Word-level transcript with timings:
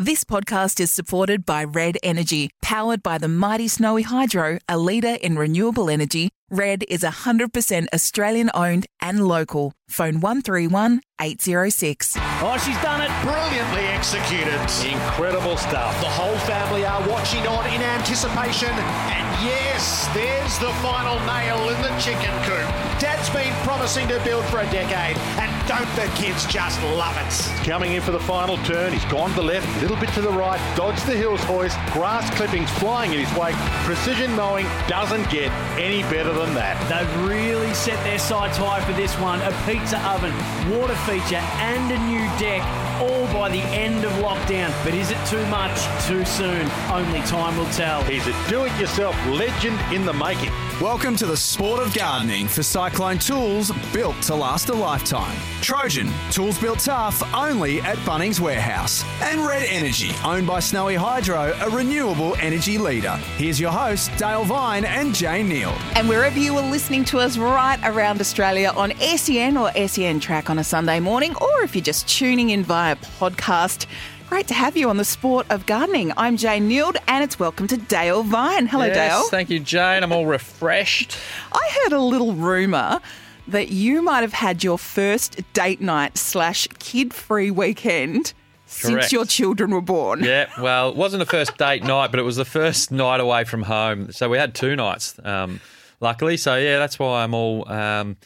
This 0.00 0.24
podcast 0.24 0.80
is 0.80 0.90
supported 0.90 1.44
by 1.44 1.62
Red 1.62 1.98
Energy, 2.02 2.48
powered 2.62 3.02
by 3.02 3.18
the 3.18 3.28
mighty 3.28 3.68
Snowy 3.68 4.00
Hydro, 4.00 4.58
a 4.66 4.78
leader 4.78 5.18
in 5.20 5.36
renewable 5.36 5.90
energy. 5.90 6.30
Red 6.50 6.84
is 6.88 7.02
100% 7.02 7.86
Australian 7.94 8.50
owned 8.54 8.86
and 9.00 9.28
local. 9.28 9.72
Phone 9.88 10.20
131 10.20 11.00
806. 11.20 12.16
Oh, 12.42 12.56
she's 12.64 12.80
done 12.82 13.02
it. 13.02 13.10
Brilliantly 13.22 13.86
executed. 13.90 14.58
Incredible 14.86 15.56
stuff. 15.56 15.98
The 16.00 16.08
whole 16.08 16.38
family 16.46 16.84
are 16.84 17.06
watching 17.08 17.46
on 17.46 17.66
in 17.66 17.82
anticipation. 17.82 18.70
And 18.70 19.26
yes, 19.44 20.08
there's 20.14 20.58
the 20.58 20.72
final 20.80 21.18
nail 21.26 21.68
in 21.68 21.82
the 21.82 21.92
chicken 22.00 22.32
coop. 22.44 22.66
Dad's 22.98 23.28
been 23.30 23.52
promising 23.64 24.08
to 24.08 24.22
build 24.24 24.44
for 24.46 24.60
a 24.60 24.70
decade. 24.70 25.16
And 25.38 25.50
don't 25.68 25.88
the 25.96 26.10
kids 26.16 26.46
just 26.46 26.80
love 26.82 27.16
it? 27.18 27.66
Coming 27.66 27.92
in 27.92 28.02
for 28.02 28.12
the 28.12 28.20
final 28.20 28.56
turn. 28.58 28.92
He's 28.92 29.04
gone 29.06 29.30
to 29.30 29.36
the 29.36 29.42
left, 29.42 29.66
a 29.78 29.80
little 29.80 29.96
bit 29.96 30.10
to 30.14 30.22
the 30.22 30.30
right, 30.30 30.60
dodged 30.76 31.04
the 31.06 31.16
hills 31.16 31.42
hoist, 31.44 31.76
grass 31.92 32.30
clippings 32.36 32.70
flying 32.78 33.12
in 33.12 33.24
his 33.24 33.38
wake. 33.38 33.56
Precision 33.84 34.34
mowing 34.36 34.66
doesn't 34.88 35.28
get 35.30 35.50
any 35.78 36.02
better 36.04 36.32
than 36.44 36.54
that. 36.54 36.76
They've 36.88 37.28
really 37.28 37.72
set 37.74 38.02
their 38.04 38.18
sights 38.18 38.56
high 38.56 38.80
for 38.80 38.92
this 38.92 39.14
one. 39.18 39.40
A 39.42 39.52
pizza 39.66 39.98
oven, 40.08 40.32
water 40.70 40.96
feature, 41.04 41.42
and 41.60 41.92
a 41.92 41.98
new 42.06 42.24
deck, 42.38 42.62
all 43.00 43.26
by 43.32 43.48
the 43.48 43.62
end 43.76 44.04
of 44.04 44.12
lockdown. 44.14 44.72
But 44.84 44.94
is 44.94 45.10
it 45.10 45.18
too 45.26 45.44
much, 45.46 45.76
too 46.06 46.24
soon? 46.24 46.68
Only 46.90 47.20
time 47.22 47.56
will 47.56 47.70
tell. 47.72 48.02
He's 48.04 48.26
a 48.26 48.48
do-it-yourself 48.48 49.14
legend 49.26 49.78
in 49.94 50.04
the 50.04 50.12
making. 50.12 50.52
Welcome 50.80 51.14
to 51.16 51.26
the 51.26 51.36
sport 51.36 51.82
of 51.82 51.92
gardening 51.92 52.48
for 52.48 52.62
Cyclone 52.62 53.18
Tools 53.18 53.70
built 53.92 54.18
to 54.22 54.34
last 54.34 54.70
a 54.70 54.72
lifetime. 54.72 55.36
Trojan, 55.60 56.10
tools 56.30 56.58
built 56.58 56.78
tough 56.78 57.22
only 57.34 57.82
at 57.82 57.98
Bunnings 57.98 58.40
Warehouse. 58.40 59.04
And 59.20 59.44
Red 59.44 59.66
Energy, 59.68 60.12
owned 60.24 60.46
by 60.46 60.60
Snowy 60.60 60.94
Hydro, 60.94 61.54
a 61.60 61.68
renewable 61.68 62.34
energy 62.36 62.78
leader. 62.78 63.16
Here's 63.36 63.60
your 63.60 63.72
hosts, 63.72 64.08
Dale 64.16 64.44
Vine 64.44 64.86
and 64.86 65.14
Jane 65.14 65.50
Nield. 65.50 65.78
And 65.96 66.08
wherever 66.08 66.38
you 66.38 66.56
are 66.56 66.70
listening 66.70 67.04
to 67.06 67.18
us 67.18 67.36
right 67.36 67.78
around 67.84 68.22
Australia 68.22 68.72
on 68.74 68.96
SEN 68.96 69.58
or 69.58 69.70
SEN 69.86 70.18
Track 70.18 70.48
on 70.48 70.58
a 70.58 70.64
Sunday 70.64 70.98
morning, 70.98 71.34
or 71.42 71.60
if 71.60 71.76
you're 71.76 71.84
just 71.84 72.08
tuning 72.08 72.48
in 72.48 72.64
via 72.64 72.96
podcast, 72.96 73.84
great 74.30 74.46
to 74.46 74.54
have 74.54 74.76
you 74.76 74.88
on 74.88 74.96
the 74.96 75.04
sport 75.04 75.44
of 75.50 75.66
gardening. 75.66 76.12
I'm 76.16 76.36
Jane 76.36 76.70
Nield, 76.70 76.96
and 77.08 77.24
it's 77.24 77.40
welcome 77.40 77.66
to 77.66 77.76
Dale 77.76 78.22
Vine. 78.22 78.68
Hello, 78.68 78.84
yes, 78.84 78.94
Dale. 78.94 79.28
Thank 79.28 79.50
you, 79.50 79.58
Jane. 79.58 80.04
I'm 80.04 80.12
all 80.12 80.24
refreshed. 80.24 81.18
I 81.52 81.70
heard 81.82 81.92
a 81.92 81.98
little 81.98 82.34
rumour 82.34 83.00
that 83.48 83.70
you 83.70 84.02
might 84.02 84.20
have 84.20 84.34
had 84.34 84.62
your 84.62 84.78
first 84.78 85.40
date 85.52 85.80
night 85.80 86.16
slash 86.16 86.68
kid 86.78 87.12
free 87.12 87.50
weekend 87.50 88.32
since 88.66 89.10
your 89.10 89.24
children 89.24 89.72
were 89.72 89.80
born. 89.80 90.22
Yeah, 90.22 90.48
well, 90.62 90.90
it 90.90 90.96
wasn't 90.96 91.18
the 91.18 91.26
first 91.26 91.56
date 91.56 91.82
night, 91.82 92.12
but 92.12 92.20
it 92.20 92.24
was 92.24 92.36
the 92.36 92.44
first 92.44 92.92
night 92.92 93.18
away 93.18 93.42
from 93.42 93.64
home. 93.64 94.12
So 94.12 94.28
we 94.28 94.38
had 94.38 94.54
two 94.54 94.76
nights, 94.76 95.18
um, 95.24 95.60
luckily. 95.98 96.36
So 96.36 96.54
yeah, 96.54 96.78
that's 96.78 97.00
why 97.00 97.24
I'm 97.24 97.34
all. 97.34 97.68
Um, 97.68 98.16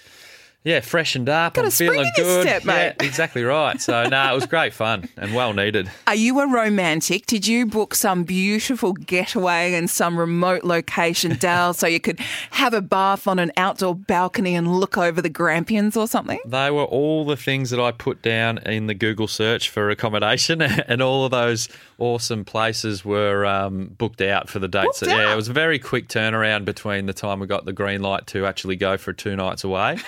yeah, 0.65 0.81
freshened 0.81 1.29
up. 1.29 1.55
Got 1.55 1.67
I'm 1.67 1.70
feeling 1.70 2.01
in 2.01 2.12
good. 2.17 2.43
step, 2.43 2.65
mate. 2.65 2.95
Yeah, 2.98 3.07
exactly 3.07 3.43
right. 3.43 3.79
So 3.79 4.05
no, 4.05 4.33
it 4.33 4.34
was 4.34 4.47
great 4.47 4.73
fun 4.73 5.11
and 5.19 5.34
well 5.34 5.53
needed. 5.53 5.91
Are 6.07 6.15
you 6.15 6.41
a 6.41 6.48
romantic? 6.48 7.27
Did 7.27 7.47
you 7.47 7.67
book 7.67 7.95
some 7.95 8.25
beautiful 8.25 8.95
getaway 8.95 9.75
in 9.75 9.89
some 9.89 10.19
remote 10.19 10.65
location, 10.65 11.37
Dale, 11.39 11.75
so 11.75 11.87
you 11.87 12.01
could 12.01 12.19
have 12.53 12.73
a 12.73 12.81
bath 12.81 13.29
on 13.29 13.39
an 13.39 13.53
outdoor 13.59 13.95
balcony 13.95 14.55
and 14.55 14.81
look 14.81 14.97
over 14.97 15.20
the 15.20 15.29
Grampians 15.29 15.98
or 15.98 16.09
something? 16.09 16.41
They 16.47 16.70
were 16.70 16.85
all 16.85 17.27
the 17.27 17.37
things 17.37 17.69
that 17.69 17.81
I 17.81 17.92
put 17.92 18.23
down 18.23 18.57
in 18.59 18.87
the 18.87 18.95
Google 18.95 19.29
search 19.29 19.69
for 19.69 19.91
accommodation, 19.91 20.62
and 20.89 21.03
all 21.03 21.27
of 21.27 21.31
those 21.31 21.69
awesome 21.98 22.42
places 22.42 23.05
were 23.05 23.45
um, 23.45 23.95
booked 23.98 24.23
out 24.23 24.48
for 24.48 24.61
the 24.61 24.69
dates. 24.69 25.01
Booked 25.01 25.12
yeah, 25.12 25.27
out? 25.27 25.33
it 25.35 25.37
was 25.37 25.48
a 25.48 25.53
very 25.53 25.79
quick 25.79 26.09
turnaround 26.09 26.65
between 26.65 27.05
the 27.05 27.12
time 27.12 27.39
we 27.39 27.47
got 27.47 27.67
the 27.67 27.73
green 27.75 28.01
light 28.01 28.27
to 28.29 28.47
actually 28.47 28.77
go 28.77 28.97
for 28.97 29.12
two 29.12 29.37
nights 29.37 29.62
away 29.62 29.98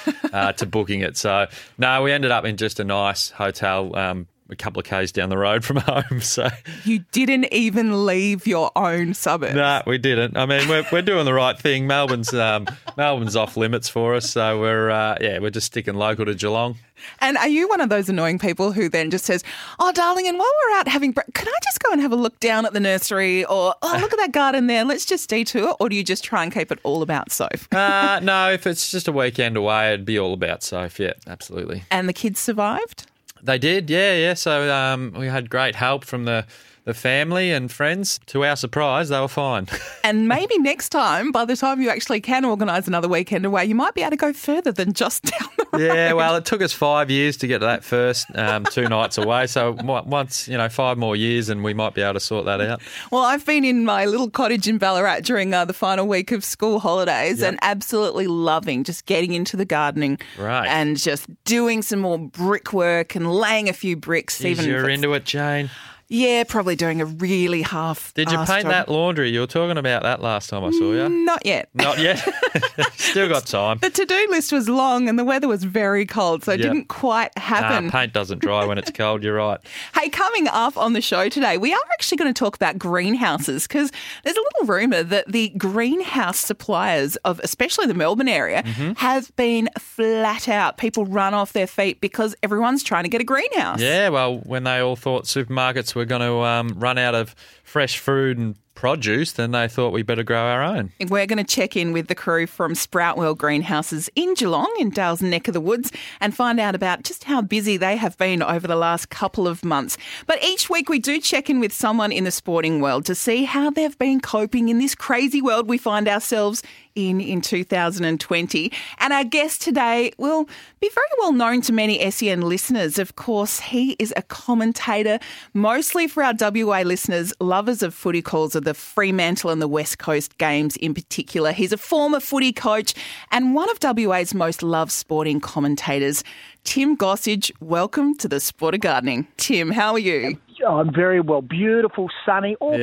uh, 0.47 0.53
to 0.53 0.67
booking 0.67 1.01
it. 1.01 1.17
So 1.17 1.47
no, 1.79 2.03
we 2.03 2.12
ended 2.12 2.31
up 2.31 2.45
in 2.45 2.57
just 2.57 2.81
a 2.81 2.84
nice 2.84 3.31
hotel. 3.31 3.95
Um, 3.97 4.29
a 4.51 4.57
couple 4.57 4.81
of 4.81 4.87
k's 4.87 5.12
down 5.12 5.29
the 5.29 5.39
road 5.39 5.65
from 5.65 5.77
home, 5.79 6.21
so 6.21 6.49
You 6.84 7.01
didn't 7.12 7.53
even 7.53 8.07
leave 8.07 8.47
your 8.47 8.71
own 8.77 9.15
suburb. 9.15 9.55
no, 9.55 9.83
we 9.87 9.99
didn't. 9.99 10.37
I 10.37 10.47
mean, 10.47 10.69
we're, 10.69 10.87
we're 10.93 11.03
doing 11.03 11.25
the 11.25 11.34
right 11.34 11.59
thing. 11.59 11.87
Melbourne's 11.87 12.33
um, 12.34 12.67
Melbourne's 12.97 13.37
off 13.37 13.56
limits 13.56 13.89
for 13.89 14.15
us, 14.15 14.31
so 14.31 14.61
we're 14.61 14.91
uh, 14.91 15.17
yeah, 15.21 15.39
we're 15.39 15.51
just 15.51 15.67
sticking 15.67 15.95
local 15.95 16.25
to 16.27 16.35
Geelong. 16.35 16.77
And 17.21 17.37
are 17.37 17.49
you 17.49 17.69
one 17.69 17.83
of 17.83 17.91
those 17.91 18.09
annoying 18.09 18.39
people 18.39 18.73
who 18.73 18.89
then 18.89 19.11
just 19.11 19.25
says, 19.27 19.45
"Oh, 19.79 19.93
darling, 19.93 20.27
and 20.29 20.39
while 20.39 20.51
we're 20.71 20.79
out 20.79 20.89
having, 20.89 21.12
bre- 21.12 21.21
can 21.35 21.47
I 21.47 21.59
just 21.62 21.79
go 21.81 21.93
and 21.93 22.01
have 22.01 22.11
a 22.12 22.17
look 22.17 22.41
down 22.41 22.65
at 22.65 22.73
the 22.73 22.81
nursery, 22.81 23.45
or 23.45 23.75
oh, 23.83 23.99
look 24.01 24.12
at 24.15 24.19
that 24.19 24.33
garden 24.33 24.67
there? 24.67 24.85
Let's 24.85 25.05
just 25.05 25.29
detour." 25.29 25.77
Or 25.79 25.89
do 25.91 25.97
you 25.97 26.03
just 26.05 26.25
try 26.25 26.43
and 26.43 26.53
keep 26.53 26.73
it 26.73 26.79
all 26.85 27.03
about 27.03 27.31
Soph? 27.33 27.71
Uh, 27.73 28.21
no, 28.23 28.51
if 28.51 28.67
it's 28.67 28.91
just 28.91 29.09
a 29.09 29.12
weekend 29.12 29.56
away, 29.59 29.89
it'd 29.93 30.06
be 30.06 30.19
all 30.19 30.33
about 30.33 30.62
Soph. 30.62 30.99
Yeah, 30.99 31.12
absolutely. 31.27 31.85
And 31.91 32.09
the 32.09 32.12
kids 32.15 32.41
survived. 32.41 33.06
They 33.47 33.59
did, 33.59 33.89
yeah, 33.89 34.15
yeah. 34.15 34.34
So 34.34 34.73
um, 34.75 35.12
we 35.17 35.27
had 35.27 35.49
great 35.49 35.77
help 35.77 36.05
from 36.05 36.25
the, 36.25 36.45
the 36.87 36.95
family 36.95 37.51
and 37.53 37.71
friends. 37.71 38.19
To 38.27 38.45
our 38.45 38.57
surprise, 38.57 39.11
they 39.11 39.21
were 39.21 39.29
fine. 39.29 39.67
And 40.07 40.29
maybe 40.29 40.57
next 40.59 40.91
time, 40.91 41.33
by 41.33 41.45
the 41.45 41.57
time 41.57 41.83
you 41.83 41.91
actually 41.91 42.21
can 42.21 42.45
organise 42.45 42.87
another 42.87 43.09
weekend 43.09 43.45
away, 43.45 43.65
you 43.65 43.75
might 43.75 43.93
be 43.95 44.03
able 44.03 44.13
to 44.13 44.17
go 44.17 44.33
further 44.33 44.71
than 44.71 44.93
just 44.93 45.25
down 45.39 45.49
the 45.59 45.67
road. 45.73 45.83
yeah, 45.83 46.13
well, 46.13 46.37
it 46.37 46.45
took 46.45 46.63
us 46.63 46.73
five 46.73 47.11
years 47.11 47.37
to 47.39 47.49
get 47.49 47.59
to 47.59 47.65
that 47.67 47.83
first 47.83 48.25
um, 48.37 48.63
two 48.67 48.83
nights 48.89 49.19
away. 49.19 49.49
So 49.49 49.73
once, 49.73 50.47
you 50.47 50.57
know, 50.57 50.69
five 50.69 50.97
more 50.97 51.17
years 51.17 51.49
and 51.49 51.65
we 51.65 51.75
might 51.75 51.93
be 51.95 52.03
able 52.03 52.15
to 52.15 52.21
sort 52.21 52.45
that 52.45 52.61
out. 52.61 52.81
Well, 53.11 53.23
I've 53.25 53.45
been 53.45 53.65
in 53.65 53.85
my 53.85 54.05
little 54.05 54.31
cottage 54.31 54.69
in 54.69 54.79
Ballarat 54.79 55.23
during 55.23 55.53
uh, 55.53 55.65
the 55.65 55.73
final 55.73 56.07
week 56.07 56.31
of 56.31 56.45
school 56.45 56.79
holidays 56.79 57.43
and 57.43 57.59
absolutely 57.63 58.29
loving 58.29 58.85
just 58.85 59.07
getting 59.07 59.33
into 59.35 59.57
the 59.57 59.65
gardening 59.65 60.21
Right. 60.39 60.69
and 60.69 60.97
just 60.97 61.27
doing 61.45 61.83
some 61.83 61.99
more 61.99 62.19
brickwork 62.21 63.17
and 63.17 63.29
laying 63.29 63.69
a 63.69 63.73
few 63.73 63.97
bricks. 63.97 64.41
Even 64.45 64.67
you're 64.67 64.89
into 64.89 65.13
it, 65.15 65.25
Jane. 65.25 65.69
Yeah, 66.09 66.44
probably 66.44 66.77
doing 66.77 67.00
a 67.00 67.05
really 67.05 67.62
half. 67.62 68.15
Did 68.15 68.31
you 68.31 68.39
paint 68.44 68.67
that 68.67 68.89
laundry? 68.89 69.31
You 69.31 69.41
were 69.41 69.47
talking 69.49 69.77
about 69.77 70.05
that 70.05 70.22
last 70.22 70.49
time 70.50 70.62
I 70.62 70.71
saw 70.71 70.93
you. 70.93 71.09
Not 71.09 71.44
yet. 71.44 71.69
Not 71.75 71.99
yet. 71.99 72.19
Still 72.97 73.28
got 73.28 73.47
time. 73.47 73.78
The 73.81 73.91
to-do 73.91 74.27
list 74.31 74.53
was 74.53 74.69
long 74.69 75.09
and 75.09 75.19
the 75.19 75.25
weather 75.25 75.49
was 75.49 75.65
very 75.65 76.06
cold, 76.06 76.44
so 76.44 76.53
it 76.53 76.61
Yeah. 76.61 76.69
didn't 76.69 76.87
quite 76.89 77.37
happen. 77.37 77.87
Nah, 77.87 77.91
paint 77.91 78.12
doesn't 78.12 78.41
dry 78.41 78.65
when 78.65 78.78
it's 78.78 78.91
cold. 78.93 79.25
You're 79.25 79.34
right. 79.37 79.59
Hey, 79.99 80.09
coming 80.11 80.47
up 80.49 80.77
on 80.77 80.93
the 80.93 81.00
show 81.00 81.28
today, 81.28 81.56
we 81.59 81.72
are 81.72 81.81
actually 81.94 82.19
going 82.19 82.33
to 82.33 82.38
talk 82.38 82.55
about 82.55 82.78
greenhouses 82.78 83.67
because 83.67 83.91
there's 84.23 84.37
a 84.37 84.41
little 84.41 84.75
rumour 84.75 85.03
that 85.03 85.27
the 85.33 85.49
greenhouse 85.50 86.38
suppliers 86.38 87.17
of 87.25 87.41
especially 87.43 87.87
the 87.87 87.94
Melbourne 87.94 88.28
area 88.28 88.62
Mm-hmm. 88.62 88.93
have 88.99 89.34
been 89.37 89.69
flat 89.78 90.49
out. 90.49 90.77
People 90.77 91.05
run 91.06 91.34
off 91.34 91.53
their 91.53 91.67
feet 91.67 92.00
because 92.00 92.37
everyone's 92.43 92.83
trying 92.84 93.05
to 93.05 93.09
get 93.09 93.21
a 93.21 93.25
greenhouse. 93.25 93.81
Yeah, 93.81 94.11
well, 94.11 94.38
when 94.38 94.65
they 94.65 94.78
all 94.81 94.97
thought 94.97 95.25
supermarkets 95.25 95.94
were 95.97 96.05
going 96.05 96.21
to 96.21 96.41
um, 96.43 96.75
run 96.77 96.99
out 96.99 97.15
of 97.15 97.34
fresh 97.65 97.99
food 97.99 98.39
and 98.39 98.57
produce, 98.77 99.33
then 99.33 99.51
they 99.51 99.67
thought 99.67 99.93
we 99.93 100.03
better 100.03 100.23
grow 100.23 100.39
our 100.39 100.62
own. 100.62 100.93
We're 101.09 101.27
going 101.27 101.45
to 101.45 101.45
check 101.45 101.75
in 101.77 101.93
with 101.93 102.07
the 102.07 102.15
crew 102.15 102.47
from 102.47 102.75
Sproutwell 102.75 103.37
Greenhouses 103.37 104.09
in 104.15 104.35
Geelong, 104.35 104.73
in 104.79 104.91
Dale's 104.91 105.23
neck 105.23 105.49
of 105.49 105.55
the 105.55 105.61
woods, 105.61 105.91
and 106.21 106.37
find 106.37 106.61
out 106.61 106.77
about 106.77 107.03
just 107.03 107.25
how 107.25 107.41
busy 107.41 107.77
they 107.77 107.97
have 107.97 108.17
been 108.19 108.43
over 108.43 108.69
the 108.69 108.77
last 108.77 109.09
couple 109.09 109.49
of 109.49 109.65
months. 109.65 109.97
But 110.27 110.45
each 110.45 110.71
week 110.71 110.89
we 110.89 111.01
do 111.01 111.21
check 111.21 111.51
in 111.51 111.59
with 111.59 111.73
someone 111.73 112.12
in 112.12 112.25
the 112.25 112.31
sporting 112.31 112.81
world 112.81 113.05
to 113.06 113.15
see 113.15 113.45
how 113.45 113.71
they've 113.71 113.99
been 113.99 114.21
coping 114.21 114.69
in 114.69 114.79
this 114.79 114.95
crazy 114.95 115.43
world 115.43 115.69
we 115.69 115.79
find 115.79 116.06
ourselves 116.06 116.62
in 116.97 117.21
in 117.21 117.41
2020. 117.41 118.73
And 118.99 119.12
our 119.12 119.23
guest 119.23 119.62
today 119.62 120.12
will 120.19 120.45
be 120.81 120.91
very 120.93 121.07
well 121.19 121.33
known 121.33 121.61
to 121.62 121.73
many 121.73 122.11
SEN 122.11 122.41
listeners. 122.41 122.99
Of 122.99 123.15
course, 123.15 123.61
he 123.61 123.93
is 123.99 124.12
a 124.17 124.23
commentator, 124.23 125.21
mostly 125.55 126.09
for 126.09 126.25
our 126.25 126.35
WA 126.39 126.81
listeners, 126.81 127.33
lovers 127.39 127.82
of 127.82 127.94
footy 127.94 128.23
calls 128.23 128.56
of 128.56 128.65
the 128.65 128.75
Fremantle 128.75 129.50
and 129.50 129.62
the 129.62 129.69
West 129.69 129.99
Coast 129.99 130.38
games 130.38 130.76
in 130.76 130.94
particular. 130.94 131.53
He's 131.53 131.73
a 131.73 131.79
former 131.79 132.19
footy 132.19 132.53
coach 132.53 132.94
and 133.31 133.55
one 133.55 133.70
of 133.70 133.79
WA's 133.81 134.35
most 134.35 134.62
loved 134.62 134.91
sporting 134.91 135.41
commentators. 135.41 136.25
Tim 136.65 136.97
Gossage, 136.97 137.53
welcome 137.61 138.17
to 138.17 138.26
the 138.26 138.41
Sport 138.41 138.75
of 138.75 138.81
Gardening. 138.81 139.29
Tim, 139.37 139.70
how 139.70 139.93
are 139.93 139.99
you? 139.99 140.38
Oh, 140.64 140.79
I'm 140.79 140.93
very 140.94 141.20
well. 141.20 141.43
Beautiful, 141.43 142.08
sunny. 142.25 142.56
Albeit 142.61 142.82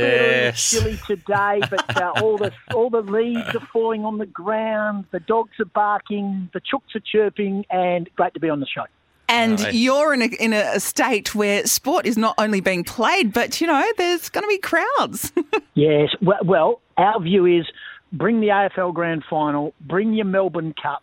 Yes. 0.56 0.70
chilly 0.70 0.98
today, 1.08 1.62
but 1.70 1.98
uh, 2.02 2.12
all 2.22 2.38
the 2.38 2.52
all 2.76 2.90
the 2.90 3.02
leaves 3.02 3.56
are 3.56 3.66
falling 3.72 4.06
on 4.06 4.18
the 4.18 4.26
ground. 4.26 5.06
The 5.12 5.20
dogs 5.20 5.60
are 5.60 5.66
barking. 5.66 6.50
The 6.54 6.60
chooks 6.62 6.96
are 6.96 7.00
chirping, 7.00 7.66
and 7.70 8.10
great 8.16 8.34
to 8.36 8.40
be 8.40 8.50
on 8.50 8.60
the 8.60 8.68
show. 8.68 8.84
And 9.30 9.60
Right. 9.62 9.74
you're 9.74 10.14
in 10.14 10.22
a, 10.22 10.26
in 10.26 10.54
a 10.54 10.80
state 10.80 11.34
where 11.34 11.66
sport 11.66 12.06
is 12.06 12.18
not 12.18 12.36
only 12.38 12.60
being 12.62 12.84
played, 12.84 13.34
but 13.34 13.60
you 13.62 13.68
know, 13.68 13.84
there's 13.98 14.30
going 14.30 14.44
to 14.44 14.48
be 14.50 14.58
crowds. 14.60 15.32
Yes. 15.76 16.10
Well, 16.22 16.38
well, 16.44 16.82
our 16.98 17.20
view 17.20 17.48
is 17.48 17.66
bring 18.12 18.42
the 18.42 18.50
AFL 18.50 18.94
Grand 18.94 19.24
Final, 19.28 19.74
bring 19.82 20.14
your 20.14 20.26
Melbourne 20.26 20.76
Cup, 20.80 21.02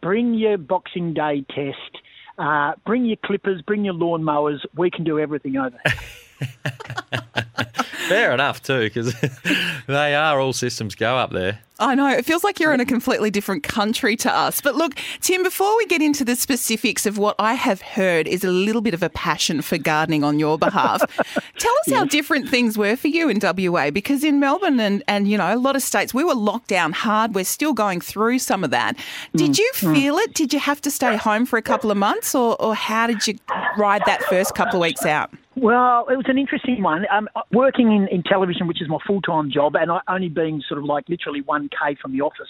bring 0.00 0.34
your 0.34 0.56
Boxing 0.58 1.12
Day 1.12 1.44
Test, 1.50 1.98
uh, 2.38 2.72
bring 2.86 3.04
your 3.04 3.16
clippers, 3.24 3.62
bring 3.62 3.84
your 3.84 3.94
lawnmowers. 3.94 4.58
We 4.76 4.90
can 4.90 5.04
do 5.04 5.18
everything 5.18 5.56
over 5.56 5.76
there. 5.84 7.46
Fair 8.08 8.32
enough 8.32 8.62
too, 8.62 8.80
because 8.80 9.14
they 9.86 10.14
are 10.14 10.40
all 10.40 10.52
systems 10.52 10.94
go 10.94 11.16
up 11.16 11.30
there. 11.30 11.60
I 11.82 11.96
know. 11.96 12.08
It 12.08 12.24
feels 12.24 12.44
like 12.44 12.60
you're 12.60 12.72
in 12.72 12.78
a 12.78 12.86
completely 12.86 13.30
different 13.30 13.64
country 13.64 14.14
to 14.16 14.32
us. 14.32 14.60
But 14.60 14.76
look, 14.76 14.94
Tim, 15.20 15.42
before 15.42 15.76
we 15.76 15.84
get 15.86 16.00
into 16.00 16.24
the 16.24 16.36
specifics 16.36 17.06
of 17.06 17.18
what 17.18 17.34
I 17.40 17.54
have 17.54 17.82
heard 17.82 18.28
is 18.28 18.44
a 18.44 18.50
little 18.50 18.82
bit 18.82 18.94
of 18.94 19.02
a 19.02 19.10
passion 19.10 19.62
for 19.62 19.78
gardening 19.78 20.22
on 20.22 20.38
your 20.38 20.58
behalf, 20.58 21.02
tell 21.58 21.74
us 21.86 21.92
how 21.92 22.04
different 22.04 22.48
things 22.48 22.78
were 22.78 22.94
for 22.94 23.08
you 23.08 23.28
in 23.28 23.40
WA. 23.42 23.90
Because 23.90 24.22
in 24.22 24.38
Melbourne 24.38 24.78
and, 24.78 25.02
and, 25.08 25.28
you 25.28 25.36
know, 25.36 25.52
a 25.52 25.58
lot 25.58 25.74
of 25.74 25.82
states, 25.82 26.14
we 26.14 26.22
were 26.22 26.36
locked 26.36 26.68
down 26.68 26.92
hard. 26.92 27.34
We're 27.34 27.44
still 27.44 27.72
going 27.72 28.00
through 28.00 28.38
some 28.38 28.62
of 28.62 28.70
that. 28.70 28.96
Did 29.34 29.58
you 29.58 29.68
feel 29.74 30.18
it? 30.18 30.34
Did 30.34 30.52
you 30.52 30.60
have 30.60 30.80
to 30.82 30.90
stay 30.90 31.16
home 31.16 31.46
for 31.46 31.56
a 31.56 31.62
couple 31.62 31.90
of 31.90 31.96
months 31.96 32.32
or, 32.32 32.60
or 32.62 32.76
how 32.76 33.08
did 33.08 33.26
you 33.26 33.38
ride 33.76 34.02
that 34.06 34.22
first 34.24 34.54
couple 34.54 34.76
of 34.76 34.82
weeks 34.82 35.04
out? 35.04 35.32
Well, 35.54 36.06
it 36.08 36.16
was 36.16 36.24
an 36.28 36.38
interesting 36.38 36.82
one. 36.82 37.06
Um, 37.10 37.28
working 37.52 37.92
in, 37.92 38.08
in 38.08 38.22
television, 38.22 38.66
which 38.66 38.82
is 38.82 38.88
my 38.88 38.98
full 39.06 39.20
time 39.20 39.50
job, 39.50 39.74
and 39.76 39.90
I, 39.90 40.00
only 40.08 40.28
being 40.28 40.62
sort 40.68 40.78
of 40.78 40.84
like 40.84 41.08
literally 41.08 41.42
1K 41.42 41.98
from 42.00 42.12
the 42.12 42.22
office. 42.22 42.48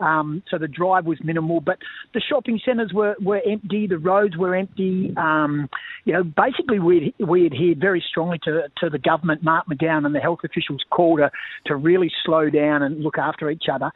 Um, 0.00 0.42
so 0.50 0.58
the 0.58 0.68
drive 0.68 1.04
was 1.04 1.18
minimal, 1.22 1.60
but 1.60 1.78
the 2.14 2.20
shopping 2.20 2.60
centres 2.64 2.92
were, 2.92 3.14
were 3.20 3.40
empty, 3.48 3.86
the 3.86 3.98
roads 3.98 4.36
were 4.36 4.54
empty. 4.54 5.12
Um, 5.16 5.68
you 6.04 6.12
know, 6.12 6.24
basically 6.24 6.78
we 6.78 7.14
we 7.24 7.46
adhered 7.46 7.80
very 7.80 8.02
strongly 8.08 8.38
to 8.44 8.62
to 8.78 8.90
the 8.90 8.98
government, 8.98 9.42
Mark 9.42 9.66
McGowan 9.66 10.06
and 10.06 10.14
the 10.14 10.20
health 10.20 10.40
officials' 10.44 10.84
call 10.90 11.18
to 11.18 11.30
to 11.66 11.76
really 11.76 12.10
slow 12.24 12.50
down 12.50 12.82
and 12.82 13.02
look 13.02 13.18
after 13.18 13.50
each 13.50 13.66
other. 13.72 13.92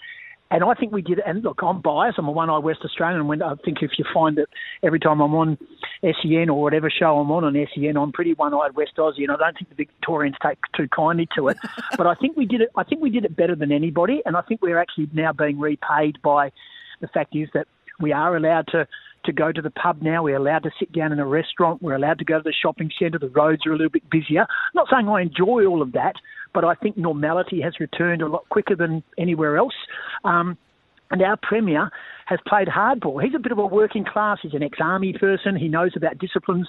And 0.51 0.63
I 0.63 0.75
think 0.75 0.93
we 0.93 1.03
did. 1.03 1.19
It 1.19 1.25
and 1.27 1.43
look, 1.43 1.61
I'm 1.63 1.81
biased. 1.81 2.19
I'm 2.19 2.29
a 2.29 2.33
one-eye 2.33 2.59
West 2.59 2.81
Australian. 2.85 3.21
And 3.21 3.29
when 3.29 3.43
I 3.43 3.55
think 3.65 3.79
if 3.83 3.93
you 3.99 4.05
find 4.15 4.37
that 4.39 4.47
every 4.83 5.01
time 5.01 5.21
I'm 5.21 5.35
on 5.35 5.59
SEN 6.03 6.49
or 6.49 6.63
whatever 6.63 6.89
show 6.89 7.19
I'm 7.19 7.31
on 7.31 7.45
on 7.45 7.67
SEN, 7.75 7.97
I'm 7.97 8.13
pretty 8.13 8.35
one-eyed 8.35 8.77
West 8.77 8.93
Aussie, 8.97 9.23
and 9.23 9.33
I 9.33 9.37
don't 9.37 9.55
think 9.55 9.71
the 9.71 9.75
Victorians 9.75 10.37
take 10.43 10.59
too 10.77 10.89
kindly 10.95 11.29
to 11.37 11.49
it. 11.49 11.57
but 11.97 12.07
I 12.07 12.15
think 12.15 12.37
we 12.37 12.47
did 12.47 12.61
it. 12.61 12.71
I 12.77 12.85
think 12.85 13.03
we 13.03 13.11
did 13.11 13.25
it 13.25 13.35
better 13.35 13.57
than 13.57 13.73
anybody, 13.73 14.23
and 14.25 14.37
I 14.37 14.43
think 14.43 14.63
we're 14.63 14.79
actually 14.79 15.09
now 15.13 15.33
being 15.33 15.59
repaid 15.59 16.23
by 16.23 16.53
the 17.01 17.09
fact 17.09 17.35
is 17.35 17.49
that 17.55 17.67
we 18.01 18.13
are 18.13 18.37
allowed 18.37 18.69
to 18.69 18.87
to 19.25 19.33
go 19.33 19.53
to 19.53 19.61
the 19.61 19.71
pub 19.71 20.03
now. 20.03 20.23
We're 20.23 20.37
allowed 20.37 20.63
to 20.63 20.71
sit 20.79 20.93
down 20.93 21.13
in 21.13 21.19
a 21.19 21.27
restaurant. 21.27 21.83
We're 21.83 21.97
allowed 21.97 22.19
to 22.21 22.25
go 22.25 22.39
to 22.39 22.43
the 22.43 22.53
shopping 22.53 22.91
centre. 22.99 23.19
The 23.19 23.29
roads 23.29 23.67
are 23.67 23.73
a 23.73 23.77
little 23.77 23.91
bit 23.91 24.09
busier. 24.09 24.43
I'm 24.43 24.47
not 24.75 24.87
saying 24.91 25.09
I 25.09 25.23
enjoy 25.23 25.67
all 25.67 25.83
of 25.83 25.93
that, 25.93 26.15
but 26.57 26.65
I 26.65 26.75
think 26.75 26.97
normality 26.97 27.61
has 27.61 27.75
returned 27.79 28.23
a 28.23 28.29
lot 28.29 28.49
quicker 28.49 28.75
than 28.75 29.03
anywhere 29.19 29.59
else. 29.59 29.75
Um, 30.25 30.57
and 31.11 31.21
our 31.21 31.37
Premier 31.43 31.91
has 32.25 32.39
played 32.49 32.67
hardball. 32.67 33.23
He's 33.23 33.35
a 33.35 33.39
bit 33.39 33.53
of 33.53 33.59
a 33.59 33.67
working 33.67 34.07
class. 34.07 34.39
He's 34.41 34.55
an 34.55 34.63
ex 34.63 34.79
army 34.81 35.13
person. 35.13 35.55
He 35.55 35.69
knows 35.69 35.93
about 35.95 36.17
disciplines. 36.17 36.67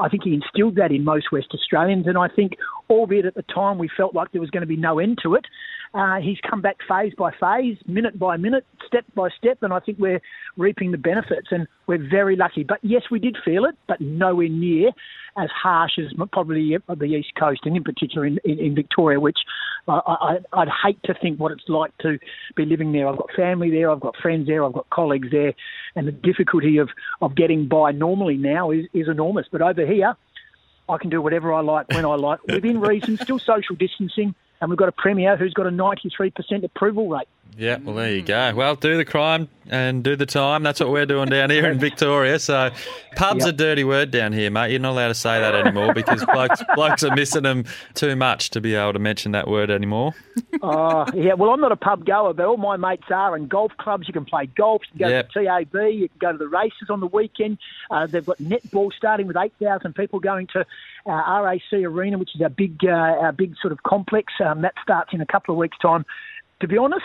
I 0.00 0.08
think 0.08 0.22
he 0.24 0.32
instilled 0.32 0.76
that 0.76 0.90
in 0.90 1.04
most 1.04 1.30
West 1.32 1.48
Australians. 1.52 2.06
And 2.06 2.16
I 2.16 2.28
think, 2.28 2.54
albeit 2.88 3.26
at 3.26 3.34
the 3.34 3.42
time 3.42 3.76
we 3.76 3.90
felt 3.94 4.14
like 4.14 4.32
there 4.32 4.40
was 4.40 4.48
going 4.48 4.62
to 4.62 4.66
be 4.66 4.76
no 4.78 4.98
end 4.98 5.18
to 5.22 5.34
it, 5.34 5.44
uh, 5.96 6.20
he's 6.20 6.38
come 6.48 6.60
back 6.60 6.76
phase 6.86 7.14
by 7.16 7.30
phase, 7.40 7.78
minute 7.86 8.18
by 8.18 8.36
minute, 8.36 8.66
step 8.86 9.06
by 9.14 9.30
step. 9.30 9.56
And 9.62 9.72
I 9.72 9.80
think 9.80 9.98
we're 9.98 10.20
reaping 10.58 10.90
the 10.90 10.98
benefits. 10.98 11.48
And 11.50 11.66
we're 11.86 12.06
very 12.10 12.36
lucky. 12.36 12.64
But 12.64 12.80
yes, 12.82 13.04
we 13.10 13.18
did 13.18 13.38
feel 13.42 13.64
it, 13.64 13.74
but 13.88 13.98
nowhere 13.98 14.50
near 14.50 14.90
as 15.38 15.48
harsh 15.50 15.98
as 15.98 16.12
probably 16.32 16.76
the 16.86 17.04
East 17.04 17.34
Coast, 17.38 17.60
and 17.64 17.76
in 17.76 17.82
particular 17.82 18.26
in, 18.26 18.38
in, 18.44 18.58
in 18.58 18.74
Victoria, 18.74 19.20
which 19.20 19.38
I, 19.88 20.38
I, 20.52 20.58
would 20.58 20.68
hate 20.84 20.98
to 21.04 21.14
think 21.14 21.38
what 21.38 21.52
it's 21.52 21.68
like 21.68 21.96
to 21.98 22.18
be 22.56 22.64
living 22.64 22.92
there. 22.92 23.08
I've 23.08 23.18
got 23.18 23.30
family 23.34 23.70
there, 23.70 23.90
I've 23.90 24.00
got 24.00 24.16
friends 24.16 24.46
there, 24.46 24.64
I've 24.64 24.72
got 24.72 24.88
colleagues 24.90 25.28
there, 25.30 25.52
and 25.94 26.06
the 26.06 26.12
difficulty 26.12 26.78
of, 26.78 26.88
of 27.20 27.34
getting 27.36 27.68
by 27.68 27.92
normally 27.92 28.36
now 28.36 28.70
is, 28.70 28.86
is 28.94 29.08
enormous. 29.08 29.46
But 29.50 29.62
over 29.62 29.86
here, 29.86 30.16
I 30.88 30.98
can 30.98 31.10
do 31.10 31.20
whatever 31.20 31.52
I 31.52 31.60
like 31.60 31.88
when 31.88 32.04
I 32.04 32.14
like, 32.14 32.42
within 32.46 32.80
reason, 32.80 33.16
still 33.18 33.38
social 33.38 33.76
distancing, 33.76 34.34
and 34.60 34.70
we've 34.70 34.78
got 34.78 34.88
a 34.88 34.92
premier 34.92 35.36
who's 35.36 35.54
got 35.54 35.66
a 35.66 35.70
93% 35.70 36.64
approval 36.64 37.08
rate. 37.08 37.28
Yeah, 37.58 37.78
well, 37.82 37.94
there 37.94 38.14
you 38.14 38.20
go. 38.20 38.54
Well, 38.54 38.76
do 38.76 38.98
the 38.98 39.04
crime 39.06 39.48
and 39.70 40.04
do 40.04 40.14
the 40.14 40.26
time. 40.26 40.62
That's 40.62 40.78
what 40.78 40.90
we're 40.90 41.06
doing 41.06 41.30
down 41.30 41.48
here 41.48 41.70
in 41.70 41.78
Victoria. 41.80 42.38
So, 42.38 42.70
pub's 43.16 43.46
yep. 43.46 43.54
a 43.54 43.56
dirty 43.56 43.82
word 43.82 44.10
down 44.10 44.34
here, 44.34 44.50
mate. 44.50 44.72
You're 44.72 44.80
not 44.80 44.90
allowed 44.90 45.08
to 45.08 45.14
say 45.14 45.40
that 45.40 45.54
anymore 45.54 45.94
because 45.94 46.22
blokes, 46.26 46.62
blokes 46.74 47.02
are 47.02 47.14
missing 47.14 47.44
them 47.44 47.64
too 47.94 48.14
much 48.14 48.50
to 48.50 48.60
be 48.60 48.74
able 48.74 48.92
to 48.92 48.98
mention 48.98 49.32
that 49.32 49.48
word 49.48 49.70
anymore. 49.70 50.14
Oh, 50.60 51.06
yeah. 51.14 51.32
Well, 51.32 51.50
I'm 51.50 51.60
not 51.60 51.72
a 51.72 51.76
pub 51.76 52.04
goer, 52.04 52.34
but 52.34 52.44
all 52.44 52.58
my 52.58 52.76
mates 52.76 53.10
are. 53.10 53.34
And 53.34 53.48
golf 53.48 53.72
clubs, 53.78 54.06
you 54.06 54.12
can 54.12 54.26
play 54.26 54.46
golf. 54.46 54.82
You 54.92 54.98
can 54.98 55.08
go 55.08 55.08
yep. 55.08 55.30
to 55.30 55.44
TAB. 55.44 55.74
You 55.74 56.08
can 56.10 56.18
go 56.18 56.32
to 56.32 56.38
the 56.38 56.48
races 56.48 56.90
on 56.90 57.00
the 57.00 57.06
weekend. 57.06 57.56
Uh, 57.90 58.06
they've 58.06 58.26
got 58.26 58.36
netball 58.36 58.92
starting 58.92 59.26
with 59.26 59.36
8,000 59.38 59.94
people 59.94 60.20
going 60.20 60.46
to 60.48 60.66
uh, 61.06 61.40
RAC 61.42 61.62
Arena, 61.72 62.18
which 62.18 62.34
is 62.34 62.42
our 62.42 62.50
big, 62.50 62.84
uh, 62.84 62.90
our 62.90 63.32
big 63.32 63.54
sort 63.62 63.72
of 63.72 63.82
complex. 63.82 64.34
Um, 64.44 64.60
that 64.60 64.74
starts 64.82 65.14
in 65.14 65.22
a 65.22 65.26
couple 65.26 65.54
of 65.54 65.58
weeks' 65.58 65.78
time. 65.78 66.04
To 66.60 66.68
be 66.68 66.78
honest, 66.78 67.04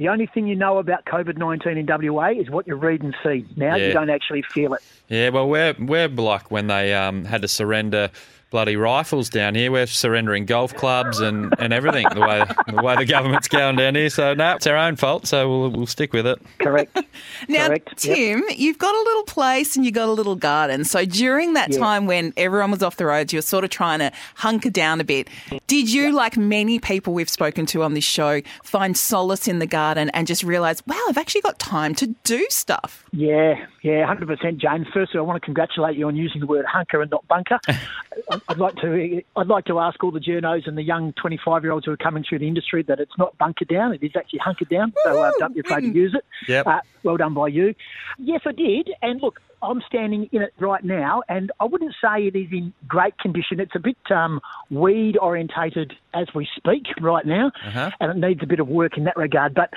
the 0.00 0.08
only 0.08 0.24
thing 0.24 0.46
you 0.46 0.56
know 0.56 0.78
about 0.78 1.04
COVID 1.04 1.36
19 1.36 1.76
in 1.76 1.86
WA 1.86 2.30
is 2.30 2.48
what 2.48 2.66
you 2.66 2.74
read 2.74 3.02
and 3.02 3.14
see. 3.22 3.44
Now 3.54 3.76
yeah. 3.76 3.88
you 3.88 3.92
don't 3.92 4.08
actually 4.08 4.40
feel 4.40 4.72
it. 4.72 4.80
Yeah, 5.08 5.28
well, 5.28 5.46
we're, 5.46 5.74
we're 5.78 6.08
like 6.08 6.50
when 6.50 6.68
they 6.68 6.94
um, 6.94 7.26
had 7.26 7.42
to 7.42 7.48
surrender 7.48 8.08
bloody 8.50 8.76
rifles 8.76 9.30
down 9.30 9.54
here. 9.54 9.70
We're 9.70 9.86
surrendering 9.86 10.44
golf 10.44 10.74
clubs 10.74 11.20
and, 11.20 11.54
and 11.58 11.72
everything 11.72 12.06
the 12.12 12.20
way 12.20 12.44
the 12.66 12.82
way 12.82 12.96
the 12.96 13.04
government's 13.06 13.48
going 13.48 13.76
down 13.76 13.94
here. 13.94 14.10
So 14.10 14.34
no, 14.34 14.54
it's 14.56 14.66
our 14.66 14.76
own 14.76 14.96
fault. 14.96 15.26
So 15.26 15.48
we'll 15.48 15.70
we'll 15.70 15.86
stick 15.86 16.12
with 16.12 16.26
it. 16.26 16.40
Correct. 16.58 16.94
now, 17.48 17.68
Correct. 17.68 17.96
Tim, 17.96 18.42
yep. 18.48 18.58
you've 18.58 18.78
got 18.78 18.94
a 18.94 18.98
little 18.98 19.22
place 19.24 19.76
and 19.76 19.84
you've 19.84 19.94
got 19.94 20.08
a 20.08 20.12
little 20.12 20.36
garden. 20.36 20.84
So 20.84 21.04
during 21.04 21.54
that 21.54 21.72
time 21.72 22.06
when 22.06 22.32
everyone 22.36 22.70
was 22.70 22.82
off 22.82 22.96
the 22.96 23.06
roads, 23.06 23.32
you 23.32 23.38
were 23.38 23.42
sort 23.42 23.64
of 23.64 23.70
trying 23.70 24.00
to 24.00 24.10
hunker 24.36 24.70
down 24.70 25.00
a 25.00 25.04
bit. 25.04 25.28
Did 25.66 25.92
you, 25.92 26.12
like 26.12 26.36
many 26.36 26.78
people 26.78 27.14
we've 27.14 27.30
spoken 27.30 27.66
to 27.66 27.82
on 27.82 27.94
this 27.94 28.04
show, 28.04 28.42
find 28.64 28.96
solace 28.96 29.46
in 29.46 29.60
the 29.60 29.66
garden 29.66 30.10
and 30.10 30.26
just 30.26 30.42
realise, 30.42 30.84
wow, 30.86 31.00
I've 31.08 31.18
actually 31.18 31.42
got 31.42 31.58
time 31.58 31.94
to 31.96 32.08
do 32.24 32.46
stuff? 32.50 33.04
Yeah, 33.12 33.54
yeah, 33.82 34.06
hundred 34.06 34.28
percent, 34.28 34.58
James. 34.58 34.86
Firstly, 34.92 35.18
I 35.18 35.22
want 35.22 35.40
to 35.40 35.44
congratulate 35.44 35.96
you 35.96 36.06
on 36.08 36.16
using 36.16 36.40
the 36.40 36.46
word 36.46 36.66
hunker 36.66 37.00
and 37.00 37.10
not 37.10 37.26
bunker. 37.28 37.58
I'd 38.48 38.58
like 38.58 38.76
to 38.76 39.22
I'd 39.36 39.46
like 39.46 39.64
to 39.66 39.78
ask 39.78 40.02
all 40.02 40.10
the 40.10 40.20
journos 40.20 40.66
and 40.66 40.76
the 40.76 40.82
young 40.82 41.12
25 41.14 41.62
year 41.62 41.72
olds 41.72 41.86
who 41.86 41.92
are 41.92 41.96
coming 41.96 42.24
through 42.28 42.40
the 42.40 42.48
industry 42.48 42.82
that 42.84 43.00
it's 43.00 43.16
not 43.18 43.36
bunker 43.38 43.64
down; 43.64 43.92
it 43.94 44.02
is 44.02 44.12
actually 44.16 44.40
hunker 44.40 44.64
down. 44.64 44.92
So 45.04 45.22
uh, 45.22 45.32
don't 45.38 45.54
be 45.54 45.60
afraid 45.60 45.82
to 45.82 45.92
use 45.92 46.14
it. 46.14 46.24
Yep. 46.48 46.66
Uh, 46.66 46.80
well 47.02 47.16
done 47.16 47.34
by 47.34 47.48
you. 47.48 47.74
Yes, 48.18 48.42
I 48.46 48.52
did. 48.52 48.90
And 49.02 49.20
look, 49.20 49.40
I'm 49.62 49.82
standing 49.86 50.28
in 50.32 50.42
it 50.42 50.54
right 50.58 50.82
now, 50.82 51.22
and 51.28 51.52
I 51.60 51.64
wouldn't 51.64 51.94
say 52.02 52.26
it 52.26 52.36
is 52.36 52.48
in 52.50 52.72
great 52.88 53.18
condition. 53.18 53.60
It's 53.60 53.74
a 53.74 53.80
bit 53.80 53.96
um, 54.10 54.40
weed 54.70 55.16
orientated 55.18 55.94
as 56.14 56.28
we 56.34 56.48
speak 56.56 56.84
right 57.00 57.26
now, 57.26 57.52
uh-huh. 57.66 57.90
and 58.00 58.10
it 58.10 58.28
needs 58.28 58.42
a 58.42 58.46
bit 58.46 58.60
of 58.60 58.68
work 58.68 58.96
in 58.96 59.04
that 59.04 59.16
regard. 59.16 59.54
But 59.54 59.70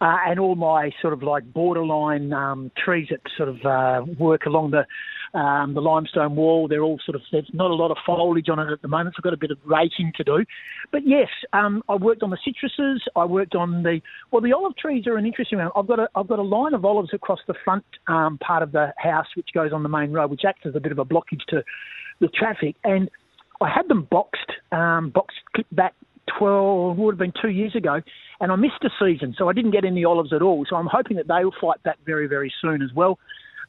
uh, 0.00 0.16
and 0.26 0.38
all 0.38 0.54
my 0.54 0.90
sort 1.00 1.12
of 1.12 1.22
like 1.22 1.50
borderline 1.52 2.32
um, 2.32 2.70
trees 2.76 3.08
that 3.10 3.20
sort 3.36 3.48
of 3.48 3.64
uh, 3.64 4.04
work 4.18 4.46
along 4.46 4.70
the 4.70 4.86
um, 5.36 5.74
the 5.74 5.80
limestone 5.80 6.34
wall. 6.34 6.66
They're 6.66 6.82
all 6.82 6.98
sort 7.04 7.14
of 7.14 7.22
there's 7.30 7.48
not 7.52 7.70
a 7.70 7.74
lot 7.74 7.90
of 7.90 7.98
foliage 8.06 8.48
on 8.48 8.58
it 8.58 8.72
at 8.72 8.80
the 8.80 8.88
moment, 8.88 9.14
so 9.14 9.20
I've 9.20 9.24
got 9.24 9.34
a 9.34 9.36
bit 9.36 9.50
of 9.50 9.58
raking 9.64 10.12
to 10.16 10.24
do. 10.24 10.44
But 10.90 11.02
yes, 11.06 11.28
um, 11.52 11.82
I 11.88 11.94
worked 11.94 12.22
on 12.22 12.30
the 12.30 12.38
citruses. 12.38 12.98
I 13.14 13.26
worked 13.26 13.54
on 13.54 13.82
the 13.82 14.00
well, 14.32 14.40
the 14.40 14.52
olive 14.52 14.76
trees 14.76 15.06
are 15.06 15.16
an 15.16 15.26
interesting 15.26 15.58
one. 15.58 15.68
I've 15.76 15.86
got 15.86 16.00
a 16.00 16.08
I've 16.16 16.26
got 16.26 16.38
a 16.38 16.42
line 16.42 16.72
of 16.72 16.84
olives 16.84 17.10
across 17.12 17.40
the 17.46 17.54
front 17.64 17.84
um, 18.08 18.38
part 18.38 18.62
of 18.62 18.72
the 18.72 18.92
house, 18.96 19.26
which 19.36 19.50
goes 19.54 19.72
on 19.72 19.82
the 19.82 19.90
main 19.90 20.10
road, 20.10 20.30
which 20.30 20.42
acts 20.48 20.62
as 20.64 20.74
a 20.74 20.80
bit 20.80 20.92
of 20.92 20.98
a 20.98 21.04
blockage 21.04 21.44
to 21.50 21.62
the 22.20 22.28
traffic 22.28 22.76
and. 22.82 23.10
I 23.58 23.70
had 23.74 23.88
them 23.88 24.06
boxed, 24.10 24.52
um, 24.70 25.08
boxed 25.08 25.38
back 25.72 25.94
12, 26.38 26.98
would 26.98 27.14
have 27.14 27.18
been 27.18 27.32
two 27.40 27.48
years 27.48 27.74
ago, 27.74 28.02
and 28.38 28.52
I 28.52 28.56
missed 28.56 28.84
a 28.84 28.90
season, 29.00 29.34
so 29.38 29.48
I 29.48 29.54
didn't 29.54 29.70
get 29.70 29.86
any 29.86 30.04
olives 30.04 30.32
at 30.34 30.42
all. 30.42 30.66
So 30.68 30.76
I'm 30.76 30.88
hoping 30.90 31.16
that 31.16 31.26
they 31.26 31.42
will 31.42 31.54
fight 31.58 31.82
back 31.82 31.96
very, 32.04 32.26
very 32.26 32.52
soon 32.60 32.82
as 32.82 32.90
well. 32.94 33.18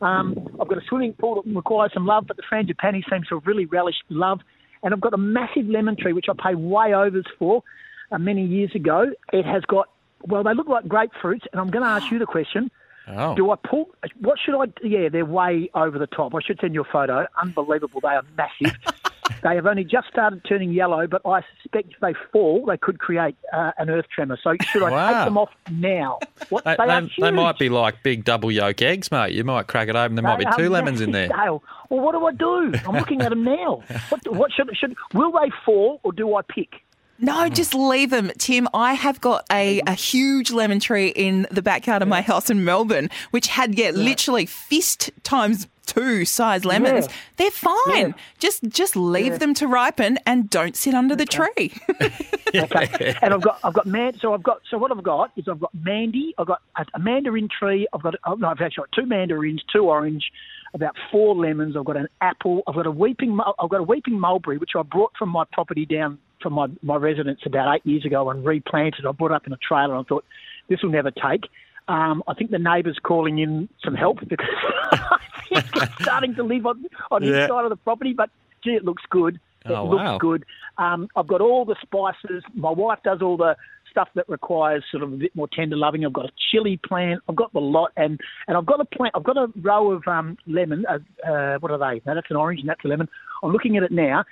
Um, 0.01 0.57
I've 0.59 0.67
got 0.67 0.77
a 0.77 0.85
swimming 0.87 1.13
pool 1.13 1.41
that 1.41 1.55
requires 1.55 1.91
some 1.93 2.05
love, 2.05 2.25
but 2.27 2.37
the 2.37 2.43
frangipani 2.43 3.03
seems 3.09 3.27
to 3.27 3.35
have 3.35 3.47
really 3.47 3.65
relished 3.65 4.03
love. 4.09 4.41
And 4.83 4.93
I've 4.93 5.01
got 5.01 5.13
a 5.13 5.17
massive 5.17 5.67
lemon 5.67 5.95
tree, 5.95 6.13
which 6.13 6.27
I 6.29 6.33
paid 6.41 6.55
way 6.55 6.93
overs 6.93 7.25
for 7.39 7.63
uh, 8.11 8.17
many 8.17 8.45
years 8.45 8.71
ago. 8.75 9.11
It 9.33 9.45
has 9.45 9.63
got, 9.63 9.89
well, 10.23 10.43
they 10.43 10.53
look 10.53 10.67
like 10.67 10.85
grapefruits, 10.85 11.45
and 11.51 11.59
I'm 11.59 11.69
going 11.69 11.83
to 11.83 11.89
ask 11.89 12.11
you 12.11 12.19
the 12.19 12.25
question. 12.25 12.69
Oh. 13.07 13.35
Do 13.35 13.51
I 13.51 13.55
pull? 13.55 13.89
What 14.19 14.37
should 14.43 14.59
I? 14.59 14.65
Yeah, 14.83 15.07
they're 15.09 15.25
way 15.25 15.69
over 15.73 15.97
the 15.97 16.07
top. 16.07 16.35
I 16.35 16.39
should 16.45 16.59
send 16.59 16.73
you 16.73 16.81
a 16.81 16.91
photo. 16.91 17.25
Unbelievable. 17.41 18.01
They 18.01 18.09
are 18.09 18.23
massive. 18.35 18.77
They 19.43 19.55
have 19.55 19.65
only 19.65 19.83
just 19.83 20.07
started 20.07 20.43
turning 20.47 20.71
yellow, 20.71 21.07
but 21.07 21.21
I 21.25 21.41
suspect 21.61 21.93
if 21.93 21.99
they 21.99 22.13
fall, 22.31 22.65
they 22.65 22.77
could 22.77 22.99
create 22.99 23.35
uh, 23.53 23.71
an 23.77 23.89
earth 23.89 24.05
tremor. 24.13 24.37
So 24.41 24.55
should 24.71 24.83
I 24.83 24.91
wow. 24.91 25.07
take 25.07 25.25
them 25.25 25.37
off 25.37 25.49
now? 25.71 26.19
What, 26.49 26.63
they, 26.65 26.75
they, 26.77 27.09
they, 27.19 27.31
might 27.31 27.57
be 27.57 27.69
like 27.69 28.03
big 28.03 28.23
double 28.23 28.51
yolk 28.51 28.81
eggs, 28.81 29.11
mate. 29.11 29.33
You 29.33 29.43
might 29.43 29.67
crack 29.67 29.89
it 29.89 29.95
open. 29.95 30.15
There 30.15 30.23
might 30.23 30.39
be 30.39 30.45
two 30.55 30.69
lemons 30.69 31.01
in 31.01 31.11
there. 31.11 31.27
Dale. 31.27 31.63
Well, 31.89 32.01
what 32.01 32.13
do 32.13 32.25
I 32.25 32.33
do? 32.33 32.77
I'm 32.87 32.95
looking 32.95 33.21
at 33.21 33.29
them 33.29 33.43
now. 33.43 33.83
What, 34.09 34.27
what 34.29 34.51
should, 34.53 34.69
should 34.77 34.95
will 35.13 35.31
they 35.31 35.51
fall 35.65 35.99
or 36.03 36.13
do 36.13 36.35
I 36.35 36.41
pick? 36.41 36.81
No, 37.19 37.49
mm. 37.49 37.53
just 37.53 37.73
leave 37.73 38.09
them. 38.09 38.31
Tim, 38.37 38.67
I 38.73 38.93
have 38.93 39.19
got 39.21 39.45
a, 39.51 39.81
a 39.87 39.93
huge 39.93 40.51
lemon 40.51 40.79
tree 40.79 41.07
in 41.07 41.47
the 41.51 41.61
backyard 41.61 42.01
of 42.01 42.07
my 42.07 42.21
house 42.21 42.49
in 42.49 42.63
Melbourne, 42.63 43.09
which 43.31 43.47
had, 43.47 43.77
yeah, 43.77 43.91
literally 43.91 44.45
fist 44.45 45.09
times 45.23 45.67
two 45.87 46.25
size 46.25 46.65
lemons. 46.65 47.07
Yeah. 47.07 47.13
They're 47.37 47.51
fine. 47.51 47.75
Yeah. 47.87 48.11
Just 48.39 48.63
just 48.69 48.95
leave 48.95 49.39
them 49.39 49.53
to 49.55 49.67
ripen 49.67 50.19
and 50.25 50.49
don't 50.49 50.75
sit 50.75 50.93
under 50.93 51.15
the 51.15 51.25
tree. 51.25 51.73
Okay. 52.55 53.13
and 53.21 53.33
I've 53.33 53.41
got 53.41 53.59
I've 53.63 53.73
got 53.73 53.85
man. 53.85 54.17
So 54.19 54.33
I've 54.33 54.41
got 54.41 54.61
so 54.69 54.77
what 54.77 54.91
I've 54.91 55.03
got 55.03 55.31
is 55.35 55.47
I've 55.49 55.59
got 55.59 55.73
Mandy. 55.73 56.33
I've 56.37 56.47
got 56.47 56.61
a, 56.77 56.85
a 56.93 56.99
mandarin 56.99 57.49
tree. 57.49 57.87
I've 57.93 58.01
got 58.01 58.15
oh, 58.25 58.35
no, 58.35 58.47
I've 58.47 58.61
actually 58.61 58.83
got 58.83 58.91
two 58.93 59.05
mandarins, 59.05 59.63
two 59.71 59.89
orange, 59.89 60.31
about 60.73 60.95
four 61.11 61.35
lemons. 61.35 61.75
I've 61.75 61.85
got 61.85 61.97
an 61.97 62.07
apple. 62.21 62.63
I've 62.67 62.75
got 62.75 62.85
a 62.85 62.91
weeping. 62.91 63.37
I've 63.59 63.69
got 63.69 63.79
a 63.79 63.83
weeping 63.83 64.19
mulberry, 64.19 64.57
which 64.57 64.71
I 64.77 64.81
brought 64.83 65.11
from 65.17 65.29
my 65.29 65.43
property 65.51 65.85
down 65.85 66.19
from 66.41 66.53
my 66.53 66.67
my 66.83 66.95
residence 66.95 67.39
about 67.45 67.75
eight 67.75 67.85
years 67.85 68.05
ago 68.05 68.29
and 68.29 68.45
replanted. 68.45 69.05
I 69.05 69.11
brought 69.11 69.31
it 69.31 69.35
up 69.35 69.47
in 69.47 69.53
a 69.53 69.57
trailer. 69.57 69.95
and 69.95 70.05
I 70.05 70.07
thought 70.07 70.25
this 70.69 70.81
will 70.83 70.91
never 70.91 71.11
take. 71.11 71.43
Um, 71.87 72.21
I 72.27 72.33
think 72.33 72.51
the 72.51 72.59
neighbour's 72.59 72.99
calling 73.01 73.39
in 73.39 73.69
some 73.83 73.95
help 73.95 74.19
because 74.27 74.47
it's 75.51 75.69
starting 76.01 76.35
to 76.35 76.43
live 76.43 76.65
on 76.65 76.85
on 77.11 77.21
his 77.21 77.31
Yeah. 77.31 77.47
side 77.47 77.63
of 77.63 77.69
the 77.69 77.75
property. 77.77 78.13
But 78.13 78.29
gee, 78.63 78.71
it 78.71 78.85
looks 78.85 79.03
good. 79.09 79.35
It 79.65 79.71
Oh, 79.71 79.85
looks 79.85 80.03
wow. 80.03 80.17
good. 80.17 80.45
Um, 80.77 81.09
I've 81.15 81.27
got 81.27 81.41
all 81.41 81.65
the 81.65 81.75
spices. 81.81 82.43
My 82.53 82.69
wife 82.71 82.99
does 83.03 83.21
all 83.21 83.35
the 83.37 83.55
stuff 83.91 84.09
that 84.15 84.27
requires 84.29 84.83
sort 84.91 85.01
of 85.03 85.11
a 85.13 85.15
bit 85.15 85.35
more 85.35 85.47
tender 85.51 85.75
loving. 85.75 86.05
I've 86.05 86.13
got 86.13 86.25
a 86.25 86.31
chili 86.51 86.77
plant. 86.85 87.21
I've 87.27 87.35
got 87.35 87.51
the 87.53 87.59
lot, 87.59 87.91
and 87.97 88.19
and 88.47 88.55
I've 88.57 88.65
got 88.65 88.79
a 88.79 88.85
plant. 88.85 89.13
I've 89.15 89.23
got 89.23 89.37
a 89.37 89.47
row 89.61 89.91
of 89.91 90.07
um, 90.07 90.37
lemon. 90.45 90.85
Uh, 90.87 90.99
uh, 91.29 91.57
what 91.59 91.71
are 91.71 91.77
they? 91.79 92.01
No, 92.05 92.15
that's 92.15 92.29
an 92.29 92.35
orange, 92.37 92.59
and 92.59 92.69
that's 92.69 92.83
a 92.85 92.87
lemon. 92.87 93.09
I'm 93.43 93.51
looking 93.51 93.75
at 93.77 93.83
it 93.83 93.91
now. 93.91 94.23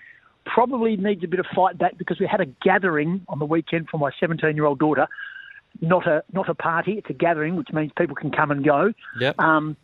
Probably 0.46 0.96
needs 0.98 1.24
a 1.24 1.28
bit 1.28 1.40
of 1.40 1.46
fight 1.56 1.78
back 1.78 1.98
because 1.98 2.20
we 2.20 2.28
had 2.28 2.40
a 2.42 2.46
gathering 2.46 3.26
on 3.28 3.40
the 3.40 3.46
weekend 3.46 3.90
for 3.90 3.98
my 3.98 4.12
17 4.20 4.56
year 4.56 4.66
old 4.66 4.80
daughter. 4.80 5.08
Not 5.82 6.08
a 6.08 6.24
not 6.32 6.48
a 6.50 6.54
party. 6.56 6.94
It's 6.94 7.10
a 7.10 7.14
gathering, 7.14 7.56
which 7.56 7.70
means 7.74 7.92
people 7.98 8.16
can 8.16 8.32
come 8.32 8.52
and 8.52 8.64
go 8.64 8.94
Yep. 9.20 9.40
um, 9.40 9.76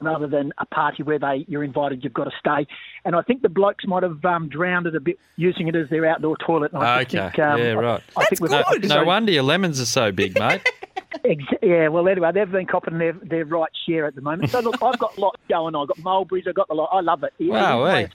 rather 0.00 0.26
than 0.26 0.52
a 0.58 0.66
party 0.66 1.02
where 1.02 1.18
they 1.18 1.44
you're 1.46 1.62
invited, 1.62 2.02
you've 2.02 2.14
got 2.14 2.24
to 2.24 2.32
stay. 2.40 2.66
And 3.04 3.14
I 3.14 3.22
think 3.22 3.42
the 3.42 3.48
blokes 3.48 3.84
might 3.86 4.02
have 4.02 4.24
um, 4.24 4.48
drowned 4.48 4.86
it 4.86 4.96
a 4.96 5.00
bit 5.00 5.18
using 5.36 5.68
it 5.68 5.76
as 5.76 5.88
their 5.90 6.06
outdoor 6.06 6.36
toilet. 6.38 6.72
And 6.72 6.82
I 6.82 7.02
Okay. 7.02 7.18
think, 7.20 7.38
um, 7.38 7.58
Yeah, 7.60 7.72
right. 7.72 8.02
I, 8.16 8.20
I 8.22 8.24
think 8.24 8.40
we've 8.40 8.50
no, 8.50 8.64
no 8.82 9.04
wonder 9.04 9.30
your 9.30 9.42
lemons 9.44 9.80
are 9.80 9.84
so 9.86 10.10
big, 10.10 10.36
mate. 10.38 10.62
Yeah, 11.62 11.88
well, 11.88 12.06
anyway, 12.08 12.30
they've 12.32 12.50
been 12.50 12.66
copping 12.66 12.98
their, 12.98 13.12
their 13.22 13.44
right 13.44 13.70
share 13.86 14.06
at 14.06 14.14
the 14.14 14.20
moment. 14.20 14.50
So, 14.50 14.60
look, 14.60 14.76
I've 14.82 14.98
got 14.98 15.18
lots 15.18 15.40
going 15.48 15.74
on. 15.74 15.82
I've 15.82 15.88
got 15.88 15.98
mulberries, 15.98 16.44
I've 16.48 16.54
got 16.54 16.68
the 16.68 16.74
lot. 16.74 16.90
I 16.92 17.00
love 17.00 17.22
it. 17.24 17.32
It- 17.38 17.48
Wow, 17.50 17.84
it, 17.86 18.12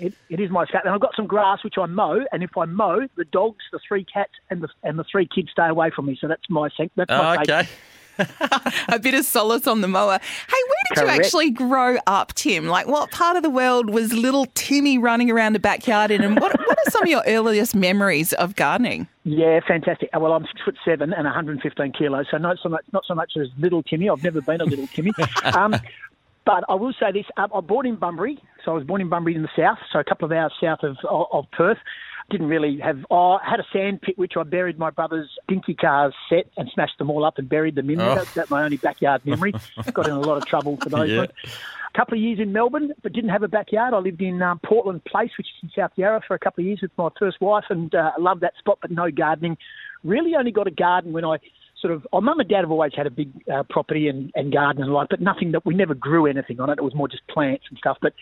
is 0.00 0.02
my 0.02 0.12
escape. 0.12 0.14
It, 0.28 0.34
it 0.34 0.42
is 0.42 0.50
my 0.50 0.62
escape. 0.64 0.80
And 0.84 0.94
I've 0.94 1.00
got 1.00 1.14
some 1.16 1.26
grass 1.26 1.64
which 1.64 1.78
I 1.78 1.86
mow, 1.86 2.24
and 2.32 2.42
if 2.42 2.56
I 2.56 2.64
mow, 2.64 3.06
the 3.16 3.24
dogs, 3.24 3.64
the 3.72 3.80
three 3.86 4.04
cats, 4.04 4.32
and 4.50 4.62
the 4.62 4.68
and 4.82 4.98
the 4.98 5.04
three 5.04 5.26
kids 5.26 5.50
stay 5.50 5.68
away 5.68 5.90
from 5.94 6.06
me. 6.06 6.16
So 6.20 6.28
that's 6.28 6.48
my 6.48 6.68
sanct- 6.76 6.96
that's 6.96 7.10
my 7.10 7.36
Oh, 7.36 7.40
okay. 7.40 7.68
a 8.88 8.98
bit 8.98 9.14
of 9.14 9.24
solace 9.24 9.66
on 9.66 9.80
the 9.82 9.88
mower. 9.88 10.18
Hey, 10.48 10.56
where 10.68 10.94
did 10.94 11.02
you 11.02 11.08
actually 11.08 11.50
grow 11.50 11.98
up, 12.06 12.32
Tim? 12.34 12.66
Like, 12.66 12.86
what 12.86 13.10
part 13.10 13.36
of 13.36 13.42
the 13.42 13.50
world 13.50 13.90
was 13.90 14.12
little 14.12 14.46
Timmy 14.54 14.96
running 14.96 15.30
around 15.30 15.52
the 15.52 15.58
backyard 15.58 16.10
in? 16.10 16.22
And 16.22 16.40
what, 16.40 16.58
what 16.58 16.78
are 16.78 16.90
some 16.90 17.02
of 17.02 17.08
your 17.08 17.22
earliest 17.26 17.74
memories 17.74 18.32
of 18.34 18.56
gardening? 18.56 19.06
Yeah, 19.24 19.60
fantastic. 19.66 20.08
Well, 20.18 20.32
I'm 20.32 20.44
six 20.44 20.62
foot 20.64 20.76
seven 20.84 21.12
and 21.12 21.24
115 21.24 21.92
kilos, 21.92 22.26
so 22.30 22.38
not 22.38 22.56
so 22.62 22.68
much, 22.68 22.84
not 22.92 23.04
so 23.06 23.14
much 23.14 23.32
as 23.36 23.48
little 23.58 23.82
Timmy. 23.82 24.08
I've 24.08 24.22
never 24.22 24.40
been 24.40 24.60
a 24.60 24.64
little 24.64 24.86
Timmy. 24.86 25.12
Um, 25.44 25.74
but 26.46 26.64
I 26.68 26.74
will 26.74 26.94
say 26.98 27.12
this: 27.12 27.26
um, 27.36 27.50
I 27.54 27.60
born 27.60 27.86
in 27.86 27.96
Bunbury, 27.96 28.38
so 28.64 28.70
I 28.70 28.74
was 28.74 28.84
born 28.84 29.00
in 29.02 29.10
Bunbury 29.10 29.34
in 29.34 29.42
the 29.42 29.48
south, 29.58 29.78
so 29.92 29.98
a 29.98 30.04
couple 30.04 30.24
of 30.24 30.32
hours 30.32 30.52
south 30.62 30.78
of 30.82 30.96
of, 31.08 31.26
of 31.32 31.44
Perth. 31.52 31.78
Didn't 32.28 32.48
really 32.48 32.80
have. 32.82 32.98
Oh, 33.08 33.34
I 33.40 33.48
had 33.48 33.60
a 33.60 33.66
sand 33.72 34.02
pit 34.02 34.18
which 34.18 34.32
I 34.36 34.42
buried 34.42 34.80
my 34.80 34.90
brother's 34.90 35.28
dinky 35.46 35.74
cars 35.74 36.12
set 36.28 36.46
and 36.56 36.68
smashed 36.74 36.98
them 36.98 37.08
all 37.08 37.24
up 37.24 37.38
and 37.38 37.48
buried 37.48 37.76
them 37.76 37.88
in 37.88 37.98
there. 37.98 38.10
Oh. 38.10 38.14
That's, 38.16 38.34
that's 38.34 38.50
my 38.50 38.64
only 38.64 38.78
backyard 38.78 39.24
memory. 39.24 39.52
Got 39.94 40.08
in 40.08 40.12
a 40.14 40.20
lot 40.20 40.36
of 40.38 40.44
trouble 40.44 40.76
for 40.82 40.88
those 40.88 41.08
Yeah. 41.08 41.18
ones. 41.18 41.30
A 41.44 41.96
couple 41.96 42.18
of 42.18 42.20
years 42.24 42.40
in 42.40 42.52
Melbourne, 42.52 42.92
but 43.04 43.12
didn't 43.12 43.30
have 43.30 43.44
a 43.44 43.48
backyard. 43.48 43.94
I 43.94 43.98
lived 43.98 44.20
in 44.20 44.42
um, 44.42 44.58
Portland 44.66 45.04
Place, 45.04 45.30
which 45.38 45.46
is 45.46 45.62
in 45.62 45.70
South 45.80 45.92
Yarra, 45.94 46.20
for 46.26 46.34
a 46.34 46.38
couple 46.40 46.62
of 46.62 46.66
years 46.66 46.80
with 46.82 46.90
my 46.98 47.10
first 47.16 47.40
wife, 47.40 47.64
and 47.70 47.94
uh, 47.94 48.10
loved 48.18 48.40
that 48.40 48.54
spot, 48.58 48.78
but 48.82 48.90
no 48.90 49.08
gardening. 49.08 49.56
Really 50.02 50.34
only 50.36 50.50
got 50.50 50.66
a 50.66 50.72
garden 50.72 51.12
when 51.12 51.24
I 51.24 51.36
sort 51.80 51.92
of. 51.92 52.06
Oh, 52.12 52.20
mum 52.20 52.40
and 52.40 52.48
dad 52.48 52.60
have 52.60 52.70
always 52.70 52.92
had 52.94 53.06
a 53.06 53.10
big 53.10 53.30
uh, 53.52 53.62
property 53.68 54.08
and, 54.08 54.30
and 54.34 54.52
garden 54.52 54.82
and 54.82 54.92
like, 54.92 55.08
but 55.10 55.20
nothing 55.20 55.52
that 55.52 55.64
we 55.66 55.74
never 55.74 55.94
grew 55.94 56.26
anything 56.26 56.60
on 56.60 56.70
it. 56.70 56.78
It 56.78 56.84
was 56.84 56.94
more 56.94 57.08
just 57.08 57.26
plants 57.28 57.64
and 57.70 57.78
stuff. 57.78 57.98
But 58.00 58.12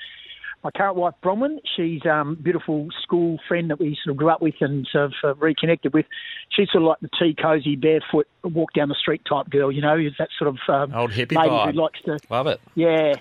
my 0.63 0.71
current 0.71 0.97
wife 0.97 1.15
Bronwyn, 1.23 1.59
she's 1.77 2.05
um, 2.07 2.37
beautiful 2.43 2.89
school 3.03 3.39
friend 3.47 3.71
that 3.71 3.79
we 3.79 3.99
sort 4.03 4.13
of 4.13 4.17
grew 4.17 4.31
up 4.31 4.41
with 4.41 4.55
and 4.61 4.89
sort 4.91 5.05
of 5.07 5.13
uh, 5.23 5.35
reconnected 5.35 5.93
with. 5.93 6.07
She's 6.51 6.69
sort 6.71 6.83
of 6.83 6.89
like 6.89 7.01
the 7.01 7.11
tea 7.19 7.35
cozy, 7.41 7.77
barefoot, 7.77 8.27
walk 8.43 8.73
down 8.73 8.89
the 8.89 8.95
street 8.95 9.23
type 9.29 9.51
girl. 9.51 9.71
You 9.71 9.83
know, 9.83 9.99
is 9.99 10.15
that 10.19 10.29
sort 10.39 10.49
of 10.49 10.59
um, 10.69 10.95
Old 10.99 11.11
hippie 11.13 11.37
lady 11.37 11.51
vibe. 11.51 11.73
who 11.75 11.81
likes 11.83 12.01
to 12.07 12.19
Love 12.31 12.47
it. 12.47 12.61
yeah, 12.75 13.15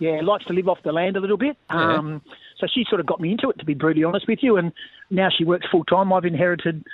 yeah, 0.00 0.20
likes 0.22 0.44
to 0.46 0.52
live 0.52 0.68
off 0.68 0.78
the 0.84 0.92
land 0.92 1.16
a 1.16 1.20
little 1.20 1.36
bit. 1.38 1.56
Um, 1.70 2.20
so 2.58 2.66
she 2.72 2.84
sort 2.88 3.00
of 3.00 3.06
got 3.06 3.20
me 3.20 3.30
into 3.30 3.48
it, 3.50 3.58
to 3.60 3.64
be 3.64 3.74
brutally 3.74 4.02
honest 4.04 4.26
with 4.26 4.40
you. 4.42 4.56
And 4.56 4.72
now 5.10 5.28
she 5.30 5.44
works 5.44 5.66
full 5.70 5.84
time. 5.84 6.12
I've 6.12 6.24
inherited 6.24 6.84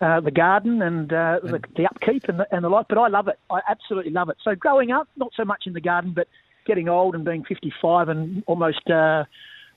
uh, 0.00 0.20
the 0.20 0.30
garden 0.30 0.82
and 0.82 1.12
uh, 1.12 1.40
the, 1.42 1.60
the 1.76 1.86
upkeep 1.86 2.24
and 2.28 2.40
the, 2.40 2.46
and 2.54 2.64
the 2.64 2.68
like. 2.68 2.86
But 2.88 2.98
I 2.98 3.08
love 3.08 3.28
it. 3.28 3.38
I 3.50 3.60
absolutely 3.68 4.12
love 4.12 4.28
it. 4.28 4.36
So 4.44 4.54
growing 4.54 4.90
up, 4.92 5.08
not 5.16 5.30
so 5.36 5.44
much 5.44 5.62
in 5.66 5.72
the 5.72 5.80
garden, 5.80 6.12
but 6.14 6.28
getting 6.66 6.88
old 6.88 7.14
and 7.14 7.24
being 7.24 7.44
55 7.44 8.08
and 8.08 8.42
almost 8.46 8.88
uh, 8.90 9.24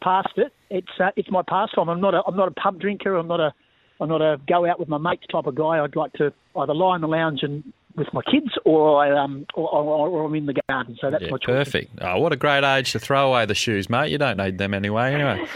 past 0.01 0.29
it, 0.37 0.53
it's 0.69 0.87
uh, 0.99 1.09
it's 1.15 1.29
my 1.31 1.41
pastime. 1.47 1.89
I'm 1.89 2.01
not 2.01 2.13
a 2.13 2.21
I'm 2.27 2.35
not 2.35 2.47
a 2.47 2.51
pub 2.51 2.79
drinker. 2.79 3.15
I'm 3.15 3.27
not 3.27 3.39
a 3.39 3.53
I'm 3.99 4.09
not 4.09 4.21
a 4.21 4.39
go 4.47 4.65
out 4.69 4.79
with 4.79 4.89
my 4.89 4.97
mates 4.97 5.25
type 5.31 5.45
of 5.47 5.55
guy. 5.55 5.83
I'd 5.83 5.95
like 5.95 6.13
to 6.13 6.33
either 6.55 6.73
lie 6.73 6.95
in 6.95 7.01
the 7.01 7.07
lounge 7.07 7.39
and 7.43 7.63
with 7.95 8.13
my 8.13 8.21
kids, 8.21 8.51
or 8.63 9.03
I 9.03 9.11
um 9.23 9.45
or, 9.55 9.67
or, 9.73 10.07
or 10.09 10.25
I'm 10.25 10.35
in 10.35 10.45
the 10.45 10.53
garden. 10.69 10.97
So 11.01 11.09
that's 11.09 11.23
Yeah, 11.23 11.31
my 11.31 11.37
choice. 11.39 11.45
perfect. 11.65 11.91
Oh, 12.01 12.19
what 12.19 12.31
a 12.31 12.35
great 12.35 12.63
age 12.63 12.91
to 12.91 12.99
throw 12.99 13.29
away 13.29 13.45
the 13.47 13.55
shoes, 13.55 13.89
mate. 13.89 14.11
You 14.11 14.17
don't 14.19 14.37
need 14.37 14.57
them 14.59 14.73
anyway. 14.75 15.13
Anyway. 15.13 15.47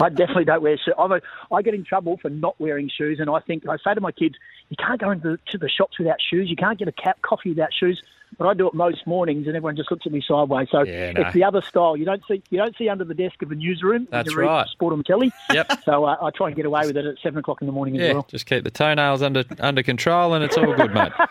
I 0.00 0.08
definitely 0.08 0.44
don't 0.44 0.62
wear 0.62 0.76
shoes. 0.76 0.94
I'm 0.98 1.12
a, 1.12 1.20
I 1.52 1.62
get 1.62 1.74
in 1.74 1.84
trouble 1.84 2.18
for 2.20 2.30
not 2.30 2.54
wearing 2.60 2.88
shoes, 2.88 3.18
and 3.20 3.28
I 3.28 3.40
think 3.40 3.68
I 3.68 3.76
say 3.78 3.94
to 3.94 4.00
my 4.00 4.12
kids, 4.12 4.36
"You 4.68 4.76
can't 4.76 5.00
go 5.00 5.10
into 5.10 5.30
the, 5.30 5.38
to 5.52 5.58
the 5.58 5.68
shops 5.68 5.98
without 5.98 6.18
shoes. 6.20 6.48
You 6.48 6.56
can't 6.56 6.78
get 6.78 6.88
a 6.88 6.92
cap 6.92 7.20
coffee 7.22 7.50
without 7.50 7.72
shoes." 7.72 8.00
But 8.36 8.46
I 8.46 8.54
do 8.54 8.68
it 8.68 8.74
most 8.74 9.06
mornings, 9.06 9.46
and 9.46 9.56
everyone 9.56 9.76
just 9.76 9.90
looks 9.90 10.06
at 10.06 10.12
me 10.12 10.22
sideways. 10.26 10.68
So 10.70 10.82
Yeah, 10.82 11.12
no. 11.12 11.22
it's 11.22 11.34
the 11.34 11.44
other 11.44 11.62
style. 11.62 11.96
You 11.96 12.04
don't 12.04 12.22
see 12.28 12.42
you 12.50 12.58
don't 12.58 12.76
see 12.76 12.88
under 12.88 13.04
the 13.04 13.14
desk 13.14 13.40
of 13.42 13.50
a 13.50 13.54
newsroom. 13.54 14.06
That's 14.10 14.30
you 14.30 14.36
read 14.38 14.46
right. 14.46 14.68
Sport 14.68 14.92
on 14.92 15.02
telly. 15.04 15.32
Yep. 15.52 15.82
So 15.84 16.04
uh, 16.04 16.16
I 16.20 16.30
try 16.30 16.48
and 16.48 16.56
get 16.56 16.66
away 16.66 16.86
with 16.86 16.96
it 16.96 17.06
at 17.06 17.16
seven 17.22 17.38
o'clock 17.38 17.62
in 17.62 17.66
the 17.66 17.72
morning 17.72 17.98
as 17.98 18.12
well. 18.14 18.26
just 18.28 18.46
keep 18.46 18.64
the 18.64 18.70
toenails 18.70 19.22
under 19.22 19.44
under 19.60 19.82
control, 19.82 20.34
and 20.34 20.44
it's 20.44 20.56
all 20.58 20.74
good, 20.74 20.92
mate. 20.92 21.12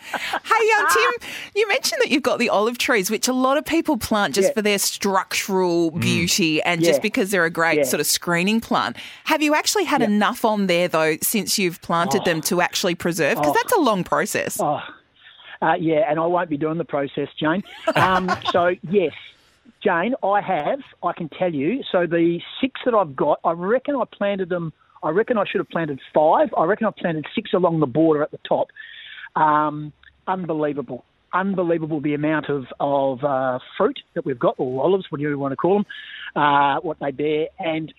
Hey, 0.00 0.70
um, 0.78 0.86
Tim, 0.92 1.28
you 1.54 1.66
mentioned 1.68 2.00
that 2.02 2.10
you've 2.10 2.22
got 2.22 2.38
the 2.38 2.48
olive 2.50 2.78
trees, 2.78 3.10
which 3.10 3.26
a 3.28 3.32
lot 3.32 3.56
of 3.56 3.64
people 3.64 3.96
plant 3.96 4.34
just 4.34 4.48
Yeah. 4.48 4.54
for 4.54 4.62
their 4.62 4.78
structural 4.78 5.90
beauty 5.90 6.62
and 6.62 6.82
just 6.84 7.02
because 7.02 7.30
they're 7.30 7.44
a 7.44 7.50
great 7.50 7.78
Yeah. 7.78 7.84
sort 7.84 8.00
of 8.00 8.06
screening 8.06 8.60
plant. 8.60 8.96
Have 9.24 9.42
you 9.42 9.54
actually 9.54 9.84
had 9.84 10.02
enough 10.02 10.44
on 10.44 10.66
there, 10.66 10.86
though, 10.88 11.16
since 11.22 11.58
you've 11.58 11.80
planted 11.82 12.24
them 12.24 12.40
to 12.42 12.60
actually 12.60 12.94
preserve? 12.94 13.36
Because 13.38 13.54
that's 13.54 13.72
a 13.72 13.80
long 13.80 14.04
process. 14.04 14.60
Oh, 14.60 14.80
uh, 15.62 15.74
yeah, 15.74 16.04
and 16.08 16.18
I 16.18 16.26
won't 16.26 16.50
be 16.50 16.56
doing 16.56 16.78
the 16.78 16.84
process, 16.84 17.28
Jane. 17.38 17.62
Um, 17.96 18.30
so 18.52 18.74
yes, 18.90 19.12
Jane, 19.82 20.14
I 20.22 20.40
have. 20.40 20.80
I 21.02 21.12
can 21.12 21.28
tell 21.28 21.52
you. 21.52 21.82
So 21.90 22.06
the 22.06 22.40
six 22.60 22.80
that 22.84 22.94
I've 22.94 23.14
got, 23.16 23.40
I 23.44 23.52
reckon 23.52 23.96
I 23.96 24.04
planted 24.10 24.48
them. 24.48 24.72
I 25.02 25.10
reckon 25.10 25.38
I 25.38 25.44
should 25.44 25.60
have 25.60 25.68
planted 25.68 26.00
five. 26.12 26.52
I 26.56 26.64
reckon 26.64 26.86
I 26.86 26.90
planted 26.90 27.26
six 27.34 27.52
along 27.52 27.80
the 27.80 27.86
border 27.86 28.22
at 28.22 28.30
the 28.30 28.38
top. 28.48 28.68
Um, 29.36 29.92
unbelievable, 30.26 31.04
unbelievable 31.32 32.00
the 32.00 32.14
amount 32.14 32.48
of 32.48 32.66
of 32.80 33.22
uh, 33.24 33.58
fruit 33.76 34.00
that 34.14 34.24
we've 34.24 34.38
got, 34.38 34.54
or 34.58 34.82
olives, 34.82 35.06
whatever 35.10 35.30
you 35.30 35.38
want 35.38 35.52
to 35.52 35.56
call 35.56 35.74
them, 35.74 35.86
uh, 36.34 36.80
what 36.80 36.98
they 37.00 37.10
bear, 37.10 37.48
and 37.58 37.92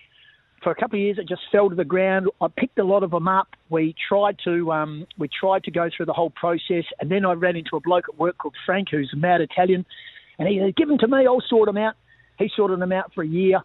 for 0.62 0.70
a 0.70 0.74
couple 0.74 0.98
of 0.98 1.02
years 1.02 1.18
it 1.18 1.28
just 1.28 1.42
fell 1.50 1.70
to 1.70 1.74
the 1.74 1.84
ground. 1.84 2.28
I 2.40 2.46
picked 2.48 2.78
a 2.78 2.84
lot 2.84 3.02
of 3.02 3.10
them 3.10 3.28
up. 3.28 3.48
We 3.68 3.94
tried 4.08 4.36
to 4.44 4.72
um, 4.72 5.06
we 5.18 5.28
tried 5.28 5.64
to 5.64 5.70
go 5.70 5.88
through 5.94 6.06
the 6.06 6.12
whole 6.12 6.30
process, 6.30 6.84
and 7.00 7.10
then 7.10 7.24
I 7.24 7.32
ran 7.32 7.56
into 7.56 7.76
a 7.76 7.80
bloke 7.80 8.04
at 8.08 8.18
work 8.18 8.38
called 8.38 8.54
Frank, 8.66 8.88
who's 8.90 9.10
a 9.12 9.16
mad 9.16 9.40
Italian, 9.40 9.86
and 10.38 10.48
he 10.48 10.60
said, 10.60 10.76
"Give 10.76 10.88
them 10.88 10.98
to 10.98 11.08
me. 11.08 11.26
I'll 11.26 11.42
sort 11.48 11.66
them 11.66 11.76
out." 11.76 11.94
He 12.38 12.50
sorted 12.56 12.80
them 12.80 12.92
out 12.92 13.12
for 13.14 13.22
a 13.22 13.26
year, 13.26 13.60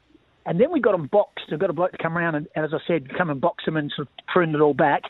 and 0.45 0.59
then 0.59 0.71
we 0.71 0.79
got 0.79 0.91
them 0.91 1.07
boxed. 1.11 1.45
I 1.51 1.55
got 1.55 1.69
a 1.69 1.73
bloke 1.73 1.93
to 1.93 1.97
come 1.97 2.17
around 2.17 2.35
and, 2.35 2.47
and 2.55 2.65
as 2.65 2.71
I 2.73 2.79
said, 2.87 3.07
come 3.17 3.29
and 3.29 3.41
box 3.41 3.65
them 3.65 3.77
and 3.77 3.91
sort 3.95 4.07
of 4.07 4.25
prune 4.27 4.53
it 4.53 4.61
all 4.61 4.73
back. 4.73 5.03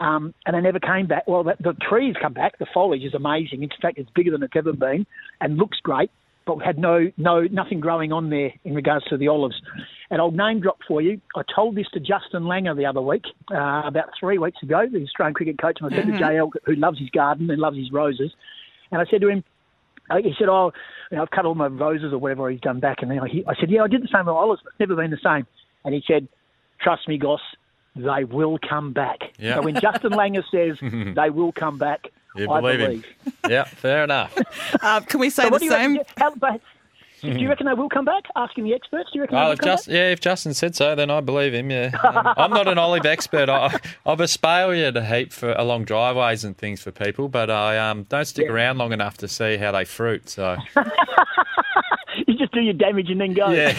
Um, 0.00 0.34
and 0.46 0.56
they 0.56 0.60
never 0.60 0.80
came 0.80 1.06
back. 1.06 1.28
Well, 1.28 1.44
the, 1.44 1.56
the 1.60 1.74
trees 1.88 2.14
come 2.20 2.32
back. 2.32 2.58
The 2.58 2.66
foliage 2.72 3.02
is 3.02 3.14
amazing. 3.14 3.62
In 3.62 3.68
fact, 3.80 3.98
it's 3.98 4.10
bigger 4.14 4.30
than 4.30 4.42
it's 4.42 4.56
ever 4.56 4.72
been 4.72 5.06
and 5.40 5.56
looks 5.56 5.78
great. 5.82 6.10
But 6.46 6.58
we 6.58 6.64
had 6.64 6.78
no, 6.78 7.10
no, 7.16 7.42
nothing 7.42 7.80
growing 7.80 8.10
on 8.12 8.30
there 8.30 8.50
in 8.64 8.74
regards 8.74 9.04
to 9.06 9.16
the 9.16 9.28
olives. 9.28 9.60
And 10.12 10.20
I'll 10.20 10.32
name 10.32 10.60
drop 10.60 10.78
for 10.88 11.00
you. 11.00 11.20
I 11.36 11.42
told 11.54 11.76
this 11.76 11.86
to 11.94 12.00
Justin 12.00 12.42
Langer 12.44 12.76
the 12.76 12.84
other 12.86 13.00
week, 13.00 13.22
uh, 13.52 13.82
about 13.84 14.10
three 14.18 14.38
weeks 14.38 14.60
ago, 14.62 14.86
the 14.90 15.02
Australian 15.04 15.34
cricket 15.34 15.58
coach, 15.60 15.78
and 15.80 15.92
I 15.92 15.96
said 15.96 16.06
to 16.06 16.12
JL, 16.12 16.50
who 16.64 16.74
loves 16.74 16.98
his 16.98 17.10
garden 17.10 17.48
and 17.48 17.60
loves 17.60 17.76
his 17.76 17.92
roses, 17.92 18.32
and 18.90 19.00
I 19.00 19.04
said 19.08 19.20
to 19.20 19.28
him, 19.28 19.44
uh, 20.10 20.16
he 20.16 20.34
said, 20.36 20.48
"Oh, 20.48 20.72
you 21.12 21.16
know, 21.16 21.22
I've 21.22 21.30
cut 21.30 21.46
all 21.46 21.54
my 21.54 21.68
roses 21.68 22.12
or 22.12 22.18
whatever 22.18 22.50
he's 22.50 22.60
done 22.60 22.80
back." 22.80 23.02
And 23.02 23.10
then 23.12 23.20
I, 23.20 23.28
he, 23.28 23.44
I 23.46 23.54
said, 23.54 23.70
"Yeah, 23.70 23.84
I 23.84 23.86
did 23.86 24.02
the 24.02 24.08
same 24.12 24.26
with 24.26 24.34
olives, 24.34 24.60
but 24.64 24.70
it's 24.72 24.80
never 24.80 24.96
been 24.96 25.12
the 25.12 25.18
same." 25.22 25.46
And 25.84 25.94
he 25.94 26.02
said, 26.08 26.26
"Trust 26.80 27.06
me, 27.06 27.16
Goss, 27.16 27.40
they 27.94 28.24
will 28.24 28.58
come 28.58 28.92
back. 28.92 29.18
Yeah. 29.38 29.54
So 29.56 29.62
when 29.62 29.76
Justin 29.80 30.10
Langer 30.10 30.42
says 30.50 31.14
they 31.14 31.30
will 31.30 31.52
come 31.52 31.78
back, 31.78 32.08
You 32.34 32.50
I 32.50 32.60
believe 32.60 32.78
believe. 32.80 33.04
him. 33.04 33.32
yeah, 33.48 33.62
fair 33.64 34.02
enough. 34.02 34.36
Uh, 34.82 34.98
can 35.00 35.20
we 35.20 35.30
say 35.30 35.42
So 35.44 35.48
the 35.50 35.52
what 35.52 35.62
you 35.62 35.70
same? 35.70 35.96
reckon? 35.98 36.14
How, 36.16 36.34
but, 36.34 36.60
do 37.20 37.28
you 37.38 37.48
reckon 37.50 37.66
they 37.66 37.74
will 37.74 37.88
come 37.88 38.04
back? 38.04 38.24
Asking 38.36 38.64
the 38.64 38.74
experts, 38.74 39.10
do 39.12 39.18
you 39.18 39.22
reckon 39.22 39.36
Oh, 39.36 39.50
if 39.52 39.60
just, 39.60 39.86
back? 39.86 39.94
yeah, 39.94 40.10
if 40.10 40.20
Justin 40.20 40.54
said 40.54 40.74
so, 40.74 40.94
then 40.94 41.10
I 41.10 41.20
believe 41.20 41.52
him. 41.54 41.70
Yeah, 41.70 41.90
Um, 42.02 42.34
I'm 42.36 42.50
not 42.50 42.68
an 42.68 42.78
olive 42.78 43.06
expert. 43.06 43.48
I, 43.48 43.66
I've 44.06 44.18
espaliered 44.20 44.96
a 44.96 45.04
heap 45.04 45.32
for 45.32 45.52
along 45.52 45.84
driveways 45.84 46.44
and 46.44 46.56
things 46.56 46.80
for 46.82 46.90
people, 46.90 47.28
but 47.28 47.50
I 47.50 47.78
um, 47.78 48.04
don't 48.04 48.24
stick 48.24 48.48
around 48.48 48.78
long 48.78 48.92
enough 48.92 49.16
to 49.18 49.28
see 49.28 49.56
how 49.56 49.72
they 49.72 49.84
fruit. 49.84 50.28
So 50.28 50.56
just 52.40 52.52
do 52.52 52.60
your 52.60 52.74
damage 52.74 53.08
and 53.10 53.20
then 53.20 53.32
go. 53.34 53.50
yeah, 53.50 53.76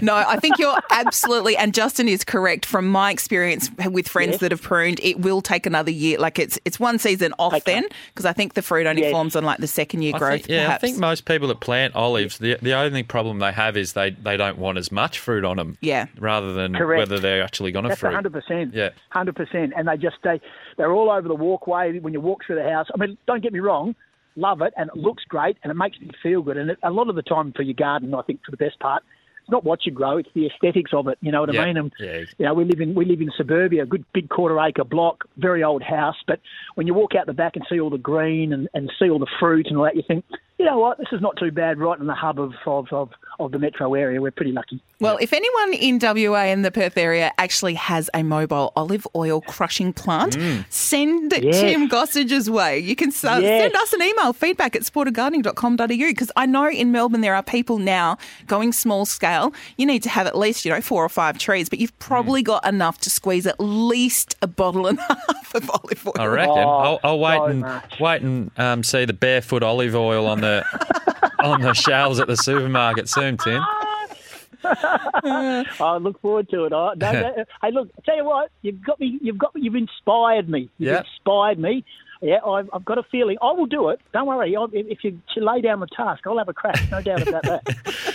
No, 0.00 0.14
I 0.14 0.38
think 0.38 0.58
you're 0.58 0.76
absolutely, 0.90 1.56
and 1.56 1.74
Justin 1.74 2.08
is 2.08 2.24
correct. 2.24 2.64
From 2.64 2.88
my 2.88 3.10
experience 3.10 3.70
with 3.90 4.08
friends 4.08 4.32
Yes. 4.32 4.40
that 4.40 4.50
have 4.52 4.62
pruned, 4.62 5.00
it 5.02 5.20
will 5.20 5.42
take 5.42 5.66
another 5.66 5.90
year. 5.90 6.18
Like 6.18 6.38
it's 6.38 6.58
it's 6.64 6.80
one 6.80 6.98
season 6.98 7.34
off 7.38 7.52
Okay. 7.54 7.62
then, 7.74 7.84
because 8.08 8.24
I 8.24 8.32
think 8.32 8.54
the 8.54 8.62
fruit 8.62 8.86
only 8.86 9.02
Yes. 9.02 9.12
forms 9.12 9.36
on 9.36 9.44
like 9.44 9.58
the 9.58 9.66
second 9.66 10.02
year 10.02 10.14
I 10.14 10.18
growth. 10.18 10.32
think, 10.42 10.48
yeah, 10.48 10.64
perhaps. 10.66 10.84
I 10.84 10.86
think 10.86 10.98
most 10.98 11.24
people 11.26 11.48
that 11.48 11.60
plant 11.60 11.94
olives, 11.94 12.38
the 12.38 12.56
the 12.62 12.72
only 12.74 13.02
problem 13.02 13.38
they 13.40 13.52
have 13.52 13.76
is 13.76 13.92
they, 13.92 14.10
they 14.10 14.36
don't 14.36 14.58
want 14.58 14.78
as 14.78 14.90
much 14.90 15.18
fruit 15.18 15.44
on 15.44 15.56
them. 15.58 15.76
Yeah. 15.80 16.06
rather 16.18 16.52
than 16.54 16.74
Correct. 16.74 16.98
whether 16.98 17.18
they're 17.20 17.42
actually 17.42 17.72
going 17.72 17.82
to 17.84 17.88
That's 17.90 18.00
fruit. 18.00 18.14
hundred 18.14 18.32
percent. 18.32 18.72
Yeah. 18.74 18.90
hundred 19.10 19.36
percent. 19.36 19.72
And 19.76 19.88
they 19.88 19.96
just 19.96 20.16
they 20.22 20.40
they're 20.76 20.92
all 20.92 21.10
over 21.10 21.28
the 21.28 21.34
walkway 21.34 21.98
when 21.98 22.12
you 22.12 22.20
walk 22.20 22.44
through 22.46 22.56
the 22.56 22.68
house. 22.70 22.86
I 22.94 22.98
mean, 22.98 23.16
don't 23.26 23.42
get 23.42 23.52
me 23.52 23.60
wrong, 23.60 23.94
love 24.36 24.60
it, 24.62 24.72
and 24.76 24.90
it 24.90 24.96
looks 24.96 25.24
great, 25.24 25.56
and 25.62 25.70
it 25.70 25.74
makes 25.74 26.00
me 26.00 26.10
feel 26.22 26.42
good. 26.42 26.56
And 26.56 26.70
it, 26.70 26.78
a 26.82 26.90
lot 26.90 27.08
of 27.08 27.16
the 27.16 27.22
time 27.22 27.52
for 27.52 27.62
your 27.62 27.74
garden, 27.74 28.14
I 28.14 28.22
think 28.22 28.40
for 28.44 28.50
the 28.50 28.56
best 28.56 28.78
part, 28.80 29.02
it's 29.40 29.50
not 29.50 29.64
what 29.64 29.84
you 29.84 29.92
grow; 29.92 30.16
it's 30.16 30.28
the 30.34 30.46
aesthetics 30.46 30.92
of 30.94 31.06
it. 31.08 31.18
You 31.20 31.30
know 31.30 31.42
what 31.42 31.52
Yeah. 31.52 31.62
I 31.62 31.66
mean? 31.66 31.76
And, 31.76 31.92
Yeah. 31.98 32.20
You 32.38 32.46
know, 32.46 32.54
we 32.54 32.64
live 32.64 32.80
in 32.80 32.94
we 32.94 33.04
live 33.04 33.20
in 33.20 33.30
suburbia, 33.36 33.82
a 33.82 33.86
good 33.86 34.04
big 34.12 34.28
quarter 34.30 34.58
acre 34.58 34.84
block, 34.84 35.24
very 35.36 35.62
old 35.62 35.82
house. 35.82 36.16
But 36.26 36.40
when 36.76 36.86
you 36.86 36.94
walk 36.94 37.14
out 37.14 37.26
the 37.26 37.34
back 37.34 37.56
and 37.56 37.64
see 37.68 37.78
all 37.78 37.90
the 37.90 37.98
green 37.98 38.52
and, 38.52 38.68
and 38.74 38.90
see 38.98 39.10
all 39.10 39.18
the 39.18 39.30
fruit 39.38 39.66
and 39.66 39.76
all 39.76 39.84
that, 39.84 39.96
you 39.96 40.02
think, 40.06 40.24
you 40.58 40.64
know 40.64 40.78
what, 40.78 40.98
this 40.98 41.08
is 41.12 41.20
not 41.20 41.36
too 41.36 41.50
bad. 41.50 41.78
Right 41.78 41.98
in 41.98 42.06
the 42.06 42.14
hub 42.14 42.38
of 42.40 42.52
of, 42.66 42.86
of, 42.92 43.10
of 43.40 43.52
the 43.52 43.58
metro 43.58 43.94
area, 43.94 44.20
we're 44.20 44.30
pretty 44.30 44.52
lucky. 44.52 44.80
Well, 45.00 45.18
if 45.20 45.32
anyone 45.32 45.74
in 45.74 45.98
WA 46.00 46.44
and 46.44 46.64
the 46.64 46.70
Perth 46.70 46.96
area 46.96 47.32
actually 47.36 47.74
has 47.74 48.08
a 48.14 48.22
mobile 48.22 48.72
olive 48.76 49.06
oil 49.16 49.40
crushing 49.42 49.92
plant, 49.92 50.36
send 50.70 51.32
it 51.32 51.42
Yes. 51.44 51.60
Tim 51.60 51.88
Gossage's 51.88 52.48
way. 52.48 52.78
You 52.78 52.94
can 52.96 53.08
uh, 53.10 53.38
Yes. 53.42 53.62
send 53.62 53.74
us 53.76 53.92
an 53.92 54.02
email, 54.02 54.32
feedback 54.32 54.74
at 54.76 54.82
sportofgardening.com.au, 54.82 55.86
because 55.86 56.30
I 56.36 56.46
know 56.46 56.68
in 56.70 56.92
Melbourne 56.92 57.20
there 57.20 57.34
are 57.34 57.42
people 57.42 57.78
now 57.78 58.16
going 58.46 58.72
small 58.72 59.04
scale. 59.04 59.52
You 59.76 59.84
need 59.86 60.02
to 60.04 60.08
have 60.08 60.26
at 60.26 60.38
least, 60.38 60.64
you 60.64 60.70
know, 60.70 60.80
four 60.80 61.04
or 61.04 61.08
five 61.08 61.38
trees, 61.38 61.68
but 61.68 61.80
you've 61.80 61.98
probably 61.98 62.42
got 62.42 62.64
enough 62.66 62.98
to 63.00 63.10
squeeze 63.10 63.46
at 63.46 63.58
least 63.58 64.36
a 64.42 64.46
bottle 64.46 64.86
and 64.86 64.98
a 64.98 65.02
half 65.26 65.54
of 65.54 65.70
olive 65.70 66.06
oil. 66.06 66.12
I 66.18 66.26
reckon. 66.26 66.50
Oh, 66.56 66.68
I'll, 66.70 67.00
I'll 67.04 67.18
wait 67.18 67.36
so 67.38 67.44
and 67.46 67.60
much. 67.60 68.00
wait 68.00 68.22
and 68.22 68.50
um, 68.58 68.82
see 68.84 69.04
the 69.04 69.12
barefoot 69.12 69.62
olive 69.62 69.94
oil 69.96 70.26
on 70.26 70.40
the 70.44 70.64
on 71.42 71.60
the 71.62 71.72
shelves 71.74 72.20
at 72.20 72.26
the 72.28 72.36
supermarket 72.36 73.08
soon, 73.08 73.36
Tim. 73.38 73.62
I 74.64 75.98
look 76.00 76.20
forward 76.20 76.48
to 76.50 76.64
it. 76.64 76.72
I, 76.72 76.94
no, 76.94 77.12
no, 77.12 77.44
hey, 77.62 77.70
look, 77.70 77.90
tell 78.04 78.16
you 78.16 78.24
what, 78.24 78.50
you've 78.62 78.82
got 78.82 78.98
me. 79.00 79.18
You've 79.20 79.38
got 79.38 79.54
me. 79.54 79.62
You've 79.62 79.74
inspired 79.74 80.48
me. 80.48 80.70
You've 80.78 80.92
Yeah. 80.92 80.98
inspired 81.00 81.58
me. 81.58 81.84
Yeah, 82.22 82.38
I've, 82.46 82.70
I've 82.72 82.84
got 82.84 82.96
a 82.96 83.02
feeling. 83.02 83.36
I 83.42 83.52
will 83.52 83.66
do 83.66 83.90
it. 83.90 84.00
Don't 84.14 84.26
worry. 84.26 84.56
I'll, 84.56 84.70
if 84.72 85.04
you 85.04 85.18
lay 85.36 85.60
down 85.60 85.80
the 85.80 85.86
task, 85.88 86.26
I'll 86.26 86.38
have 86.38 86.48
a 86.48 86.54
crack. 86.54 86.80
No 86.90 87.02
doubt 87.02 87.26
about 87.28 87.42
that. 87.42 87.62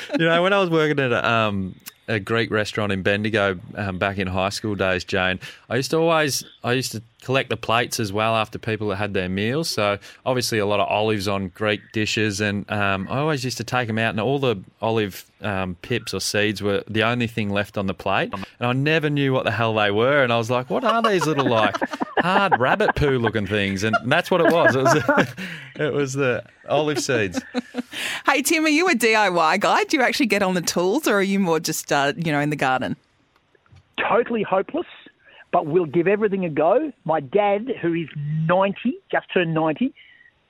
You 0.20 0.26
know, 0.26 0.42
when 0.42 0.54
I 0.54 0.60
was 0.60 0.72
working 0.72 1.00
at 1.00 1.12
a, 1.12 1.30
um, 1.30 1.76
a 2.08 2.20
Greek 2.20 2.50
restaurant 2.50 2.92
in 2.92 3.04
Bendigo 3.04 3.60
um, 3.76 4.00
back 4.00 4.18
in 4.18 4.26
high 4.26 4.50
school 4.50 4.74
days, 4.74 5.04
Jane, 5.04 5.40
I 5.70 5.76
used 5.76 5.92
to 5.92 5.98
always 5.98 6.44
I 6.64 6.74
used 6.74 6.94
to 6.94 7.04
collect 7.22 7.50
the 7.50 7.58
plates 7.58 8.00
as 8.00 8.14
well 8.14 8.36
after 8.36 8.58
people 8.58 8.90
that 8.90 8.96
had 8.96 9.14
their 9.14 9.30
meals. 9.30 9.70
So 9.70 9.98
obviously 10.26 10.60
a 10.60 10.66
lot 10.66 10.80
of 10.80 10.88
olives 10.88 11.28
on 11.28 11.50
Greek 11.50 11.82
dishes, 11.92 12.42
and 12.42 12.70
um, 12.72 13.08
I 13.10 13.20
always 13.20 13.44
used 13.44 13.58
to 13.58 13.64
take 13.64 13.88
them 13.88 13.98
out, 13.98 14.12
and 14.12 14.20
all 14.20 14.40
the 14.40 14.58
olive 14.82 15.30
um, 15.42 15.76
pips 15.82 16.14
or 16.14 16.20
seeds 16.20 16.62
were 16.62 16.84
the 16.88 17.04
only 17.04 17.28
thing 17.28 17.50
left 17.50 17.78
on 17.78 17.88
the 17.88 17.94
plate, 17.94 18.34
and 18.34 18.46
I 18.60 18.74
never 18.74 19.10
knew 19.10 19.34
what 19.34 19.46
the 19.46 19.52
hell 19.52 19.74
they 19.74 19.92
were, 19.92 20.24
and 20.24 20.32
I 20.32 20.38
was 20.38 20.50
like, 20.50 20.70
what 20.70 20.84
are 20.84 21.02
these 21.02 21.26
little 21.26 21.48
like 21.48 21.76
hard 22.20 22.60
rabbit 22.60 22.96
poo 22.96 23.18
looking 23.20 23.48
things? 23.48 23.84
And 23.84 23.96
that's 24.06 24.32
what 24.32 24.42
it 24.42 24.52
was. 24.52 24.76
It 24.76 24.84
was 24.84 25.28
it 25.76 25.94
was 25.94 26.14
the 26.14 26.44
olive 26.68 27.00
seeds. 27.00 27.42
Hey, 28.26 28.44
Tim, 28.44 28.64
are 28.64 28.70
you 28.70 28.88
a 28.88 28.94
DIY 28.94 29.60
guy? 29.60 29.84
Do 29.86 29.98
you 29.98 30.04
actually 30.04 30.28
get 30.28 30.44
on 30.44 30.54
the 30.54 30.62
tools 30.62 31.08
or 31.08 31.16
are 31.16 31.22
you 31.22 31.40
more 31.40 31.60
just, 31.60 31.92
uh, 31.92 32.14
you 32.16 32.32
know, 32.32 32.40
in 32.40 32.50
the 32.50 32.56
garden? 32.56 32.96
totally 34.08 34.44
hopeless, 34.44 34.88
but 35.52 35.66
we'll 35.66 35.86
give 35.86 36.08
everything 36.08 36.46
a 36.46 36.50
go. 36.50 36.92
My 37.06 37.20
dad, 37.20 37.68
who 37.82 37.94
is 37.94 38.08
90, 38.16 38.98
just 39.12 39.28
turned 39.34 39.54
90, 39.54 39.94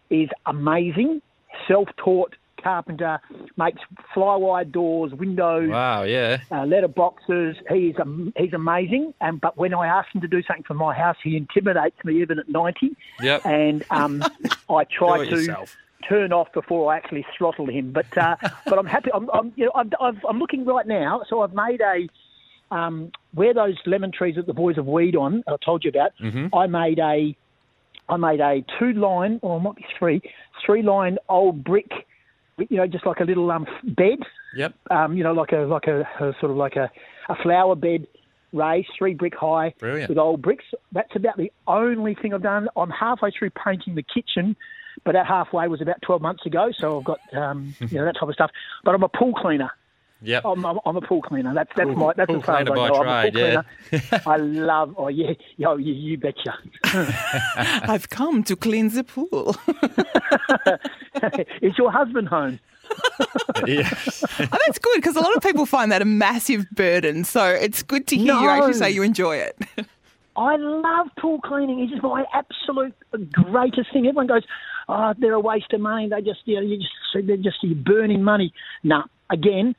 is 0.09 0.29
amazing. 0.45 1.21
Self-taught 1.67 2.35
carpenter, 2.61 3.19
makes 3.57 3.81
fly-wide 4.13 4.71
doors, 4.71 5.13
windows. 5.13 5.69
Wow, 5.69 6.03
yeah. 6.03 6.39
uh, 6.51 6.65
letter 6.65 6.87
boxes. 6.87 7.55
He's 7.69 7.95
um, 7.99 8.33
he's 8.37 8.53
amazing. 8.53 9.13
And 9.21 9.39
but 9.41 9.57
when 9.57 9.73
I 9.73 9.87
ask 9.87 10.13
him 10.13 10.21
to 10.21 10.27
do 10.27 10.41
something 10.43 10.63
for 10.63 10.73
my 10.73 10.93
house, 10.93 11.17
he 11.23 11.37
intimidates 11.37 11.97
me 12.03 12.21
even 12.21 12.39
at 12.39 12.49
ninety. 12.49 12.95
Yep. 13.21 13.45
And 13.45 13.83
um, 13.89 14.23
I 14.69 14.83
try 14.85 15.25
to 15.25 15.31
yourself. 15.31 15.75
turn 16.07 16.33
off 16.33 16.51
before 16.53 16.93
I 16.93 16.97
actually 16.97 17.25
throttle 17.37 17.67
him. 17.67 17.91
But 17.91 18.17
uh, 18.17 18.35
but 18.65 18.77
I'm 18.77 18.85
happy. 18.85 19.11
I'm, 19.13 19.29
I'm 19.31 19.53
you 19.55 19.65
know 19.65 19.71
I've, 19.75 20.17
I'm 20.27 20.39
looking 20.39 20.65
right 20.65 20.87
now. 20.87 21.23
So 21.29 21.41
I've 21.41 21.53
made 21.53 21.81
a. 21.81 22.07
Um, 22.71 23.11
where 23.33 23.53
those 23.53 23.75
lemon 23.85 24.11
trees 24.11 24.35
that 24.35 24.45
the 24.45 24.53
boys 24.53 24.75
have 24.75 24.85
weed 24.85 25.15
on, 25.15 25.43
I 25.47 25.55
told 25.63 25.83
you 25.83 25.89
about. 25.89 26.11
I 26.53 26.67
made 26.67 26.99
a, 26.99 27.35
I 28.07 28.17
made 28.17 28.39
a 28.39 28.63
two 28.77 28.93
line, 28.93 29.39
or 29.41 29.57
it 29.57 29.61
might 29.61 29.75
be 29.75 29.85
three, 29.97 30.21
three 30.65 30.81
line 30.83 31.17
old 31.29 31.63
brick, 31.63 31.89
you 32.57 32.77
know, 32.77 32.87
just 32.87 33.05
like 33.05 33.19
a 33.19 33.23
little 33.23 33.49
um 33.51 33.65
bed 33.83 34.19
Yep. 34.55 34.73
um, 34.89 35.15
you 35.15 35.23
know, 35.23 35.33
like 35.33 35.51
a 35.51 35.59
like 35.59 35.87
a, 35.87 36.01
a 36.19 36.33
sort 36.39 36.51
of 36.51 36.57
like 36.57 36.75
a, 36.75 36.89
a 37.29 37.35
flower 37.43 37.75
bed 37.75 38.07
raised, 38.51 38.89
three 38.97 39.13
brick 39.13 39.35
high, 39.35 39.73
Brilliant. 39.79 40.09
with 40.09 40.17
old 40.17 40.41
bricks. 40.41 40.65
That's 40.91 41.15
about 41.15 41.37
the 41.37 41.51
only 41.67 42.15
thing 42.15 42.33
I've 42.33 42.41
done. 42.41 42.67
I'm 42.75 42.89
halfway 42.89 43.31
through 43.31 43.51
painting 43.51 43.95
the 43.95 44.03
kitchen, 44.03 44.55
but 45.05 45.13
that 45.13 45.27
halfway 45.27 45.67
was 45.67 45.81
about 45.81 46.01
12 46.01 46.21
months 46.21 46.45
ago. 46.45 46.71
So 46.77 46.97
I've 46.99 47.03
got 47.03 47.19
um, 47.33 47.75
you 47.79 47.97
know 47.97 48.05
that 48.05 48.15
type 48.19 48.27
of 48.27 48.33
stuff. 48.33 48.51
But 48.83 48.95
I'm 48.95 49.03
a 49.03 49.09
pool 49.09 49.33
cleaner. 49.33 49.71
Yep. 50.21 50.43
I'm, 50.45 50.65
I'm, 50.65 50.79
I'm 50.85 50.97
a 50.97 51.01
pool 51.01 51.21
cleaner. 51.21 51.53
That's 51.53 51.69
that's 51.75 51.87
Pool- 51.87 51.95
my 51.95 52.13
that's 52.13 52.27
pool 52.27 52.39
as 52.39 52.45
far 52.45 52.57
as 52.57 52.67
I 52.67 52.71
cleaner 52.71 52.75
by 52.75 52.89
go. 52.89 52.95
I'm 52.95 53.07
a 53.07 53.31
pool 53.31 53.31
trade, 53.31 53.33
cleaner. 53.91 54.21
I 54.25 54.37
love. 54.37 54.95
Oh 54.97 55.07
yeah, 55.07 55.31
yo, 55.57 55.77
you, 55.77 55.93
you 55.93 56.17
betcha. 56.17 56.53
I've 57.89 58.09
come 58.09 58.43
to 58.43 58.55
clean 58.55 58.89
the 58.89 59.03
pool. 59.03 59.55
Is 61.61 61.77
your 61.77 61.91
husband 61.91 62.27
home? 62.27 62.59
yes. 63.65 64.23
Oh, 64.39 64.57
that's 64.65 64.79
good 64.79 64.95
because 64.95 65.15
a 65.15 65.21
lot 65.21 65.35
of 65.35 65.43
people 65.43 65.65
find 65.65 65.91
that 65.91 66.01
a 66.01 66.05
massive 66.05 66.69
burden. 66.71 67.23
So 67.23 67.45
it's 67.45 67.83
good 67.83 68.07
to 68.07 68.17
hear 68.17 68.33
you 68.33 68.49
actually 68.49 68.73
say 68.73 68.91
you 68.91 69.03
enjoy 69.03 69.37
it. 69.37 69.57
I 70.35 70.55
love 70.55 71.07
pool 71.19 71.39
cleaning. 71.41 71.79
It's 71.81 72.01
my 72.01 72.25
absolute 72.33 72.95
greatest 73.31 73.91
thing. 73.93 74.07
Everyone 74.07 74.27
goes, 74.27 74.43
"Oh, 74.87 75.13
they're 75.17 75.33
a 75.33 75.39
waste 75.39 75.71
of 75.73 75.81
money. 75.81 76.09
They 76.09 76.21
just, 76.21 76.41
you 76.45 76.55
know, 76.55 76.61
you 76.61 76.77
just 76.77 77.27
they're 77.27 77.37
just 77.37 77.57
you're 77.61 77.75
burning 77.75 78.23
money." 78.23 78.53
Nah, 78.83 79.03
again, 79.29 79.75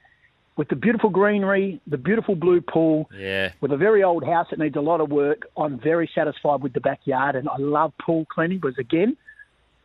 with 0.61 0.69
the 0.69 0.77
beautiful 0.77 1.09
greenery, 1.09 1.81
the 1.87 1.97
beautiful 1.97 2.35
blue 2.35 2.61
pool, 2.61 3.09
Yeah. 3.19 3.53
with 3.63 3.73
a 3.73 3.79
very 3.79 4.05
old 4.05 4.23
house 4.23 4.49
that 4.51 4.59
needs 4.59 4.77
a 4.77 4.83
lot 4.83 5.01
of 5.01 5.11
work, 5.11 5.47
I'm 5.57 5.79
very 5.79 6.07
satisfied 6.15 6.61
with 6.61 6.75
the 6.75 6.81
backyard, 6.83 7.35
and 7.35 7.49
I 7.49 7.57
love 7.57 7.95
pool 7.97 8.27
cleaning. 8.27 8.59
Because 8.59 8.77
again, 8.77 9.17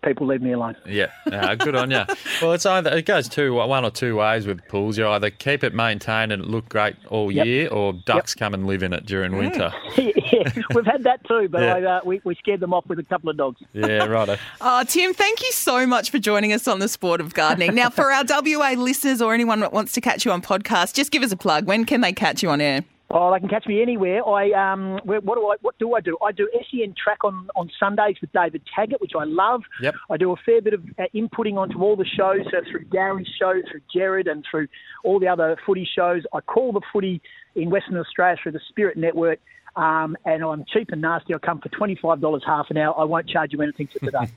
people 0.05 0.27
leave 0.27 0.41
me 0.41 0.53
alone. 0.53 0.75
Yeah, 0.85 1.07
no, 1.27 1.55
good 1.55 1.75
on 1.75 1.91
you. 1.91 2.03
Well, 2.41 2.53
it's 2.53 2.65
either 2.65 2.91
it 2.95 3.05
goes 3.05 3.27
two 3.29 3.53
one 3.55 3.83
or 3.85 3.89
two 3.91 4.15
ways 4.17 4.45
with 4.45 4.65
pools. 4.67 4.97
You 4.97 5.07
either 5.07 5.29
keep 5.29 5.63
it 5.63 5.73
maintained 5.73 6.31
and 6.31 6.43
it 6.43 6.47
look 6.49 6.69
great 6.69 6.95
all 7.09 7.31
Yep. 7.31 7.45
year, 7.45 7.67
or 7.69 7.93
ducks 7.93 8.35
come 8.35 8.53
and 8.53 8.67
live 8.67 8.83
in 8.83 8.93
it 8.93 9.05
during 9.05 9.35
winter. 9.37 9.73
yeah, 9.97 10.51
we've 10.73 10.85
had 10.85 11.03
that 11.03 11.25
too, 11.27 11.47
but 11.49 11.61
Yeah. 11.61 11.75
I, 11.75 11.83
uh, 11.83 12.01
we, 12.05 12.21
we 12.23 12.35
scared 12.35 12.59
them 12.59 12.73
off 12.73 12.85
with 12.87 12.99
a 12.99 13.03
couple 13.03 13.29
of 13.29 13.37
dogs. 13.37 13.61
Yeah, 13.73 14.05
right. 14.05 14.37
Oh, 14.61 14.83
Tim, 14.87 15.13
thank 15.13 15.41
you 15.41 15.51
so 15.51 15.85
much 15.87 16.11
for 16.11 16.19
joining 16.19 16.51
us 16.53 16.67
on 16.67 16.79
the 16.79 16.87
sport 16.87 17.19
of 17.21 17.33
gardening. 17.33 17.73
Now, 17.75 17.89
for 17.89 18.11
our 18.11 18.23
WA 18.27 18.71
listeners 18.77 19.21
or 19.21 19.33
anyone 19.33 19.59
that 19.61 19.73
wants 19.73 19.93
to 19.93 20.01
catch 20.01 20.25
you 20.25 20.31
on 20.31 20.41
podcast, 20.41 20.93
just 20.93 21.11
give 21.11 21.23
us 21.23 21.31
a 21.31 21.37
plug. 21.37 21.65
When 21.65 21.85
can 21.85 22.01
they 22.01 22.13
catch 22.13 22.43
you 22.43 22.49
on 22.49 22.61
air? 22.61 22.83
Oh, 23.11 23.31
they 23.31 23.39
can 23.39 23.47
catch 23.49 23.67
me 23.67 23.81
anywhere. 23.81 24.27
I 24.27 24.51
um, 24.51 24.99
where- 25.03 25.21
what 25.21 25.35
do 25.35 25.47
I 25.47 25.55
what 25.61 25.77
do 25.77 25.93
I 25.93 26.01
do? 26.01 26.17
I 26.25 26.31
do 26.31 26.49
SEN 26.71 26.95
track 27.01 27.23
on, 27.23 27.47
on 27.55 27.69
Sundays 27.79 28.15
with 28.19 28.31
David 28.33 28.63
Taggart, 28.75 28.99
which 28.99 29.11
I 29.17 29.23
love. 29.25 29.61
Yep. 29.81 29.95
I 30.09 30.17
do 30.17 30.31
a 30.31 30.35
fair 30.43 30.61
bit 30.61 30.73
of 30.73 30.83
uh, 30.97 31.03
inputting 31.13 31.55
onto 31.55 31.81
all 31.83 31.95
the 31.95 32.05
shows, 32.05 32.41
so 32.51 32.57
through 32.69 32.85
Gary's 32.85 33.27
show, 33.39 33.53
through 33.69 33.81
Jared, 33.93 34.27
and 34.27 34.43
through 34.49 34.67
all 35.03 35.19
the 35.19 35.27
other 35.27 35.55
footy 35.65 35.87
shows. 35.95 36.23
I 36.33 36.41
call 36.41 36.71
the 36.73 36.81
footy 36.91 37.21
in 37.55 37.69
Western 37.69 37.95
Australia 37.97 38.37
through 38.41 38.53
the 38.53 38.61
Spirit 38.69 38.97
Network. 38.97 39.39
Um, 39.75 40.15
and 40.25 40.41
I'm 40.41 40.63
cheap 40.73 40.89
and 40.91 41.01
nasty. 41.01 41.35
I 41.35 41.37
come 41.37 41.59
for 41.59 41.69
twenty 41.69 41.95
five 42.01 42.21
dollars 42.21 42.43
half 42.45 42.67
an 42.69 42.77
hour. 42.77 42.97
I 42.97 43.03
won't 43.03 43.27
charge 43.29 43.51
you 43.53 43.61
anything 43.61 43.87
for 43.87 43.99
today. 43.99 44.31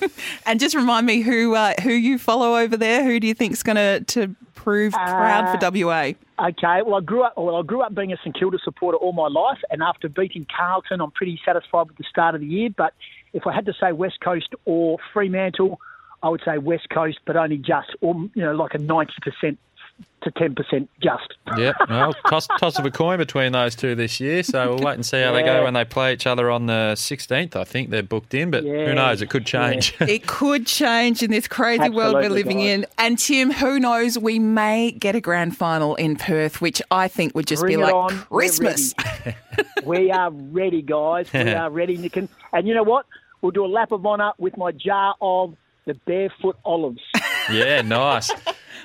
And 0.46 0.58
just 0.58 0.74
remind 0.74 1.06
me 1.06 1.20
who 1.20 1.54
uh, 1.54 1.74
who 1.82 1.92
you 1.92 2.18
follow 2.18 2.56
over 2.56 2.76
there. 2.76 3.04
Who 3.04 3.20
do 3.20 3.26
you 3.26 3.34
think's 3.34 3.62
going 3.62 3.76
to 3.76 4.00
to 4.00 4.34
prove 4.54 4.92
proud 4.94 5.60
for 5.60 5.70
WA? 5.84 6.12
Okay, 6.40 6.82
well, 6.86 6.94
I 6.94 7.00
grew 7.00 7.24
up. 7.24 7.34
Well, 7.36 7.56
I 7.56 7.62
grew 7.62 7.82
up 7.82 7.94
being 7.96 8.12
a 8.12 8.16
St 8.18 8.38
Kilda 8.38 8.58
supporter 8.62 8.96
all 8.96 9.12
my 9.12 9.26
life, 9.26 9.58
and 9.70 9.82
after 9.82 10.08
beating 10.08 10.46
Carlton, 10.56 11.00
I'm 11.00 11.10
pretty 11.10 11.40
satisfied 11.44 11.88
with 11.88 11.96
the 11.96 12.04
start 12.08 12.36
of 12.36 12.40
the 12.40 12.46
year. 12.46 12.68
But 12.76 12.94
if 13.32 13.44
I 13.44 13.52
had 13.52 13.66
to 13.66 13.72
say 13.80 13.90
West 13.90 14.20
Coast 14.20 14.54
or 14.64 14.98
Fremantle, 15.12 15.80
I 16.22 16.28
would 16.28 16.42
say 16.44 16.58
West 16.58 16.90
Coast, 16.90 17.18
but 17.26 17.36
only 17.36 17.56
just, 17.56 17.88
or 18.00 18.14
you 18.34 18.44
know, 18.44 18.54
like 18.54 18.74
a 18.74 18.78
ninety 18.78 19.14
percent 19.20 19.58
to 20.22 20.30
ten 20.32 20.54
percent 20.54 20.90
just. 21.00 21.34
Yep. 21.56 21.76
Well, 21.88 22.12
toss, 22.28 22.48
toss 22.58 22.78
of 22.78 22.84
a 22.84 22.90
coin 22.90 23.18
between 23.18 23.52
those 23.52 23.74
two 23.76 23.94
this 23.94 24.18
year. 24.18 24.42
So 24.42 24.74
we'll 24.74 24.84
wait 24.84 24.94
and 24.94 25.06
see 25.06 25.20
how 25.22 25.32
they 25.32 25.42
go 25.44 25.62
when 25.64 25.74
they 25.74 25.84
play 25.84 26.12
each 26.12 26.26
other 26.26 26.50
on 26.50 26.66
the 26.66 26.94
16th. 26.96 27.54
I 27.56 27.62
think 27.64 27.90
they're 27.90 28.02
booked 28.02 28.34
in, 28.34 28.50
but 28.50 28.64
Yeah. 28.64 28.86
who 28.86 28.94
knows? 28.94 29.22
It 29.22 29.30
could 29.30 29.46
change. 29.46 29.94
It 30.00 30.26
could 30.26 30.66
change 30.66 31.22
in 31.22 31.30
this 31.30 31.46
crazy 31.46 31.88
world 31.88 32.14
we're 32.14 32.28
living 32.30 32.58
guys. 32.58 32.66
in. 32.70 32.86
And 32.98 33.18
Tim, 33.18 33.50
who 33.52 33.78
knows? 33.78 34.18
We 34.18 34.38
may 34.40 34.90
get 34.90 35.14
a 35.14 35.20
grand 35.20 35.56
final 35.56 35.94
in 35.94 36.16
Perth, 36.16 36.60
which 36.60 36.82
I 36.90 37.06
think 37.08 37.34
would 37.36 37.46
just 37.46 37.62
Bring 37.62 37.76
be 37.78 37.82
like 37.84 37.94
on. 37.94 38.10
Christmas. 38.18 38.94
we 39.84 40.10
are 40.10 40.30
ready, 40.30 40.82
guys. 40.82 41.32
We 41.32 41.52
are 41.52 41.70
ready, 41.70 41.96
Nick. 41.96 42.16
And, 42.16 42.28
and 42.52 42.66
you 42.66 42.74
know 42.74 42.82
what? 42.82 43.06
We'll 43.40 43.52
do 43.52 43.64
a 43.64 43.68
lap 43.68 43.92
of 43.92 44.04
honour 44.04 44.32
with 44.38 44.56
my 44.56 44.72
jar 44.72 45.14
of 45.20 45.54
the 45.86 45.94
barefoot 45.94 46.56
olives. 46.64 47.00
yeah, 47.52 47.82
nice. 47.82 48.32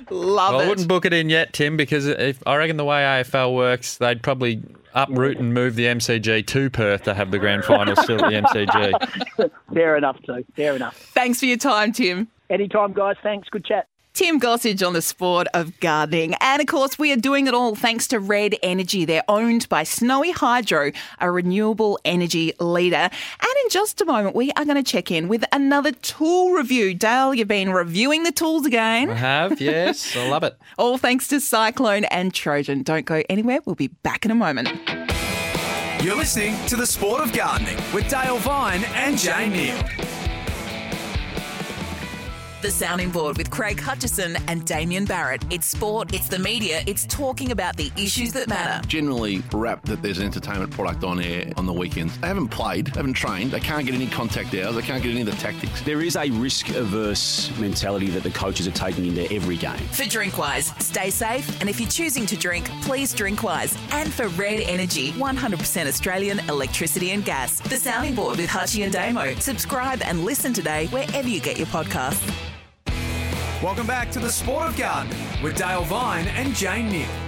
Love 0.09 0.53
Well, 0.53 0.61
I 0.61 0.69
wouldn't 0.69 0.87
book 0.87 1.05
it 1.05 1.13
in 1.13 1.29
yet, 1.29 1.53
Tim, 1.53 1.77
because 1.77 2.07
if 2.07 2.41
I 2.45 2.55
reckon 2.55 2.77
the 2.77 2.85
way 2.85 3.01
AFL 3.01 3.55
works, 3.55 3.97
they'd 3.97 4.21
probably 4.21 4.61
uproot 4.93 5.37
and 5.37 5.53
move 5.53 5.75
the 5.75 5.85
MCG 5.85 6.45
to 6.47 6.69
Perth 6.69 7.03
to 7.03 7.13
have 7.13 7.31
the 7.31 7.39
grand 7.39 7.65
final 7.65 7.95
still 7.95 8.23
at 8.23 8.29
the 8.29 8.47
MCG. 8.47 9.51
Fair 9.73 9.97
enough, 9.97 10.21
too. 10.23 10.45
Fair 10.55 10.75
enough. 10.75 10.95
Thanks 10.95 11.39
for 11.39 11.45
your 11.45 11.57
time, 11.57 11.91
Tim. 11.91 12.27
Anytime, 12.49 12.93
guys. 12.93 13.15
Thanks. 13.23 13.49
Good 13.49 13.65
chat. 13.65 13.87
Tim 14.13 14.39
Gossage 14.39 14.85
on 14.85 14.93
the 14.93 15.01
sport 15.01 15.47
of 15.55 15.79
gardening. 15.79 16.35
And 16.39 16.61
of 16.61 16.67
course, 16.67 16.99
we 16.99 17.11
are 17.11 17.15
doing 17.17 17.47
it 17.47 17.55
all 17.55 17.73
thanks 17.73 18.07
to 18.09 18.19
Red 18.19 18.55
Energy. 18.61 19.05
They're 19.05 19.23
owned 19.27 19.67
by 19.69 19.81
Snowy 19.81 20.29
Hydro, 20.29 20.91
a 21.19 21.31
renewable 21.31 21.97
energy 22.05 22.53
leader. 22.59 22.95
And 22.95 23.53
in 23.63 23.69
just 23.71 24.01
a 24.01 24.05
moment, 24.05 24.35
we 24.35 24.51
are 24.51 24.65
going 24.65 24.77
to 24.77 24.83
check 24.83 25.09
in 25.09 25.29
with 25.29 25.43
another 25.51 25.91
tool 25.91 26.51
review. 26.51 26.93
Dale, 26.93 27.33
you've 27.33 27.47
been 27.47 27.71
reviewing 27.71 28.21
the 28.21 28.31
tools 28.31 28.67
again. 28.67 29.09
I 29.09 29.15
have, 29.15 29.59
yes. 29.59 30.15
I 30.15 30.27
love 30.29 30.43
it. 30.43 30.59
All 30.77 30.99
thanks 30.99 31.27
to 31.29 31.39
Cyclone 31.39 32.05
and 32.05 32.31
Trojan. 32.31 32.83
Don't 32.83 33.07
go 33.07 33.23
anywhere. 33.31 33.61
We'll 33.65 33.73
be 33.73 33.87
back 33.87 34.25
in 34.25 34.29
a 34.31 34.35
moment. 34.35 34.69
You're 36.03 36.15
listening 36.15 36.55
to 36.67 36.75
The 36.75 36.85
Sport 36.85 37.21
of 37.23 37.33
Gardening 37.33 37.77
with 37.91 38.07
Dale 38.09 38.37
Vine 38.37 38.83
and 38.93 39.17
Jane 39.17 39.53
Nield. 39.53 40.12
The 42.63 42.71
Sounding 42.71 43.09
Board 43.09 43.37
with 43.37 43.51
Craig 43.51 43.77
Hutchison 43.77 44.37
and 44.47 44.65
Damien 44.65 45.03
Barrett. 45.03 45.43
It's 45.49 45.67
sport, 45.67 46.13
it's 46.13 46.29
the 46.29 46.39
media, 46.39 46.81
it's 46.87 47.05
talking 47.07 47.51
about 47.51 47.75
the 47.75 47.91
issues 47.97 48.31
that 48.31 48.47
matter. 48.47 48.87
generally 48.87 49.43
rap 49.51 49.81
that 49.83 50.01
there's 50.01 50.19
an 50.19 50.27
entertainment 50.27 50.71
product 50.71 51.03
on 51.03 51.19
air 51.19 51.51
on 51.57 51.65
the 51.65 51.73
weekends. 51.73 52.17
They 52.19 52.27
haven't 52.27 52.47
played, 52.47 52.87
they 52.87 52.99
haven't 52.99 53.15
trained, 53.15 53.51
they 53.51 53.59
can't 53.59 53.85
get 53.85 53.93
any 53.93 54.07
contact 54.07 54.55
hours, 54.55 54.75
they 54.75 54.81
can't 54.81 55.03
get 55.03 55.11
any 55.11 55.19
of 55.19 55.25
the 55.25 55.33
tactics. 55.33 55.81
There 55.81 56.01
is 56.01 56.15
a 56.15 56.29
risk 56.29 56.69
averse 56.69 57.51
mentality 57.59 58.07
that 58.11 58.23
the 58.23 58.31
coaches 58.31 58.65
are 58.65 58.71
taking 58.71 59.07
into 59.07 59.29
every 59.33 59.57
game. 59.57 59.85
For 59.91 60.03
Drinkwise, 60.03 60.81
stay 60.81 61.09
safe, 61.09 61.59
and 61.59 61.69
if 61.69 61.81
you're 61.81 61.89
choosing 61.89 62.25
to 62.27 62.37
drink, 62.37 62.69
please 62.83 63.13
drink 63.13 63.43
wise. 63.43 63.77
And 63.91 64.09
for 64.09 64.29
Red 64.29 64.61
Energy, 64.61 65.11
100% 65.11 65.87
Australian 65.87 66.39
electricity 66.47 67.11
and 67.11 67.25
gas. 67.25 67.59
The 67.59 67.75
Sounding 67.75 68.15
Board 68.15 68.37
with 68.37 68.49
Hutchie 68.49 68.85
and 68.85 68.93
Damo. 68.93 69.35
Subscribe 69.35 70.01
and 70.03 70.23
listen 70.23 70.53
today 70.53 70.87
wherever 70.87 71.27
you 71.27 71.41
get 71.41 71.57
your 71.57 71.67
podcasts. 71.67 72.52
Welcome 73.63 73.87
back 73.87 74.11
to 74.11 74.19
The 74.19 74.29
Sport 74.29 74.67
of 74.67 74.75
Gardening 74.75 75.25
with 75.41 75.55
Dale 75.55 75.85
Vine 75.85 76.27
and 76.27 76.53
Jane 76.53 76.91
Nield. 76.91 77.22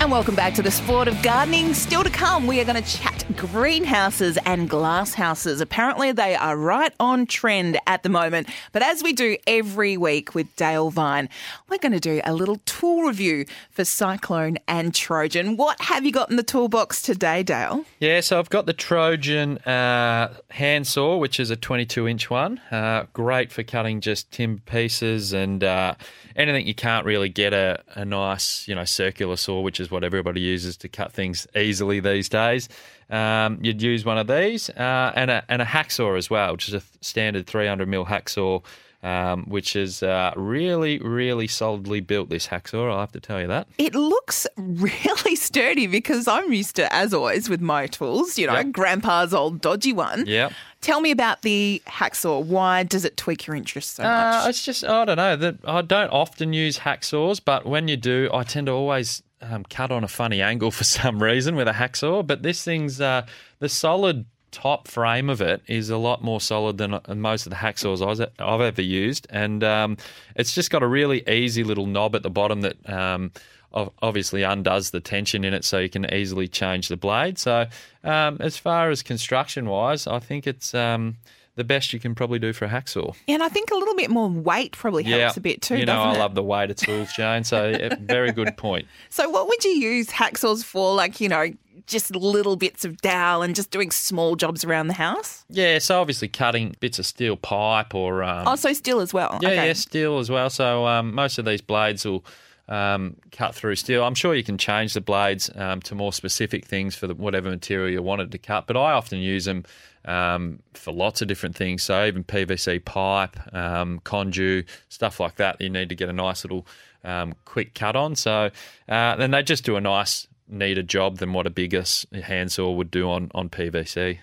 And 0.00 0.10
welcome 0.10 0.34
back 0.34 0.54
to 0.54 0.62
the 0.62 0.70
sport 0.70 1.08
of 1.08 1.22
gardening. 1.22 1.74
Still 1.74 2.02
to 2.02 2.08
come, 2.08 2.46
we 2.46 2.58
are 2.58 2.64
going 2.64 2.82
to 2.82 2.90
chat 2.98 3.22
greenhouses 3.36 4.38
and 4.46 4.68
glasshouses. 4.68 5.60
Apparently, 5.60 6.10
they 6.10 6.34
are 6.34 6.56
right 6.56 6.94
on 6.98 7.26
trend 7.26 7.78
at 7.86 8.02
the 8.02 8.08
moment. 8.08 8.48
But 8.72 8.82
as 8.82 9.02
we 9.02 9.12
do 9.12 9.36
every 9.46 9.98
week 9.98 10.34
with 10.34 10.56
Dale 10.56 10.88
Vine, 10.88 11.28
we're 11.68 11.76
going 11.76 11.92
to 11.92 12.00
do 12.00 12.22
a 12.24 12.32
little 12.32 12.56
tool 12.64 13.02
review 13.02 13.44
for 13.70 13.84
Cyclone 13.84 14.56
and 14.66 14.94
Trojan. 14.94 15.58
What 15.58 15.78
have 15.82 16.06
you 16.06 16.12
got 16.12 16.30
in 16.30 16.36
the 16.36 16.42
toolbox 16.42 17.02
today, 17.02 17.42
Dale? 17.42 17.84
Yeah, 17.98 18.20
so 18.20 18.38
I've 18.38 18.50
got 18.50 18.64
the 18.64 18.72
Trojan 18.72 19.58
uh, 19.58 20.34
handsaw, 20.48 21.18
which 21.18 21.38
is 21.38 21.50
a 21.50 21.56
22 21.56 22.08
inch 22.08 22.30
one. 22.30 22.58
Uh, 22.70 23.04
great 23.12 23.52
for 23.52 23.62
cutting 23.62 24.00
just 24.00 24.32
timber 24.32 24.62
pieces 24.64 25.34
and 25.34 25.62
uh, 25.62 25.94
anything 26.36 26.66
you 26.66 26.74
can't 26.74 27.04
really 27.04 27.28
get 27.28 27.52
a, 27.52 27.82
a 27.94 28.04
nice, 28.04 28.66
you 28.66 28.74
know, 28.74 28.84
circular 28.84 29.36
saw, 29.36 29.60
which 29.60 29.78
is 29.78 29.89
what 29.90 30.04
everybody 30.04 30.40
uses 30.40 30.76
to 30.78 30.88
cut 30.88 31.12
things 31.12 31.46
easily 31.56 32.00
these 32.00 32.28
days. 32.28 32.68
Um, 33.10 33.58
you'd 33.62 33.82
use 33.82 34.04
one 34.04 34.18
of 34.18 34.26
these 34.26 34.70
uh, 34.70 35.12
and, 35.16 35.30
a, 35.30 35.44
and 35.48 35.60
a 35.62 35.64
hacksaw 35.64 36.16
as 36.16 36.30
well, 36.30 36.52
which 36.52 36.68
is 36.68 36.74
a 36.74 36.82
standard 37.00 37.46
300 37.46 37.88
mil 37.88 38.06
hacksaw. 38.06 38.62
Um, 39.02 39.44
which 39.44 39.76
is 39.76 40.02
uh, 40.02 40.30
really, 40.36 40.98
really 40.98 41.46
solidly 41.46 42.00
built. 42.00 42.28
This 42.28 42.46
hacksaw, 42.48 42.92
I'll 42.92 43.00
have 43.00 43.12
to 43.12 43.18
tell 43.20 43.40
you 43.40 43.46
that. 43.46 43.66
It 43.78 43.94
looks 43.94 44.46
really 44.58 45.36
sturdy 45.36 45.86
because 45.86 46.28
I'm 46.28 46.52
used 46.52 46.76
to, 46.76 46.92
as 46.94 47.14
always, 47.14 47.48
with 47.48 47.62
my 47.62 47.86
tools, 47.86 48.38
you 48.38 48.46
know, 48.46 48.52
Yep. 48.56 48.72
grandpa's 48.72 49.32
old 49.32 49.62
dodgy 49.62 49.94
one. 49.94 50.26
Yep. 50.26 50.52
Tell 50.82 51.00
me 51.00 51.12
about 51.12 51.40
the 51.40 51.80
hacksaw. 51.86 52.44
Why 52.44 52.82
does 52.82 53.06
it 53.06 53.16
tweak 53.16 53.46
your 53.46 53.56
interest 53.56 53.94
so 53.96 54.04
Uh, 54.04 54.06
much? 54.42 54.50
it's 54.50 54.64
just 54.66 54.84
I 54.84 55.06
don't 55.06 55.16
know 55.16 55.34
that 55.34 55.56
I 55.64 55.80
don't 55.80 56.10
often 56.10 56.52
use 56.52 56.80
hacksaws, 56.80 57.40
but 57.42 57.64
when 57.64 57.88
you 57.88 57.96
do, 57.96 58.28
I 58.34 58.42
tend 58.42 58.66
to 58.66 58.72
always 58.72 59.22
um, 59.40 59.64
cut 59.64 59.90
on 59.90 60.04
a 60.04 60.08
funny 60.08 60.42
angle 60.42 60.70
for 60.70 60.84
some 60.98 61.22
reason 61.22 61.56
with 61.56 61.68
a 61.68 61.72
hacksaw. 61.72 62.26
But 62.26 62.42
this 62.42 62.62
thing's 62.64 63.00
uh, 63.00 63.26
the 63.58 63.68
solid 63.68 64.26
top 64.50 64.88
frame 64.88 65.30
of 65.30 65.40
it 65.40 65.62
is 65.66 65.90
a 65.90 65.96
lot 65.96 66.24
more 66.24 66.40
solid 66.40 66.78
than 66.78 66.94
uh, 66.94 67.00
most 67.14 67.46
of 67.46 67.50
the 67.50 67.56
hacksaws 67.56 68.30
I've 68.38 68.60
ever 68.60 68.82
used, 68.82 69.26
and 69.30 69.62
um, 69.62 69.96
it's 70.36 70.54
just 70.54 70.70
got 70.70 70.82
a 70.82 70.88
really 70.88 71.28
easy 71.28 71.64
little 71.64 71.86
knob 71.86 72.14
at 72.14 72.22
the 72.22 72.30
bottom 72.30 72.62
that. 72.62 72.88
Um, 72.88 73.32
Obviously, 73.72 74.42
undoes 74.42 74.90
the 74.90 74.98
tension 74.98 75.44
in 75.44 75.54
it, 75.54 75.64
so 75.64 75.78
you 75.78 75.88
can 75.88 76.12
easily 76.12 76.48
change 76.48 76.88
the 76.88 76.96
blade. 76.96 77.38
So, 77.38 77.66
um, 78.02 78.38
as 78.40 78.56
far 78.56 78.90
as 78.90 79.00
construction 79.00 79.66
wise, 79.66 80.08
I 80.08 80.18
think 80.18 80.48
it's 80.48 80.74
um, 80.74 81.18
the 81.56 81.64
best 81.64 81.92
you 81.92 82.00
can 82.00 82.14
probably 82.14 82.38
do 82.38 82.52
for 82.52 82.64
a 82.64 82.68
hacksaw. 82.68 83.14
and 83.28 83.42
I 83.42 83.48
think 83.48 83.70
a 83.70 83.74
little 83.74 83.94
bit 83.94 84.10
more 84.10 84.28
weight 84.28 84.72
probably 84.72 85.02
helps 85.02 85.36
a 85.36 85.40
bit 85.40 85.60
too, 85.62 85.76
You 85.76 85.86
know, 85.86 86.00
I 86.00 86.14
it? 86.14 86.18
love 86.18 86.34
the 86.34 86.42
weight 86.42 86.70
of 86.70 86.76
tools, 86.76 87.12
Jane. 87.12 87.44
So, 87.44 87.68
yeah, 87.70 87.94
very 88.00 88.32
good 88.32 88.56
point. 88.56 88.86
So, 89.08 89.28
what 89.28 89.48
would 89.48 89.62
you 89.64 89.72
use 89.72 90.08
hacksaws 90.08 90.64
for? 90.64 90.94
Like, 90.94 91.20
you 91.20 91.28
know, 91.28 91.50
just 91.86 92.14
little 92.14 92.56
bits 92.56 92.84
of 92.84 92.98
dowel 92.98 93.42
and 93.42 93.54
just 93.54 93.70
doing 93.72 93.90
small 93.90 94.36
jobs 94.36 94.64
around 94.64 94.86
the 94.86 94.94
house? 94.94 95.44
Yeah, 95.48 95.78
so 95.80 96.00
obviously 96.00 96.28
cutting 96.28 96.76
bits 96.80 96.98
of 96.98 97.06
steel 97.06 97.36
pipe 97.36 97.94
or 97.94 98.22
um, 98.22 98.56
so 98.56 98.72
still 98.72 99.00
as 99.00 99.12
well. 99.12 99.38
yeah, 99.42 99.48
okay. 99.50 99.66
yeah, 99.66 99.72
steel 99.72 100.18
as 100.18 100.30
well. 100.30 100.48
So 100.50 100.86
um, 100.86 101.12
most 101.14 101.38
of 101.38 101.44
these 101.44 101.60
blades 101.60 102.04
will 102.04 102.24
um, 102.68 103.16
cut 103.32 103.54
through 103.56 103.74
steel. 103.76 104.04
I'm 104.04 104.14
sure 104.14 104.34
you 104.34 104.44
can 104.44 104.56
change 104.56 104.94
the 104.94 105.00
blades 105.00 105.50
um, 105.56 105.80
to 105.82 105.94
more 105.96 106.12
specific 106.12 106.64
things 106.64 106.94
for 106.94 107.08
the, 107.08 107.14
whatever 107.14 107.50
material 107.50 107.90
you 107.90 108.00
wanted 108.02 108.30
to 108.32 108.38
cut, 108.38 108.68
but 108.68 108.76
I 108.76 108.92
often 108.92 109.18
use 109.18 109.44
them 109.46 109.64
um, 110.04 110.60
for 110.74 110.92
lots 110.92 111.22
of 111.22 111.28
different 111.28 111.56
things. 111.56 111.82
So 111.82 112.04
even 112.04 112.24
PVC 112.24 112.84
pipe, 112.84 113.36
um, 113.54 114.00
condu, 114.00 114.64
stuff 114.88 115.20
like 115.20 115.36
that. 115.36 115.60
You 115.60 115.70
need 115.70 115.88
to 115.88 115.94
get 115.94 116.08
a 116.08 116.12
nice 116.12 116.44
little 116.44 116.66
um, 117.04 117.34
quick 117.44 117.74
cut 117.74 117.96
on. 117.96 118.16
So 118.16 118.50
uh, 118.88 119.16
then 119.16 119.30
they 119.30 119.42
just 119.42 119.64
do 119.64 119.76
a 119.76 119.80
nice, 119.80 120.26
neater 120.48 120.82
job 120.82 121.18
than 121.18 121.32
what 121.32 121.46
a 121.46 121.50
bigger 121.50 121.84
handsaw 122.24 122.70
would 122.72 122.90
do 122.90 123.08
on 123.10 123.30
on 123.34 123.48
PVC. 123.48 124.18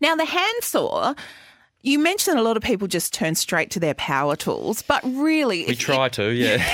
Now, 0.00 0.16
the 0.16 0.24
handsaw. 0.24 1.14
You 1.82 2.00
mentioned 2.00 2.36
a 2.36 2.42
lot 2.42 2.56
of 2.56 2.64
people 2.64 2.88
just 2.88 3.14
turn 3.14 3.36
straight 3.36 3.70
to 3.72 3.78
their 3.78 3.94
power 3.94 4.34
tools, 4.34 4.82
but 4.82 5.04
really, 5.04 5.66
We 5.66 5.76
try 5.76 6.08
to, 6.08 6.30
yeah. 6.30 6.64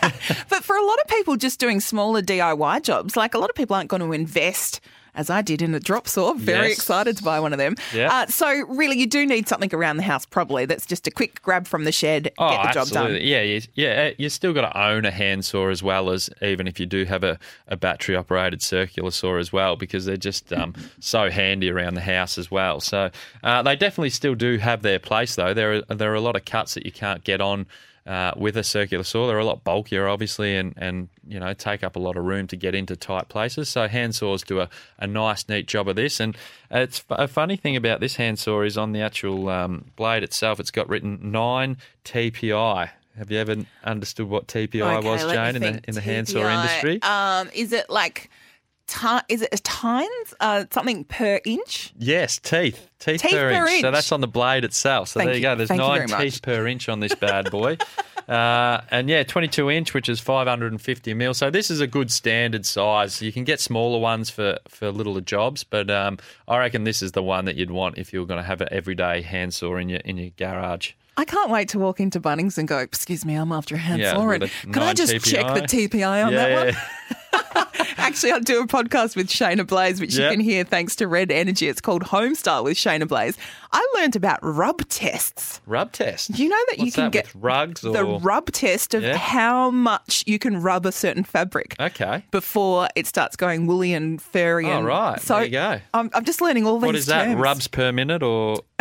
But 0.48 0.62
for 0.62 0.76
a 0.76 0.84
lot 0.84 0.98
of 1.00 1.08
people 1.08 1.36
just 1.36 1.58
doing 1.58 1.80
smaller 1.80 2.22
DIY 2.22 2.82
jobs, 2.82 3.16
like 3.16 3.34
a 3.34 3.38
lot 3.38 3.50
of 3.50 3.56
people 3.56 3.74
aren't 3.74 3.90
going 3.90 4.02
to 4.02 4.12
invest. 4.12 4.80
As 5.14 5.30
I 5.30 5.42
did 5.42 5.60
in 5.62 5.74
a 5.74 5.80
drop 5.80 6.06
saw, 6.08 6.34
very 6.34 6.68
Yes. 6.68 6.78
excited 6.78 7.16
to 7.16 7.22
buy 7.22 7.40
one 7.40 7.52
of 7.52 7.58
them. 7.58 7.74
Yeah. 7.94 8.12
Uh, 8.12 8.26
so 8.26 8.48
really, 8.68 8.98
you 8.98 9.06
do 9.06 9.26
need 9.26 9.48
something 9.48 9.74
around 9.74 9.96
the 9.96 10.02
house, 10.04 10.24
probably. 10.26 10.66
That's 10.66 10.86
just 10.86 11.06
a 11.06 11.10
quick 11.10 11.42
grab 11.42 11.66
from 11.66 11.84
the 11.84 11.92
shed, 11.92 12.30
Oh, 12.38 12.50
get 12.50 12.62
the 12.62 12.68
job 12.72 12.76
absolutely. 12.82 13.18
done. 13.18 13.26
Yeah, 13.28 13.42
you, 13.42 13.60
yeah. 13.74 14.10
You 14.18 14.28
still 14.28 14.52
got 14.52 14.70
to 14.70 14.80
own 14.80 15.04
a 15.04 15.10
handsaw 15.10 15.68
as 15.68 15.82
well 15.82 16.10
as 16.10 16.30
even 16.42 16.66
if 16.66 16.78
you 16.78 16.86
do 16.86 17.04
have 17.04 17.24
a, 17.24 17.38
a 17.68 17.76
battery 17.76 18.14
operated 18.16 18.62
circular 18.62 19.10
saw 19.10 19.36
as 19.38 19.52
well, 19.52 19.76
because 19.76 20.04
they're 20.04 20.16
just 20.16 20.52
um, 20.52 20.74
so 21.00 21.30
handy 21.30 21.70
around 21.70 21.94
the 21.94 22.00
house 22.00 22.38
as 22.38 22.50
well. 22.50 22.80
So 22.80 23.10
uh, 23.42 23.62
they 23.62 23.76
definitely 23.76 24.10
still 24.10 24.34
do 24.34 24.58
have 24.58 24.82
their 24.82 24.98
place 24.98 25.34
though. 25.34 25.54
There 25.54 25.82
are 25.88 25.94
there 25.94 26.12
are 26.12 26.14
a 26.16 26.20
lot 26.20 26.36
of 26.36 26.44
cuts 26.44 26.74
that 26.74 26.84
you 26.86 26.92
can't 26.92 27.24
get 27.24 27.40
on. 27.40 27.66
Uh, 28.06 28.32
with 28.36 28.56
a 28.56 28.64
circular 28.64 29.04
saw, 29.04 29.26
they're 29.26 29.38
a 29.38 29.44
lot 29.44 29.62
bulkier, 29.62 30.08
obviously, 30.08 30.56
and, 30.56 30.74
and 30.76 31.08
you 31.28 31.38
know 31.38 31.52
take 31.52 31.84
up 31.84 31.96
a 31.96 31.98
lot 31.98 32.16
of 32.16 32.24
room 32.24 32.46
to 32.46 32.56
get 32.56 32.74
into 32.74 32.96
tight 32.96 33.28
places. 33.28 33.68
So 33.68 33.88
hand 33.88 34.14
saws 34.14 34.42
do 34.42 34.60
a, 34.60 34.68
a 34.98 35.06
nice, 35.06 35.48
neat 35.48 35.66
job 35.68 35.86
of 35.86 35.96
this. 35.96 36.18
And 36.18 36.36
it's 36.70 37.04
a 37.10 37.28
funny 37.28 37.56
thing 37.56 37.76
about 37.76 38.00
this 38.00 38.16
hand 38.16 38.38
saw 38.38 38.62
is 38.62 38.78
on 38.78 38.92
the 38.92 39.02
actual 39.02 39.48
um, 39.48 39.84
blade 39.96 40.22
itself, 40.22 40.58
it's 40.58 40.70
got 40.70 40.88
written 40.88 41.30
nine 41.30 41.76
TPI. 42.04 42.90
Have 43.18 43.30
you 43.30 43.38
ever 43.38 43.56
understood 43.84 44.28
what 44.28 44.46
TPI 44.46 44.98
Okay, 44.98 45.06
was, 45.06 45.22
Jane, 45.24 45.56
in 45.56 45.62
the 45.62 45.80
in 45.86 45.94
the 45.94 46.00
handsaw 46.00 46.48
industry? 46.48 47.02
Um, 47.02 47.50
is 47.54 47.72
it 47.72 47.90
like, 47.90 48.30
is 49.28 49.42
it 49.42 49.48
a 49.52 49.58
tines? 49.58 50.34
Uh, 50.40 50.64
something 50.70 51.04
per 51.04 51.40
inch? 51.44 51.92
Yes, 51.98 52.38
teeth. 52.38 52.88
Teeth, 52.98 53.22
Teeth 53.22 53.32
per, 53.32 53.50
per 53.50 53.66
inch. 53.66 53.80
So 53.80 53.90
that's 53.90 54.12
on 54.12 54.20
the 54.20 54.28
blade 54.28 54.64
itself. 54.64 55.08
So 55.08 55.20
Thank 55.20 55.28
there 55.28 55.34
you 55.36 55.40
you. 55.40 55.46
go. 55.46 55.54
There's 55.56 55.68
Thank 55.68 55.80
nine 55.80 56.08
teeth 56.08 56.42
per 56.42 56.66
inch 56.66 56.88
on 56.88 57.00
this 57.00 57.14
bad 57.14 57.50
boy. 57.50 57.78
uh, 58.28 58.82
and 58.90 59.08
yeah, 59.08 59.22
22 59.22 59.70
inch, 59.70 59.94
which 59.94 60.08
is 60.08 60.20
550 60.20 61.14
mil. 61.14 61.32
So 61.32 61.50
this 61.50 61.70
is 61.70 61.80
a 61.80 61.86
good 61.86 62.10
standard 62.10 62.66
size. 62.66 63.22
You 63.22 63.32
can 63.32 63.44
get 63.44 63.58
smaller 63.58 63.98
ones 63.98 64.28
for, 64.28 64.58
for 64.68 64.90
littler 64.90 65.22
jobs, 65.22 65.64
but 65.64 65.90
um, 65.90 66.18
I 66.46 66.58
reckon 66.58 66.84
this 66.84 67.02
is 67.02 67.12
the 67.12 67.22
one 67.22 67.46
that 67.46 67.56
you'd 67.56 67.70
want 67.70 67.96
if 67.96 68.12
you 68.12 68.20
were 68.20 68.26
going 68.26 68.40
to 68.40 68.46
have 68.46 68.60
an 68.60 68.68
everyday 68.70 69.22
handsaw 69.22 69.76
in 69.76 69.88
your 69.88 70.00
in 70.00 70.16
your 70.16 70.30
garage. 70.36 70.92
I 71.16 71.24
can't 71.24 71.50
wait 71.50 71.68
to 71.70 71.78
walk 71.78 72.00
into 72.00 72.18
Bunnings 72.18 72.56
and 72.56 72.66
go, 72.66 72.78
excuse 72.78 73.26
me, 73.26 73.34
I'm 73.34 73.52
after 73.52 73.74
a 73.74 73.78
handsaw. 73.78 74.30
Yeah, 74.30 74.48
and 74.64 74.72
Can 74.72 74.82
I 74.82 74.94
just 74.94 75.12
check 75.24 75.54
the 75.54 75.62
TPI 75.62 76.24
on 76.24 76.32
yeah, 76.32 76.48
that 76.48 76.64
one? 76.66 76.74
yeah. 76.74 77.16
Actually, 77.96 78.32
I 78.32 78.38
do 78.40 78.60
a 78.62 78.66
podcast 78.66 79.14
with 79.16 79.28
Shayna 79.28 79.66
Blaze, 79.66 80.00
which 80.00 80.14
Yeah. 80.16 80.26
you 80.26 80.30
can 80.36 80.40
hear 80.40 80.64
thanks 80.64 80.96
to 80.96 81.06
Red 81.08 81.30
Energy. 81.30 81.68
It's 81.68 81.80
called 81.80 82.02
Homestyle 82.04 82.64
with 82.64 82.76
Shayna 82.76 83.06
Blaze. 83.06 83.36
I 83.72 83.86
learned 83.94 84.16
about 84.16 84.38
rub 84.42 84.86
tests. 84.88 85.60
Rub 85.66 85.92
test. 85.92 86.32
Do 86.32 86.42
you 86.42 86.48
know 86.48 86.58
that 86.70 86.78
you 86.80 86.90
can 86.90 87.04
that, 87.04 87.12
get 87.12 87.30
rugs 87.34 87.84
or 87.84 87.92
the 87.92 88.04
rub 88.04 88.50
test 88.52 88.94
of 88.94 89.02
Yeah. 89.02 89.16
how 89.16 89.70
much 89.70 90.24
you 90.26 90.38
can 90.38 90.60
rub 90.60 90.86
a 90.86 90.92
certain 90.92 91.22
fabric 91.24 91.76
Okay. 91.78 92.24
before 92.30 92.88
it 92.96 93.06
starts 93.06 93.36
going 93.36 93.66
woolly 93.66 93.92
and 93.94 94.20
furry? 94.20 94.66
And 94.68 94.84
right. 94.86 95.20
So 95.20 95.34
There 95.36 95.44
you 95.44 95.50
go. 95.50 95.80
I'm, 95.94 96.10
I'm 96.12 96.24
just 96.24 96.40
learning 96.40 96.66
all 96.66 96.78
these 96.80 96.82
things. 96.82 96.86
What 96.88 96.96
is 96.96 97.06
that? 97.06 97.24
terms. 97.26 97.40
Rubs 97.40 97.68
per 97.68 97.92
minute 97.92 98.22
or 98.22 98.60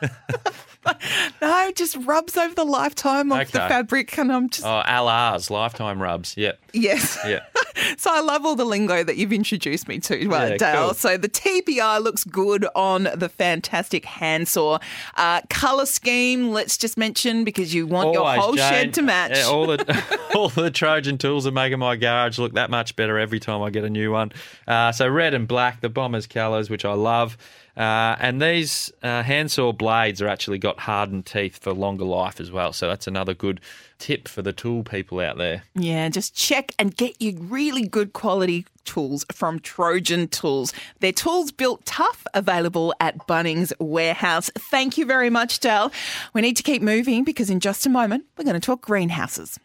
No, 1.40 1.70
just 1.74 1.96
rubs 1.98 2.36
over 2.36 2.54
the 2.54 2.64
lifetime 2.64 3.30
of 3.32 3.50
the 3.52 3.58
fabric, 3.58 4.16
and 4.18 4.32
I'm 4.32 4.48
just 4.48 4.66
oh, 4.66 4.82
LRs, 4.86 5.50
lifetime 5.50 6.02
rubs? 6.02 6.36
Yep. 6.36 6.58
yes. 6.72 7.18
Yeah. 7.26 7.40
So 7.96 8.10
I 8.12 8.20
love 8.20 8.44
all 8.44 8.56
the 8.56 8.64
lingo 8.64 9.04
that 9.04 9.16
you've 9.18 9.32
introduced 9.32 9.86
me 9.86 10.00
to, 10.00 10.14
uh, 10.14 10.46
Yeah, 10.48 10.56
Dale. 10.56 10.84
cool. 10.86 10.94
So 10.94 11.16
the 11.16 11.28
TPI 11.28 12.02
looks 12.02 12.24
good 12.24 12.66
on 12.74 13.04
the 13.14 13.28
fantastic 13.28 14.04
handsaw. 14.04 14.78
Uh, 15.16 15.42
color 15.48 15.86
scheme, 15.86 16.50
let's 16.50 16.76
just 16.76 16.98
mention 16.98 17.44
because 17.44 17.72
you 17.72 17.86
want 17.86 18.12
your 18.14 18.28
whole 18.28 18.54
Jane. 18.56 18.68
shed 18.68 18.94
to 18.94 19.02
match. 19.02 19.36
Yeah, 19.36 19.44
all 19.46 19.66
the 19.68 20.18
all 20.34 20.48
the 20.48 20.72
Trojan 20.72 21.18
tools 21.18 21.46
are 21.46 21.52
making 21.52 21.78
my 21.78 21.94
garage 21.94 22.36
look 22.40 22.54
that 22.54 22.68
much 22.68 22.96
better 22.96 23.16
every 23.16 23.38
time 23.38 23.62
I 23.62 23.70
get 23.70 23.84
a 23.84 23.90
new 23.90 24.10
one. 24.10 24.32
Uh, 24.66 24.90
so 24.90 25.06
red 25.08 25.32
and 25.32 25.46
black, 25.46 25.80
the 25.80 25.88
bombers 25.88 26.26
colours, 26.26 26.68
which 26.68 26.84
I 26.84 26.94
love. 26.94 27.38
Uh, 27.78 28.16
and 28.18 28.42
these 28.42 28.92
uh, 29.04 29.22
handsaw 29.22 29.70
blades 29.72 30.20
are 30.20 30.26
actually 30.26 30.58
got 30.58 30.80
hardened 30.80 31.24
teeth 31.24 31.58
for 31.58 31.72
longer 31.72 32.04
life 32.04 32.40
as 32.40 32.50
well. 32.50 32.72
So 32.72 32.88
that's 32.88 33.06
another 33.06 33.34
good 33.34 33.60
tip 33.98 34.26
for 34.26 34.42
the 34.42 34.52
tool 34.52 34.82
people 34.82 35.20
out 35.20 35.38
there. 35.38 35.62
Yeah, 35.76 36.08
just 36.08 36.34
check 36.34 36.72
and 36.78 36.96
get 36.96 37.22
you 37.22 37.38
really 37.38 37.86
good 37.86 38.12
quality 38.12 38.66
tools 38.84 39.24
from 39.30 39.60
Trojan 39.60 40.26
Tools. 40.26 40.72
Their 40.98 41.12
tools 41.12 41.52
built 41.52 41.84
tough, 41.84 42.26
available 42.34 42.94
at 42.98 43.26
Bunnings 43.28 43.72
Warehouse. 43.78 44.50
Thank 44.56 44.98
you 44.98 45.06
very 45.06 45.30
much, 45.30 45.60
Dale. 45.60 45.92
We 46.34 46.40
need 46.40 46.56
to 46.56 46.64
keep 46.64 46.82
moving 46.82 47.22
because 47.22 47.48
in 47.48 47.60
just 47.60 47.86
a 47.86 47.90
moment 47.90 48.24
we're 48.36 48.44
going 48.44 48.54
to 48.54 48.60
talk 48.60 48.80
greenhouses. 48.80 49.56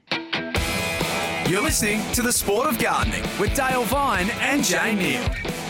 You're 1.49 1.63
listening 1.63 2.01
to 2.13 2.21
The 2.21 2.31
Sport 2.31 2.67
of 2.67 2.77
Gardening 2.77 3.23
with 3.39 3.55
Dale 3.55 3.83
Vine 3.83 4.29
and 4.39 4.63
Jane 4.63 4.99
Nield. 4.99 5.62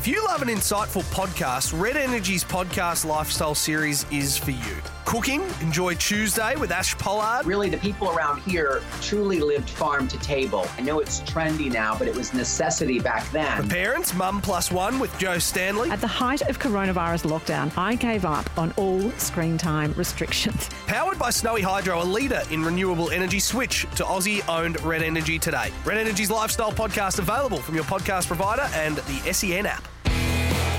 If 0.00 0.08
you 0.08 0.24
love 0.24 0.40
an 0.40 0.48
insightful 0.48 1.02
podcast, 1.12 1.78
Red 1.78 1.98
Energy's 1.98 2.42
podcast 2.42 3.04
lifestyle 3.04 3.54
series 3.54 4.06
is 4.10 4.34
for 4.34 4.50
you. 4.50 4.99
Cooking, 5.04 5.42
enjoy 5.60 5.94
Tuesday 5.94 6.54
with 6.56 6.70
Ash 6.70 6.96
Pollard. 6.96 7.44
Really, 7.44 7.68
the 7.68 7.78
people 7.78 8.10
around 8.10 8.40
here 8.42 8.80
truly 9.00 9.40
lived 9.40 9.68
farm 9.68 10.06
to 10.08 10.18
table. 10.18 10.66
I 10.78 10.82
know 10.82 11.00
it's 11.00 11.20
trendy 11.22 11.72
now, 11.72 11.98
but 11.98 12.06
it 12.06 12.14
was 12.14 12.32
necessity 12.32 13.00
back 13.00 13.28
then. 13.32 13.62
The 13.62 13.74
parents, 13.74 14.14
Mum 14.14 14.40
Plus 14.40 14.70
One 14.70 15.00
with 15.00 15.16
Jo 15.18 15.38
Stanley. 15.38 15.90
At 15.90 16.00
the 16.00 16.06
height 16.06 16.42
of 16.42 16.58
coronavirus 16.60 17.24
lockdown, 17.28 17.76
I 17.76 17.96
gave 17.96 18.24
up 18.24 18.48
on 18.58 18.72
all 18.76 19.10
screen 19.12 19.58
time 19.58 19.92
restrictions. 19.94 20.68
Powered 20.86 21.18
by 21.18 21.30
Snowy 21.30 21.62
Hydro, 21.62 22.02
a 22.02 22.04
leader 22.04 22.42
in 22.50 22.62
renewable 22.62 23.10
energy. 23.10 23.40
Switch 23.40 23.86
to 23.96 24.04
Aussie 24.04 24.46
owned 24.48 24.80
Red 24.82 25.02
Energy 25.02 25.38
today. 25.38 25.72
Red 25.84 25.98
Energy's 25.98 26.30
lifestyle 26.30 26.72
podcast 26.72 27.18
available 27.18 27.58
from 27.58 27.74
your 27.74 27.84
podcast 27.84 28.26
provider 28.28 28.68
and 28.74 28.96
the 28.96 29.32
SEN 29.32 29.66
app. 29.66 29.88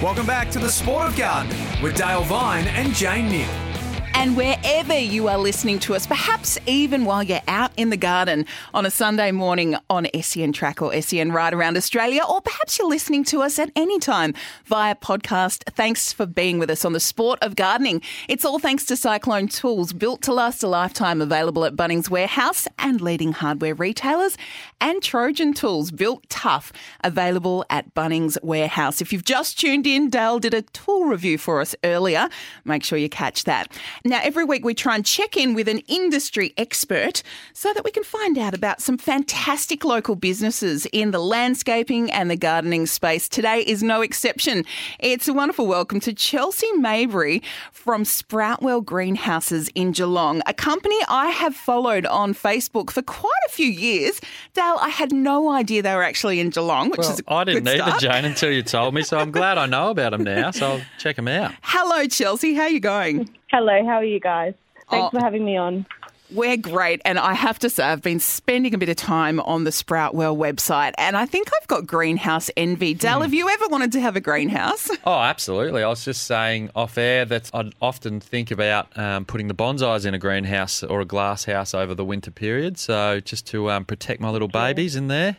Welcome 0.02 0.26
back 0.26 0.50
to 0.52 0.60
The 0.60 0.70
Sport 0.70 1.08
of 1.10 1.18
Gardening 1.18 1.82
with 1.84 1.96
Dale 1.96 2.24
Vine 2.24 2.66
and 2.68 2.94
Jane 2.94 3.30
Nield. 3.30 3.81
And 4.22 4.38
wherever 4.38 4.96
you 4.96 5.30
are 5.30 5.38
listening 5.40 5.80
to 5.80 5.96
us, 5.96 6.06
perhaps 6.06 6.60
even 6.68 7.06
while 7.06 7.24
you're 7.24 7.42
out 7.48 7.72
in 7.76 7.90
the 7.90 7.98
garden 7.98 8.46
on 8.72 8.86
a 8.86 8.92
Sunday 8.92 9.32
morning 9.32 9.76
on 9.90 10.06
SEN 10.22 10.54
Track 10.54 10.80
or 10.80 11.02
SEN 11.02 11.32
Right 11.32 11.52
Around 11.52 11.76
Australia, 11.76 12.22
or 12.30 12.40
perhaps 12.40 12.78
you're 12.78 12.88
listening 12.88 13.24
to 13.24 13.42
us 13.42 13.58
at 13.58 13.72
any 13.76 13.98
time 13.98 14.36
via 14.66 14.94
podcast, 14.94 15.64
thanks 15.72 16.14
for 16.14 16.28
being 16.28 16.60
with 16.60 16.70
us 16.70 16.86
on 16.86 16.94
the 16.94 17.00
sport 17.00 17.40
of 17.42 17.56
gardening. 17.56 18.00
It's 18.30 18.46
all 18.46 18.60
thanks 18.60 18.86
to 18.86 18.96
Cyclone 18.96 19.48
Tools, 19.48 19.92
built 19.92 20.22
to 20.22 20.34
last 20.34 20.62
a 20.62 20.68
lifetime, 20.68 21.20
available 21.20 21.66
at 21.66 21.76
Bunnings 21.76 22.08
Warehouse 22.08 22.68
and 22.78 23.02
leading 23.02 23.32
hardware 23.32 23.74
retailers, 23.74 24.38
and 24.80 25.02
Trojan 25.02 25.56
Tools, 25.56 25.90
built 25.90 26.30
tough, 26.30 26.72
available 27.04 27.66
at 27.72 27.96
Bunnings 27.96 28.38
Warehouse. 28.44 29.02
If 29.02 29.12
you've 29.12 29.26
just 29.26 29.60
tuned 29.60 29.88
in, 29.88 30.12
Dale 30.12 30.38
did 30.38 30.54
a 30.54 30.62
tool 30.62 31.06
review 31.06 31.40
for 31.40 31.60
us 31.60 31.74
earlier. 31.84 32.30
Make 32.66 32.84
sure 32.84 33.00
you 33.00 33.10
catch 33.10 33.46
that. 33.46 33.76
Now, 34.12 34.20
every 34.24 34.44
week 34.44 34.66
we 34.66 34.74
try 34.74 34.96
and 34.96 35.06
check 35.06 35.38
in 35.38 35.54
with 35.54 35.70
an 35.70 35.78
industry 35.88 36.54
expert 36.58 37.24
so 37.54 37.72
that 37.72 37.86
we 37.86 37.92
can 37.92 38.04
find 38.04 38.38
out 38.38 38.54
about 38.54 38.82
some 38.82 38.98
fantastic 38.98 39.86
local 39.86 40.18
businesses 40.18 40.86
in 40.92 41.12
the 41.12 41.20
landscaping 41.20 42.12
and 42.12 42.30
the 42.30 42.36
gardening 42.36 42.88
space. 42.88 43.30
Today 43.30 43.62
is 43.62 43.82
no 43.82 44.02
exception. 44.02 44.66
It's 45.00 45.30
a 45.30 45.34
wonderful 45.34 45.66
welcome 45.66 46.02
to 46.02 46.12
Chelsea 46.12 46.70
Maybury 46.74 47.42
from 47.72 48.04
Sproutwell 48.04 48.84
Greenhouses 48.84 49.70
in 49.76 49.94
Geelong, 49.94 50.42
a 50.46 50.54
company 50.54 51.00
I 51.08 51.30
have 51.30 51.56
followed 51.56 52.06
on 52.06 52.34
Facebook 52.34 52.90
for 52.90 53.04
quite 53.04 53.32
a 53.48 53.52
few 53.54 53.68
years. 53.70 54.20
Dale, 54.54 54.76
I 54.82 54.90
had 54.90 55.14
no 55.14 55.50
idea 55.52 55.84
they 55.84 55.96
were 55.96 56.04
actually 56.04 56.42
in 56.42 56.50
Geelong, 56.50 56.90
which 56.90 56.98
Well, 57.00 57.12
is 57.12 57.22
a 57.22 57.32
I 57.32 57.44
didn't 57.46 57.66
either. 57.66 57.98
Jane, 57.98 58.26
until 58.26 58.52
you 58.52 58.62
told 58.62 58.94
me. 58.94 59.04
So 59.04 59.18
I'm 59.18 59.32
glad 59.32 59.58
I 59.58 59.68
know 59.68 59.90
about 59.90 60.12
them 60.12 60.26
now. 60.26 60.52
So 60.52 60.68
I'll 60.70 60.82
check 61.00 61.16
them 61.16 61.30
out. 61.30 61.54
Hello, 61.62 62.06
Chelsea. 62.08 62.56
How 62.56 62.64
are 62.64 62.70
you 62.70 62.82
going? 62.82 63.30
Hello, 63.52 63.86
how 63.86 63.96
are 63.96 64.04
you 64.04 64.20
guys? 64.20 64.54
Thanks 64.90 65.08
Oh. 65.14 65.20
for 65.20 65.24
having 65.24 65.44
me 65.46 65.58
on. 65.58 65.86
We're 66.34 66.56
great. 66.56 67.02
And 67.04 67.20
I 67.20 67.34
have 67.34 67.60
to 67.60 67.70
say, 67.70 67.84
I've 67.84 68.02
been 68.02 68.22
spending 68.22 68.74
a 68.74 68.78
bit 68.78 68.88
of 68.88 68.96
time 68.96 69.42
on 69.42 69.66
the 69.66 69.72
Sprout 69.74 70.14
Sproutwell 70.14 70.38
website, 70.38 70.94
and 70.98 71.18
I 71.18 71.26
think 71.26 71.50
I've 71.60 71.68
got 71.68 71.86
greenhouse 71.86 72.50
envy. 72.56 72.94
Dal, 72.94 73.18
Hmm. 73.18 73.24
have 73.24 73.34
you 73.34 73.50
ever 73.50 73.68
wanted 73.68 73.92
to 73.94 74.00
have 74.00 74.16
a 74.16 74.22
greenhouse? 74.22 74.90
Oh, 75.06 75.20
absolutely. 75.20 75.84
I 75.84 75.90
was 75.90 76.06
just 76.06 76.24
saying 76.26 76.70
off 76.74 76.98
air 76.98 77.26
that 77.26 77.52
I'd 77.54 77.74
often 77.82 78.22
think 78.22 78.50
about 78.52 78.98
um, 78.98 79.26
putting 79.26 79.50
the 79.50 79.54
bonsais 79.54 80.06
in 80.06 80.14
a 80.14 80.20
greenhouse 80.20 80.84
or 80.84 81.02
a 81.02 81.06
glass 81.06 81.44
house 81.44 81.74
over 81.74 81.94
the 81.94 82.06
winter 82.06 82.32
period. 82.32 82.78
So 82.78 83.20
just 83.20 83.46
to 83.48 83.70
um, 83.70 83.84
protect 83.84 84.22
my 84.22 84.30
little 84.30 84.48
babies 84.48 84.96
in 84.96 85.10
there. 85.10 85.36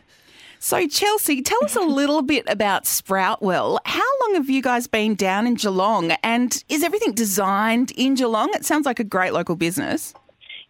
So, 0.63 0.87
Chelsea, 0.87 1.41
tell 1.41 1.59
us 1.65 1.75
a 1.75 1.81
little 1.81 2.21
bit 2.21 2.45
about 2.47 2.85
Sproutwell. 2.85 3.79
How 3.83 4.09
long 4.21 4.35
have 4.35 4.49
you 4.49 4.61
guys 4.61 4.87
been 4.87 5.13
down 5.13 5.45
in 5.45 5.55
Geelong? 5.55 6.11
And 6.23 6.63
is 6.69 6.83
everything 6.83 7.11
designed 7.11 7.91
in 7.97 8.15
Geelong? 8.15 8.49
It 8.53 8.63
sounds 8.63 8.85
like 8.85 8.97
a 8.97 9.03
great 9.03 9.33
local 9.33 9.57
business. 9.57 10.13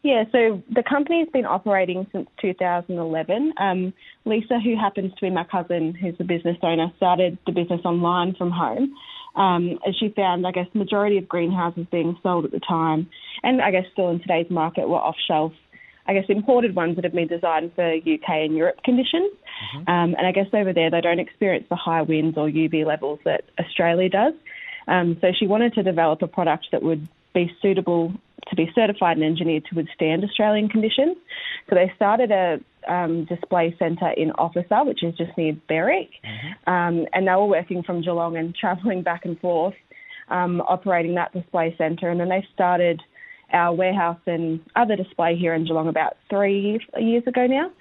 Yeah, 0.02 0.24
so 0.32 0.64
the 0.68 0.82
company's 0.82 1.28
been 1.32 1.46
operating 1.46 2.08
since 2.12 2.28
2011. 2.42 3.54
Um, 3.58 3.94
Lisa, 4.26 4.60
who 4.60 4.76
happens 4.76 5.14
to 5.14 5.22
be 5.22 5.30
my 5.30 5.44
cousin, 5.44 5.94
who's 5.94 6.18
the 6.18 6.24
business 6.24 6.58
owner, 6.64 6.92
started 6.98 7.38
the 7.46 7.52
business 7.52 7.82
online 7.86 8.34
from 8.34 8.50
home. 8.50 8.96
Um, 9.36 9.78
as 9.88 9.96
she 10.00 10.10
found, 10.10 10.48
I 10.48 10.52
guess, 10.54 10.68
majority 10.74 11.20
of 11.20 11.28
greenhouses 11.28 11.86
being 11.92 12.18
sold 12.24 12.46
at 12.46 12.52
the 12.52 12.60
time, 12.60 13.10
and 13.44 13.62
I 13.62 13.70
guess 13.70 13.86
still 13.94 14.10
in 14.10 14.20
today's 14.20 14.50
market, 14.50 14.90
were 14.90 14.98
off 14.98 15.16
shelf. 15.28 15.54
I 16.06 16.14
guess 16.14 16.26
imported 16.28 16.76
ones 16.76 16.96
that 16.96 17.04
have 17.04 17.14
been 17.14 17.28
designed 17.28 17.74
for 17.76 17.94
UK 17.94 18.30
and 18.30 18.56
Europe 18.56 18.84
conditions. 18.84 19.32
Um, 19.88 20.16
and 20.18 20.28
I 20.28 20.32
guess 20.32 20.48
over 20.54 20.74
there 20.74 20.92
they 20.92 21.02
don't 21.02 21.20
experience 21.20 21.66
the 21.70 21.76
high 21.76 22.02
winds 22.02 22.38
or 22.38 22.50
UV 22.50 22.86
levels 22.86 23.20
that 23.24 23.46
Australia 23.60 24.10
does. 24.10 24.34
Um, 24.88 25.18
so 25.22 25.32
she 25.38 25.48
wanted 25.48 25.74
to 25.76 25.84
develop 25.84 26.22
a 26.22 26.28
product 26.28 26.68
that 26.72 26.84
would 26.84 27.08
be 27.34 27.52
suitable 27.62 28.14
to 28.50 28.56
be 28.56 28.70
certified 28.76 29.18
and 29.18 29.26
engineered 29.26 29.66
to 29.66 29.76
withstand 29.76 30.24
Australian 30.24 30.70
conditions. 30.70 31.16
So 31.70 31.76
they 31.76 31.92
started 31.96 32.32
a 32.32 32.60
um, 32.88 33.26
display 33.26 33.76
centre 33.80 34.12
in 34.12 34.32
Officer, 34.32 34.84
which 34.84 35.04
is 35.04 35.16
just 35.16 35.38
near 35.38 35.54
Berwick, 35.70 36.10
um, 36.68 37.06
and 37.14 37.28
they 37.28 37.32
were 37.32 37.46
working 37.46 37.84
from 37.84 38.02
Geelong 38.02 38.36
and 38.36 38.54
travelling 38.60 39.02
back 39.02 39.26
and 39.26 39.40
forth, 39.40 39.76
um, 40.30 40.62
operating 40.62 41.16
that 41.16 41.32
display 41.32 41.74
centre. 41.78 42.10
And 42.10 42.20
then 42.20 42.30
they 42.30 42.46
started 42.54 43.02
our 43.52 43.74
warehouse 43.74 44.20
and 44.26 44.60
other 44.76 44.96
display 44.96 45.36
here 45.36 45.54
in 45.54 45.66
Geelong 45.66 45.88
about 45.88 46.18
three 46.30 46.80
years 47.00 47.24
ago 47.28 47.46
now. 47.48 47.72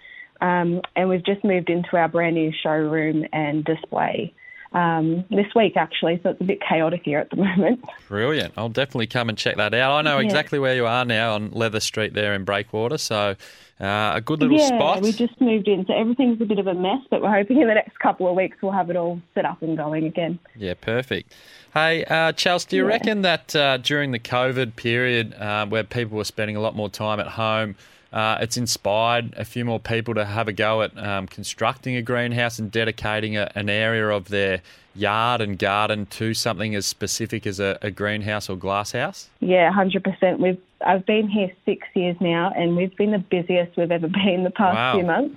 Um, 0.40 0.81
and 0.96 1.09
we've 1.09 1.25
just 1.25 1.44
moved 1.44 1.70
into 1.70 1.96
our 1.96 2.09
brand 2.09 2.35
new 2.35 2.53
showroom 2.62 3.25
and 3.33 3.64
display 3.64 4.35
um, 4.72 5.25
this 5.31 5.46
week 5.55 5.77
actually, 5.77 6.18
so 6.22 6.31
it's 6.31 6.40
a 6.40 6.44
bit 6.44 6.61
chaotic 6.66 7.03
here 7.05 7.18
at 7.18 7.31
the 7.31 7.37
moment. 7.44 7.85
Brilliant. 8.09 8.55
I'll 8.57 8.68
definitely 8.70 9.07
come 9.07 9.29
and 9.29 9.37
check 9.38 9.57
that 9.59 9.75
out. 9.75 9.92
I 9.92 10.03
know 10.03 10.18
Yeah. 10.18 10.25
exactly 10.25 10.59
where 10.59 10.75
you 10.75 10.87
are 10.87 11.05
now 11.05 11.35
on 11.35 11.51
Leather 11.51 11.79
Street 11.81 12.14
there 12.14 12.35
in 12.35 12.44
Breakwater, 12.44 12.98
so 12.98 13.37
uh, 13.82 14.12
a 14.14 14.20
good 14.20 14.40
little 14.40 14.56
yeah, 14.56 14.68
spot. 14.68 15.02
we 15.02 15.12
just 15.12 15.40
moved 15.40 15.66
in, 15.68 15.84
so 15.86 15.92
everything's 15.92 16.40
a 16.40 16.44
bit 16.44 16.58
of 16.58 16.66
a 16.68 16.74
mess, 16.74 17.00
but 17.10 17.20
we're 17.20 17.32
hoping 17.32 17.60
in 17.60 17.68
the 17.68 17.74
next 17.74 17.98
couple 17.98 18.28
of 18.28 18.36
weeks 18.36 18.56
we'll 18.62 18.72
have 18.72 18.88
it 18.90 18.96
all 18.96 19.20
set 19.34 19.44
up 19.44 19.60
and 19.62 19.76
going 19.76 20.04
again. 20.06 20.38
Yeah, 20.56 20.74
perfect. 20.80 21.34
Hey, 21.74 22.04
uh, 22.04 22.32
Chelsea, 22.32 22.68
do 22.70 22.76
you 22.76 22.82
Yeah. 22.84 22.88
reckon 22.90 23.22
that 23.22 23.56
uh, 23.56 23.78
during 23.78 24.12
the 24.12 24.18
COVID 24.18 24.76
period 24.76 25.34
uh, 25.34 25.66
where 25.66 25.84
people 25.84 26.16
were 26.16 26.24
spending 26.24 26.54
a 26.56 26.60
lot 26.60 26.76
more 26.76 26.88
time 26.88 27.18
at 27.18 27.26
home, 27.28 27.74
uh, 28.12 28.38
it's 28.40 28.57
inspired 28.57 29.33
a 29.37 29.44
few 29.44 29.64
more 29.64 29.81
people 29.81 30.14
to 30.14 30.25
have 30.25 30.48
a 30.48 30.53
go 30.53 30.83
at 30.83 30.96
um, 30.98 31.27
constructing 31.27 31.96
a 31.96 32.03
greenhouse 32.03 32.59
and 32.59 32.70
dedicating 32.70 33.37
a, 33.37 33.51
an 33.55 33.70
area 33.70 34.09
of 34.09 34.29
their 34.29 34.61
yard 34.94 35.40
and 35.40 35.59
garden 35.59 36.05
to 36.07 36.35
something 36.35 36.75
as 36.75 36.85
specific 36.85 37.46
as 37.46 37.59
a, 37.59 37.79
a 37.81 37.90
greenhouse 37.90 38.51
or 38.51 38.57
glasshouse. 38.57 39.31
Yeah, 39.40 39.72
hundred 39.72 40.05
percent. 40.05 40.40
We've 40.40 40.61
I've 40.85 41.07
been 41.07 41.29
here 41.29 41.51
six 41.64 41.87
years 41.94 42.16
now, 42.20 42.53
and 42.55 42.77
we've 42.77 42.94
been 42.96 43.12
the 43.12 43.18
busiest 43.18 43.77
we've 43.77 43.90
ever 43.90 44.09
been 44.25 44.44
the 44.44 44.51
past 44.51 44.75
Wow. 44.75 44.94
few 44.94 45.07
months. 45.07 45.37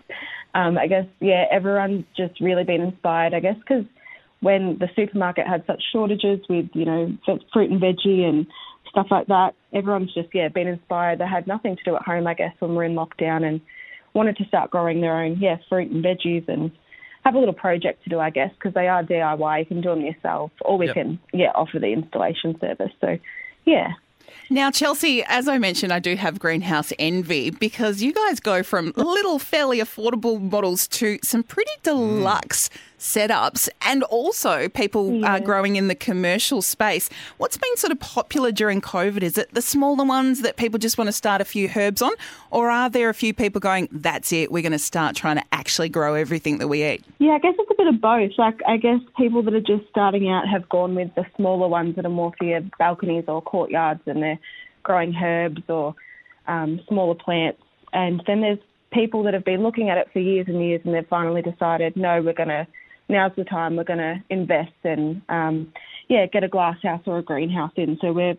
Um, 0.54 0.78
I 0.78 0.88
guess 0.88 1.06
yeah, 1.20 1.46
everyone's 1.52 2.06
just 2.18 2.40
really 2.42 2.64
been 2.64 2.82
inspired. 2.82 3.34
I 3.34 3.40
guess 3.40 3.58
because 3.58 3.86
when 4.42 4.78
the 4.80 4.90
supermarket 4.96 5.48
had 5.48 5.66
such 5.66 5.82
shortages 5.92 6.40
with 6.50 6.70
you 6.74 6.86
know 6.86 7.18
fruit 7.54 7.72
and 7.72 7.82
veggie 7.82 8.24
and 8.24 8.46
stuff 8.95 9.08
like 9.12 9.27
that, 9.27 9.53
everyone's 9.73 10.13
just 10.13 10.29
yeah 10.34 10.47
been 10.47 10.67
inspired. 10.67 11.19
They 11.19 11.27
had 11.27 11.47
nothing 11.47 11.75
to 11.75 11.84
do 11.84 11.95
at 11.95 12.03
home, 12.03 12.25
I 12.27 12.34
guess, 12.34 12.53
when 12.60 12.75
we're 12.75 12.86
in 12.86 12.95
lockdown, 12.95 13.43
and 13.43 13.60
wanted 14.13 14.38
to 14.38 14.45
start 14.45 14.71
growing 14.71 15.01
their 15.01 15.21
own 15.21 15.38
yeah 15.39 15.58
fruit 15.67 15.91
and 15.91 16.03
veggies 16.03 16.47
and 16.47 16.71
have 17.25 17.36
a 17.36 17.39
little 17.39 17.53
project 17.53 18.03
to 18.03 18.10
do, 18.10 18.19
I 18.19 18.29
guess, 18.29 18.51
because 18.53 18.73
they 18.73 18.88
are 18.88 19.03
DIY. 19.03 19.60
You 19.60 19.65
can 19.65 19.81
do 19.81 19.89
them 19.89 20.01
yourself, 20.01 20.51
or 20.62 20.77
we 20.77 20.88
Yep. 20.88 20.95
can 20.95 21.19
yeah 21.34 21.51
offer 21.55 21.77
the 21.77 21.88
installation 21.88 22.58
service. 22.60 22.91
So 23.01 23.17
yeah. 23.65 23.93
Now, 24.49 24.71
Chelsea, 24.71 25.23
as 25.27 25.47
I 25.47 25.58
mentioned, 25.58 25.91
I 25.91 25.99
do 25.99 26.15
have 26.15 26.39
greenhouse 26.39 26.91
envy 26.97 27.49
because 27.49 28.01
you 28.01 28.13
guys 28.13 28.39
go 28.39 28.63
from 28.63 28.91
little, 28.95 29.39
fairly 29.39 29.79
affordable 29.79 30.41
models 30.41 30.88
to 30.89 31.19
some 31.23 31.43
pretty 31.43 31.71
mm. 31.79 31.84
deluxe 31.84 32.69
setups 32.99 33.69
and 33.81 34.03
also 34.03 34.69
people 34.69 35.23
uh, 35.25 35.39
growing 35.39 35.75
in 35.75 35.88
the 35.88 35.95
commercial 35.95 36.62
space. 36.62 37.10
What's 37.38 37.58
been 37.58 37.75
sort 37.77 37.91
of 37.91 37.99
popular 37.99 38.51
during 38.51 38.81
COVID? 38.81 39.21
Is 39.21 39.38
it 39.38 39.53
the 39.53 39.62
smaller 39.62 40.05
ones 40.05 40.41
that 40.41 40.55
people 40.58 40.79
just 40.79 40.97
want 40.97 41.08
to 41.08 41.13
start 41.13 41.41
a 41.41 41.45
few 41.45 41.69
herbs 41.75 42.01
on? 42.01 42.13
Or 42.51 42.69
are 42.69 42.89
there 42.89 43.10
a 43.10 43.13
few 43.13 43.34
people 43.34 43.60
going, 43.60 43.89
that's 43.91 44.31
it, 44.31 44.51
we're 44.51 44.62
going 44.62 44.71
to 44.71 44.79
start 44.79 45.15
trying 45.15 45.38
to 45.38 45.43
actually 45.51 45.89
grow 45.89 46.13
everything 46.15 46.58
that 46.60 46.67
we 46.67 46.86
eat? 46.86 47.03
Yeah, 47.19 47.34
I 47.34 47.39
guess 47.39 47.55
it's 47.58 47.71
a 47.71 47.75
bit 47.75 47.88
of 47.88 48.01
both. 48.01 48.31
Like, 48.38 48.62
I 48.67 48.77
guess 48.77 48.99
people 49.17 49.43
that 49.43 49.53
are 49.53 49.62
just 49.62 49.88
starting 49.89 50.29
out 50.29 50.47
have 50.47 50.67
gone 50.69 50.95
with 50.95 51.13
the 51.15 51.25
smaller 51.36 51.67
ones 51.67 51.95
that 51.95 52.05
are 52.05 52.10
more 52.10 52.34
for 52.38 52.45
your 52.45 52.62
balconies 52.79 53.25
or 53.27 53.41
courtyards 53.41 54.01
and 54.05 54.23
they're 54.23 54.39
growing 54.84 55.15
herbs 55.15 55.63
or 55.67 55.95
um, 56.47 56.79
smaller 56.88 57.15
plants. 57.15 57.62
And 57.93 58.21
then 58.27 58.41
there's 58.41 58.60
people 58.91 59.23
that 59.23 59.34
have 59.34 59.43
been 59.43 59.63
looking 59.63 59.89
at 59.89 59.97
it 59.97 60.10
for 60.13 60.19
years 60.19 60.47
and 60.47 60.62
years 60.63 60.81
and 60.86 60.93
they've 60.93 61.08
finally 61.08 61.41
decided, 61.41 61.97
no, 61.97 62.21
we're 62.21 62.34
going 62.34 62.49
to, 62.49 62.67
now's 63.10 63.32
the 63.36 63.44
time, 63.44 63.76
we're 63.76 63.84
going 63.84 64.00
to 64.00 64.24
invest 64.30 64.74
and, 64.84 65.22
um, 65.30 65.72
yeah, 66.08 66.28
get 66.28 66.44
a 66.44 66.48
glasshouse 66.48 67.02
or 67.06 67.18
a 67.18 67.24
greenhouse 67.24 67.72
in. 67.76 67.98
So 68.00 68.13
we're, 68.13 68.38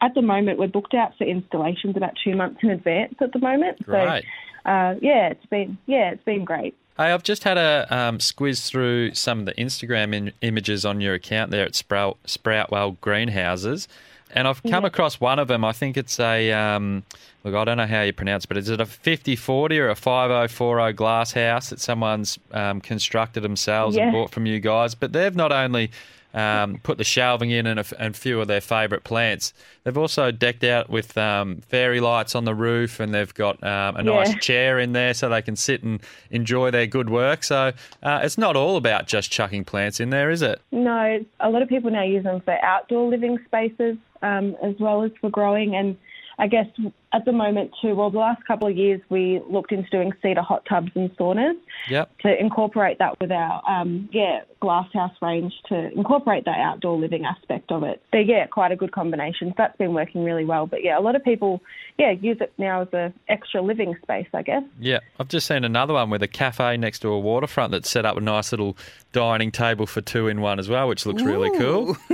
at 0.00 0.14
the 0.14 0.22
moment, 0.22 0.58
we're 0.58 0.66
booked 0.66 0.94
out 0.94 1.12
for 1.16 1.24
installations 1.24 1.96
about 1.96 2.14
two 2.22 2.34
months 2.34 2.60
in 2.62 2.70
advance 2.70 3.14
at 3.20 3.32
the 3.32 3.38
moment. 3.38 3.78
So, 3.86 3.92
uh, 3.92 4.94
yeah, 5.00 5.28
it's 5.28 5.46
been, 5.46 5.78
yeah, 5.86 6.10
it's 6.10 6.24
been 6.24 6.44
great. 6.44 6.74
Hey, 6.96 7.12
I've 7.12 7.22
just 7.22 7.44
had 7.44 7.58
a 7.58 7.86
um, 7.90 8.18
squiz 8.18 8.66
through 8.66 9.14
some 9.14 9.40
of 9.40 9.46
the 9.46 9.52
Instagram 9.52 10.14
in- 10.14 10.32
images 10.40 10.86
on 10.86 11.00
your 11.00 11.14
account 11.14 11.50
there 11.50 11.64
at 11.64 11.74
Sprout 11.74 12.16
Sproutwell 12.26 12.96
Greenhouses, 13.00 13.86
and 14.34 14.46
I've 14.48 14.62
come 14.62 14.82
Yeah. 14.84 14.88
across 14.88 15.20
one 15.20 15.38
of 15.38 15.48
them. 15.48 15.64
I 15.64 15.72
think 15.72 15.96
it's 15.96 16.18
a 16.20 16.52
um, 16.52 17.04
look. 17.44 17.54
I 17.54 17.64
don't 17.64 17.76
know 17.76 17.86
how 17.86 18.02
you 18.02 18.12
pronounce, 18.12 18.44
it, 18.44 18.48
but 18.48 18.56
is 18.56 18.68
it 18.68 18.80
a 18.80 18.86
5040 18.86 19.78
or 19.78 19.88
a 19.88 19.94
5040 19.94 20.92
glass 20.94 21.32
house 21.32 21.70
that 21.70 21.80
someone's 21.80 22.38
um, 22.52 22.80
constructed 22.80 23.40
themselves 23.42 23.96
Yeah. 23.96 24.04
and 24.04 24.12
bought 24.12 24.30
from 24.30 24.46
you 24.46 24.60
guys? 24.60 24.94
But 24.94 25.12
they've 25.12 25.34
not 25.36 25.52
only 25.52 25.90
um, 26.36 26.78
put 26.82 26.98
the 26.98 27.04
shelving 27.04 27.50
in 27.50 27.66
and 27.66 27.80
a, 27.80 27.84
and 27.98 28.14
a 28.14 28.18
few 28.18 28.40
of 28.40 28.46
their 28.46 28.60
favourite 28.60 29.02
plants. 29.04 29.52
They've 29.82 29.96
also 29.96 30.30
decked 30.30 30.62
out 30.64 30.90
with 30.90 31.16
um, 31.18 31.62
fairy 31.62 31.98
lights 32.00 32.34
on 32.34 32.44
the 32.44 32.54
roof, 32.54 33.00
and 33.00 33.12
they've 33.14 33.32
got 33.34 33.62
um, 33.64 33.96
a 33.96 34.02
nice 34.02 34.30
Yeah. 34.32 34.38
chair 34.38 34.78
in 34.78 34.92
there 34.92 35.14
so 35.14 35.28
they 35.28 35.42
can 35.42 35.56
sit 35.56 35.82
and 35.82 36.00
enjoy 36.30 36.70
their 36.70 36.86
good 36.86 37.08
work. 37.10 37.42
So 37.42 37.72
uh, 38.02 38.20
it's 38.22 38.36
not 38.38 38.54
all 38.54 38.76
about 38.76 39.06
just 39.06 39.32
chucking 39.32 39.64
plants 39.64 39.98
in 39.98 40.10
there, 40.10 40.30
is 40.30 40.42
it? 40.42 40.60
No, 40.70 41.24
a 41.40 41.50
lot 41.50 41.62
of 41.62 41.68
people 41.68 41.90
now 41.90 42.02
use 42.04 42.24
them 42.24 42.40
for 42.42 42.62
outdoor 42.64 43.08
living 43.08 43.38
spaces 43.46 43.96
um, 44.22 44.56
as 44.62 44.74
well 44.78 45.02
as 45.02 45.10
for 45.20 45.30
growing. 45.30 45.74
And 45.74 45.96
I 46.38 46.48
guess 46.48 46.66
at 47.14 47.24
the 47.24 47.32
moment 47.32 47.70
too, 47.80 47.94
well, 47.94 48.10
the 48.10 48.18
last 48.18 48.44
couple 48.46 48.68
of 48.68 48.76
years 48.76 49.00
we 49.08 49.40
looked 49.48 49.72
into 49.72 49.88
doing 49.88 50.12
cedar 50.20 50.42
hot 50.42 50.66
tubs 50.68 50.90
and 50.94 51.10
saunas 51.16 51.56
Yep. 51.88 52.18
to 52.18 52.38
incorporate 52.40 52.98
that 52.98 53.18
with 53.20 53.30
our 53.32 53.62
um, 53.68 54.08
yeah 54.12 54.40
glasshouse 54.60 55.12
range 55.22 55.52
to 55.68 55.90
incorporate 55.92 56.44
that 56.44 56.58
outdoor 56.58 56.98
living 56.98 57.24
aspect 57.24 57.72
of 57.72 57.84
it. 57.84 58.02
They're 58.12 58.20
yeah 58.20 58.46
quite 58.46 58.70
a 58.70 58.76
good 58.76 58.92
combination. 58.92 59.48
So 59.50 59.54
that's 59.56 59.76
been 59.78 59.94
working 59.94 60.24
really 60.24 60.44
well. 60.44 60.66
But 60.66 60.84
yeah, 60.84 60.98
a 60.98 61.00
lot 61.00 61.16
of 61.16 61.24
people 61.24 61.62
yeah 61.98 62.10
use 62.10 62.36
it 62.40 62.52
now 62.58 62.82
as 62.82 62.92
a 62.92 63.12
extra 63.28 63.62
living 63.62 63.96
space, 64.02 64.28
I 64.34 64.42
guess. 64.42 64.62
Yeah, 64.78 65.00
I've 65.18 65.28
just 65.28 65.46
seen 65.46 65.64
another 65.64 65.94
one 65.94 66.10
with 66.10 66.22
a 66.22 66.28
cafe 66.28 66.76
next 66.76 66.98
to 67.00 67.08
a 67.08 67.18
waterfront 67.18 67.72
that's 67.72 67.88
set 67.88 68.04
up 68.04 68.16
a 68.16 68.20
nice 68.20 68.52
little 68.52 68.76
dining 69.12 69.50
table 69.50 69.86
for 69.86 70.02
two 70.02 70.28
in 70.28 70.42
one 70.42 70.58
as 70.58 70.68
well, 70.68 70.88
which 70.88 71.06
looks 71.06 71.22
really 71.22 71.56
cool. 71.58 71.96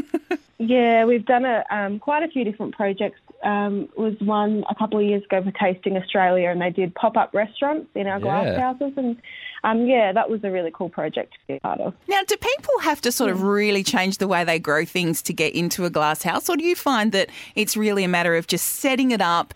Yeah, 0.65 1.05
we've 1.07 1.25
done 1.27 1.45
a 1.45 1.65
um, 1.71 1.99
quite 1.99 2.23
a 2.23 2.29
few 2.29 2.45
different 2.45 2.75
projects. 2.75 3.19
Um, 3.43 3.89
was 3.97 4.15
one 4.21 4.65
a 4.71 4.75
couple 4.77 5.01
of 5.01 5.05
years 5.05 5.25
ago 5.25 5.43
for 5.43 5.51
Tasting 5.51 5.97
Australia, 5.97 6.49
and 6.51 6.61
they 6.61 6.71
did 6.71 6.95
pop 6.95 7.17
up 7.17 7.35
restaurants 7.35 7.89
in 7.97 8.07
our 8.07 8.21
glass 8.21 8.47
Yeah. 8.47 8.61
houses, 8.61 8.93
and 8.97 9.17
um, 9.65 9.87
yeah, 9.87 10.13
that 10.13 10.31
was 10.31 10.45
a 10.45 10.51
really 10.51 10.71
cool 10.73 10.89
project 10.89 11.33
to 11.33 11.39
be 11.55 11.59
part 11.59 11.81
of. 11.81 11.95
Now, 12.09 12.21
do 12.27 12.37
people 12.37 12.79
have 12.83 13.01
to 13.01 13.11
sort 13.11 13.31
of 13.31 13.43
really 13.43 13.83
change 13.83 14.19
the 14.19 14.29
way 14.29 14.45
they 14.45 14.61
grow 14.61 14.85
things 14.85 15.23
to 15.23 15.33
get 15.33 15.55
into 15.55 15.85
a 15.85 15.91
glass 15.91 16.23
house, 16.23 16.49
or 16.49 16.57
do 16.57 16.65
you 16.65 16.77
find 16.77 17.11
that 17.13 17.31
it's 17.57 17.77
really 17.77 18.05
a 18.05 18.09
matter 18.09 18.37
of 18.37 18.47
just 18.47 18.67
setting 18.67 19.11
it 19.11 19.21
up 19.21 19.53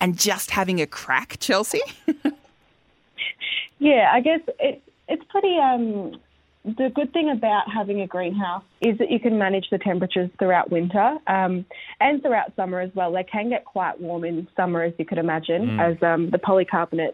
and 0.00 0.18
just 0.18 0.50
having 0.50 0.80
a 0.80 0.86
crack, 0.86 1.36
Chelsea? 1.40 1.80
Yeah, 3.78 4.10
I 4.12 4.20
guess 4.20 4.40
it, 4.58 4.82
it's 5.08 5.24
pretty. 5.30 5.56
Um, 5.56 6.20
the 6.64 6.90
good 6.94 7.12
thing 7.12 7.30
about 7.30 7.64
having 7.72 8.02
a 8.02 8.06
greenhouse 8.06 8.62
is 8.82 8.98
that 8.98 9.10
you 9.10 9.18
can 9.18 9.38
manage 9.38 9.70
the 9.70 9.78
temperatures 9.78 10.30
throughout 10.38 10.70
winter 10.70 11.16
um, 11.26 11.64
and 12.00 12.20
throughout 12.22 12.54
summer 12.54 12.80
as 12.80 12.90
well. 12.94 13.12
They 13.12 13.24
can 13.24 13.48
get 13.48 13.64
quite 13.64 13.98
warm 14.00 14.24
in 14.24 14.46
summer, 14.56 14.82
as 14.82 14.92
you 14.98 15.06
could 15.06 15.18
imagine, 15.18 15.68
Mm. 15.70 15.96
as 15.96 16.02
um, 16.02 16.30
the 16.30 16.38
polycarbonate 16.38 17.12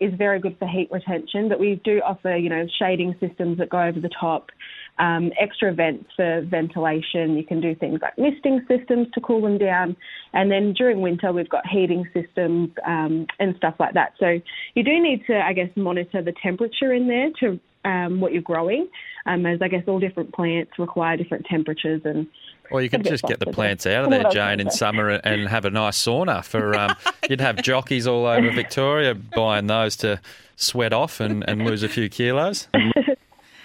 is 0.00 0.12
very 0.14 0.40
good 0.40 0.58
for 0.58 0.66
heat 0.66 0.88
retention. 0.90 1.48
But 1.48 1.58
we 1.58 1.80
do 1.84 2.00
offer, 2.04 2.36
you 2.36 2.50
know, 2.50 2.66
shading 2.78 3.14
systems 3.20 3.58
that 3.58 3.70
go 3.70 3.80
over 3.80 4.00
the 4.00 4.10
top, 4.10 4.50
um, 4.98 5.32
extra 5.40 5.72
vents 5.72 6.10
for 6.14 6.42
ventilation. 6.42 7.36
You 7.36 7.44
can 7.44 7.60
do 7.60 7.74
things 7.74 8.00
like 8.02 8.18
misting 8.18 8.64
systems 8.68 9.08
to 9.14 9.20
cool 9.20 9.40
them 9.40 9.56
down, 9.56 9.96
and 10.34 10.50
then 10.50 10.74
during 10.74 11.00
winter 11.00 11.32
we've 11.32 11.48
got 11.48 11.66
heating 11.66 12.06
systems 12.12 12.70
um, 12.84 13.26
and 13.38 13.56
stuff 13.56 13.74
like 13.78 13.94
that. 13.94 14.12
So 14.18 14.40
you 14.74 14.82
do 14.82 15.00
need 15.00 15.24
to, 15.28 15.40
I 15.40 15.54
guess, 15.54 15.70
monitor 15.76 16.20
the 16.20 16.34
temperature 16.42 16.92
in 16.92 17.08
there 17.08 17.30
to 17.40 17.58
um, 17.84 18.20
what 18.20 18.32
you're 18.32 18.42
growing, 18.42 18.88
um, 19.26 19.44
as 19.46 19.60
I 19.62 19.68
guess 19.68 19.84
all 19.86 19.98
different 19.98 20.32
plants 20.34 20.78
require 20.78 21.16
different 21.16 21.46
temperatures 21.46 22.02
and. 22.04 22.26
Or 22.70 22.80
you 22.80 22.88
could 22.88 23.04
just 23.04 23.24
get 23.24 23.38
the 23.38 23.46
plants 23.52 23.84
out 23.86 24.04
of 24.04 24.10
there, 24.10 24.24
Jane, 24.30 24.58
in 24.58 24.70
summer 24.70 25.10
and- 25.10 25.26
and 25.26 25.48
have 25.48 25.66
a 25.66 25.70
nice 25.70 25.98
sauna 26.02 26.42
for. 26.42 26.74
Um, 26.74 26.96
you'd 27.28 27.40
have 27.42 27.56
jockeys 27.56 28.06
all 28.06 28.24
over 28.24 28.50
Victoria 28.50 29.14
buying 29.14 29.66
those 29.66 29.94
to 29.96 30.20
sweat 30.56 30.92
off 30.94 31.20
and, 31.20 31.46
and 31.46 31.66
lose 31.66 31.82
a 31.82 31.88
few 31.88 32.08
kilos. 32.08 32.68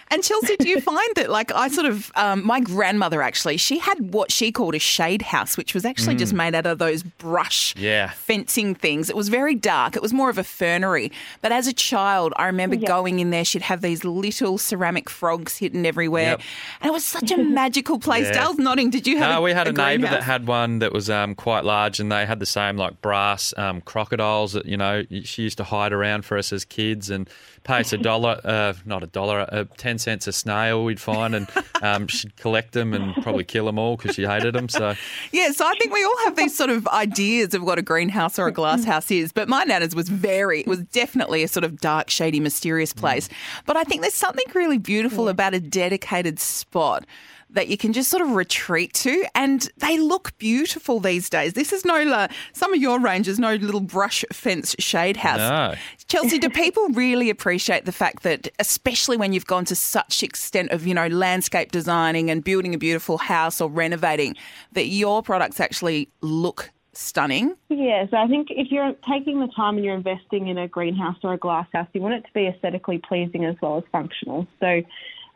And 0.09 0.23
Chelsea, 0.23 0.55
do 0.57 0.69
you 0.69 0.79
find 0.79 1.09
that, 1.15 1.29
like, 1.29 1.51
I 1.53 1.67
sort 1.67 1.85
of, 1.85 2.11
um, 2.15 2.45
my 2.45 2.59
grandmother 2.59 3.21
actually, 3.21 3.57
she 3.57 3.77
had 3.79 4.13
what 4.13 4.31
she 4.31 4.51
called 4.51 4.73
a 4.75 4.79
shade 4.79 5.21
house, 5.21 5.57
which 5.57 5.73
was 5.73 5.83
actually 5.83 6.15
just 6.15 6.33
Mm. 6.33 6.37
made 6.37 6.55
out 6.55 6.65
of 6.65 6.77
those 6.79 7.03
brush 7.03 7.75
Yeah. 7.77 8.11
fencing 8.11 8.73
things. 8.73 9.09
It 9.09 9.15
was 9.17 9.27
very 9.29 9.53
dark. 9.55 9.95
It 9.95 10.01
was 10.01 10.13
more 10.13 10.29
of 10.29 10.37
a 10.37 10.43
fernery. 10.43 11.11
But 11.41 11.51
as 11.51 11.67
a 11.67 11.73
child, 11.73 12.33
I 12.37 12.45
remember 12.45 12.77
going 12.77 13.19
in 13.19 13.31
there. 13.31 13.43
She'd 13.43 13.63
have 13.63 13.81
these 13.81 14.05
little 14.05 14.57
ceramic 14.57 15.09
frogs 15.09 15.57
hidden 15.57 15.85
everywhere, 15.85 16.31
Yep. 16.31 16.41
and 16.81 16.89
it 16.89 16.93
was 16.93 17.03
such 17.03 17.31
a 17.31 17.37
magical 17.61 17.99
place. 17.99 18.25
Yeah. 18.27 18.43
Dale's 18.45 18.57
nodding. 18.57 18.89
Did 18.89 19.07
you 19.07 19.17
have? 19.17 19.29
No, 19.31 19.39
a, 19.39 19.41
we 19.41 19.51
had 19.51 19.67
a, 19.67 19.73
neighbour 19.73 20.07
that 20.07 20.23
had 20.23 20.47
one 20.47 20.79
that 20.79 20.93
was 20.93 21.09
um, 21.09 21.35
quite 21.35 21.65
large, 21.65 21.99
and 21.99 22.11
they 22.11 22.25
had 22.25 22.39
the 22.39 22.45
same 22.45 22.77
like 22.77 23.01
brass 23.01 23.53
um, 23.57 23.81
crocodiles 23.81 24.53
that 24.53 24.65
you 24.65 24.77
know 24.77 25.03
she 25.23 25.43
used 25.43 25.57
to 25.57 25.63
hide 25.65 25.91
around 25.91 26.23
for 26.25 26.37
us 26.37 26.53
as 26.53 26.63
kids 26.63 27.09
and 27.09 27.29
pay 27.67 27.81
us 27.81 27.93
a 27.93 27.97
dollar, 27.97 28.39
uh, 28.43 28.73
not 28.85 29.03
a 29.03 29.07
dollar, 29.07 29.41
uh, 29.51 29.65
ten 29.75 29.97
ten 29.97 29.99
cents 29.99 30.27
a 30.27 30.31
snail 30.31 30.83
we'd 30.83 30.99
find, 30.99 31.35
and 31.35 31.47
um, 31.81 32.07
she'd 32.07 32.35
collect 32.37 32.73
them 32.73 32.93
and 32.93 33.13
probably 33.23 33.43
kill 33.43 33.65
them 33.65 33.77
all 33.77 33.97
because 33.97 34.15
she 34.15 34.23
hated 34.23 34.55
them. 34.55 34.69
So 34.69 34.95
Yeah, 35.31 35.51
so 35.51 35.65
I 35.65 35.73
think 35.79 35.93
we 35.93 36.03
all 36.03 36.17
have 36.25 36.35
these 36.35 36.55
sort 36.55 36.69
of 36.69 36.87
ideas 36.87 37.53
of 37.53 37.63
what 37.63 37.77
a 37.79 37.81
greenhouse 37.81 38.39
or 38.39 38.47
a 38.47 38.51
glass 38.51 38.83
house 38.85 39.11
is. 39.11 39.31
But 39.31 39.49
my 39.49 39.63
nana's 39.63 39.95
was 39.95 40.09
very, 40.09 40.63
was 40.67 40.79
definitely 40.79 41.43
a 41.43 41.47
sort 41.47 41.63
of 41.63 41.79
dark, 41.81 42.09
shady, 42.09 42.39
mysterious 42.39 42.93
place. 42.93 43.29
But 43.65 43.75
I 43.75 43.83
think 43.83 44.01
there's 44.01 44.13
something 44.13 44.45
really 44.53 44.77
beautiful 44.77 45.27
about 45.27 45.53
a 45.53 45.59
dedicated 45.59 46.39
spot 46.39 47.05
that 47.49 47.67
you 47.67 47.77
can 47.77 47.93
just 47.93 48.09
sort 48.09 48.21
of 48.21 48.31
retreat 48.31 48.93
to, 48.93 49.25
and 49.33 49.69
they 49.77 49.97
look 49.97 50.37
beautiful 50.37 50.99
these 50.99 51.29
days. 51.29 51.53
This 51.53 51.71
is 51.71 51.85
no 51.85 51.95
uh, 51.95 52.27
some 52.53 52.73
of 52.73 52.81
your 52.81 52.99
ranges, 52.99 53.39
no 53.39 53.55
little 53.55 53.81
brush 53.81 54.25
fence 54.31 54.75
shade 54.79 55.17
house. 55.17 55.39
No. 55.39 55.75
Chelsea, 56.07 56.39
do 56.39 56.49
people 56.49 56.87
really 56.89 57.29
appreciate 57.29 57.85
the 57.85 57.91
fact 57.91 58.23
that, 58.23 58.47
especially 58.59 59.17
when 59.17 59.33
you've 59.33 59.47
gone 59.47 59.65
to 59.65 59.75
such 59.75 60.23
extent 60.23 60.71
of, 60.71 60.85
you 60.87 60.93
know, 60.93 61.07
landscape 61.07 61.71
designing 61.71 62.29
and 62.29 62.43
building 62.43 62.73
a 62.73 62.77
beautiful 62.77 63.17
house 63.17 63.59
or 63.61 63.69
renovating, 63.69 64.35
that 64.73 64.87
your 64.87 65.21
products 65.21 65.59
actually 65.59 66.09
look 66.21 66.71
stunning? 66.93 67.55
Yeah, 67.69 68.07
so 68.09 68.17
I 68.17 68.27
think 68.27 68.47
if 68.49 68.71
you're 68.71 68.93
taking 69.07 69.39
the 69.39 69.47
time 69.55 69.75
and 69.75 69.85
you're 69.85 69.95
investing 69.95 70.47
in 70.47 70.57
a 70.57 70.67
greenhouse 70.67 71.17
or 71.23 71.33
a 71.33 71.37
glass 71.37 71.67
house, 71.73 71.87
you 71.93 72.01
want 72.01 72.15
it 72.15 72.21
to 72.21 72.33
be 72.33 72.47
aesthetically 72.47 72.97
pleasing 72.97 73.45
as 73.45 73.55
well 73.61 73.77
as 73.77 73.83
functional. 73.91 74.47
So 74.59 74.81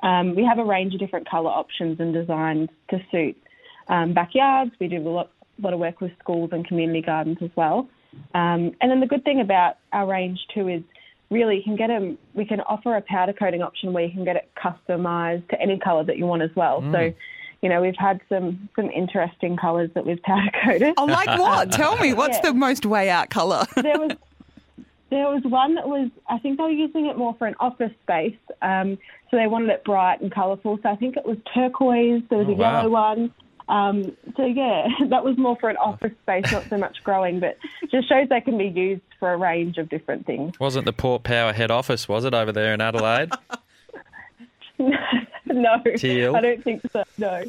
um, 0.03 0.35
we 0.35 0.43
have 0.43 0.59
a 0.59 0.63
range 0.65 0.93
of 0.93 0.99
different 0.99 1.29
colour 1.29 1.49
options 1.49 1.99
and 1.99 2.13
designs 2.13 2.69
to 2.89 2.99
suit 3.11 3.37
um, 3.87 4.13
backyards. 4.13 4.71
We 4.79 4.87
do 4.87 4.97
a 4.97 5.09
lot, 5.09 5.31
lot 5.61 5.73
of 5.73 5.79
work 5.79 6.01
with 6.01 6.11
schools 6.19 6.49
and 6.53 6.65
community 6.67 7.01
gardens 7.01 7.37
as 7.41 7.49
well. 7.55 7.89
Um, 8.33 8.71
and 8.81 8.89
then 8.91 8.99
the 8.99 9.07
good 9.07 9.23
thing 9.23 9.39
about 9.39 9.77
our 9.93 10.05
range 10.07 10.39
too 10.53 10.67
is 10.67 10.81
really 11.29 11.57
you 11.57 11.63
can 11.63 11.75
get 11.75 11.87
them. 11.87 12.17
We 12.33 12.45
can 12.45 12.59
offer 12.61 12.95
a 12.95 13.01
powder 13.01 13.33
coating 13.33 13.61
option 13.61 13.93
where 13.93 14.03
you 14.03 14.11
can 14.11 14.25
get 14.25 14.35
it 14.35 14.49
customised 14.57 15.47
to 15.49 15.61
any 15.61 15.79
colour 15.79 16.03
that 16.03 16.17
you 16.17 16.25
want 16.25 16.41
as 16.41 16.51
well. 16.55 16.81
Mm. 16.81 16.91
So. 16.91 17.15
You 17.63 17.69
know, 17.69 17.79
we've 17.79 17.93
had 17.95 18.21
some 18.27 18.69
some 18.75 18.89
interesting 18.89 19.55
colours 19.55 19.91
that 19.93 20.03
we've 20.03 20.19
powder 20.23 20.49
coated. 20.65 20.95
Oh, 20.97 21.05
like 21.05 21.27
what? 21.39 21.71
Tell 21.71 21.95
me, 21.97 22.11
what's 22.11 22.37
Yeah. 22.37 22.49
the 22.49 22.53
most 22.55 22.87
way 22.87 23.07
out 23.11 23.29
colour? 23.29 23.67
there 23.75 23.99
was 23.99 24.13
there 25.11 25.27
was 25.29 25.43
one 25.43 25.75
that 25.75 25.87
was 25.87 26.09
I 26.27 26.39
think 26.39 26.57
they 26.57 26.63
were 26.63 26.69
using 26.71 27.05
it 27.05 27.17
more 27.17 27.35
for 27.37 27.45
an 27.45 27.55
office 27.59 27.91
space, 28.01 28.35
um, 28.63 28.97
so 29.29 29.37
they 29.37 29.45
wanted 29.47 29.69
it 29.69 29.83
bright 29.83 30.21
and 30.21 30.31
colourful. 30.31 30.79
So 30.81 30.89
I 30.89 30.95
think 30.95 31.15
it 31.17 31.25
was 31.25 31.37
turquoise. 31.53 32.23
There 32.29 32.39
was 32.39 32.47
Oh, 32.47 32.51
a 32.51 32.55
wow. 32.55 32.77
yellow 32.79 32.89
one. 32.89 33.33
Um, 33.69 34.17
so 34.35 34.45
yeah, 34.45 34.87
that 35.09 35.23
was 35.23 35.37
more 35.37 35.55
for 35.59 35.69
an 35.69 35.77
office 35.77 36.11
space, 36.23 36.51
not 36.51 36.65
so 36.69 36.77
much 36.77 37.03
growing, 37.03 37.39
but 37.39 37.57
just 37.91 38.09
shows 38.09 38.27
they 38.29 38.41
can 38.41 38.57
be 38.57 38.65
used 38.67 39.01
for 39.19 39.31
a 39.31 39.37
range 39.37 39.77
of 39.77 39.87
different 39.87 40.25
things. 40.25 40.59
wasn't 40.59 40.85
the 40.85 40.91
Port 40.93 41.23
Power 41.23 41.53
head 41.53 41.71
office, 41.71 42.09
was 42.09 42.25
it 42.25 42.33
over 42.33 42.51
there 42.51 42.73
in 42.73 42.81
Adelaide? 42.81 43.31
no, 45.45 45.81
Teal. 45.97 46.35
I 46.35 46.41
don't 46.41 46.63
think 46.63 46.81
so. 46.91 47.03
No. 47.17 47.41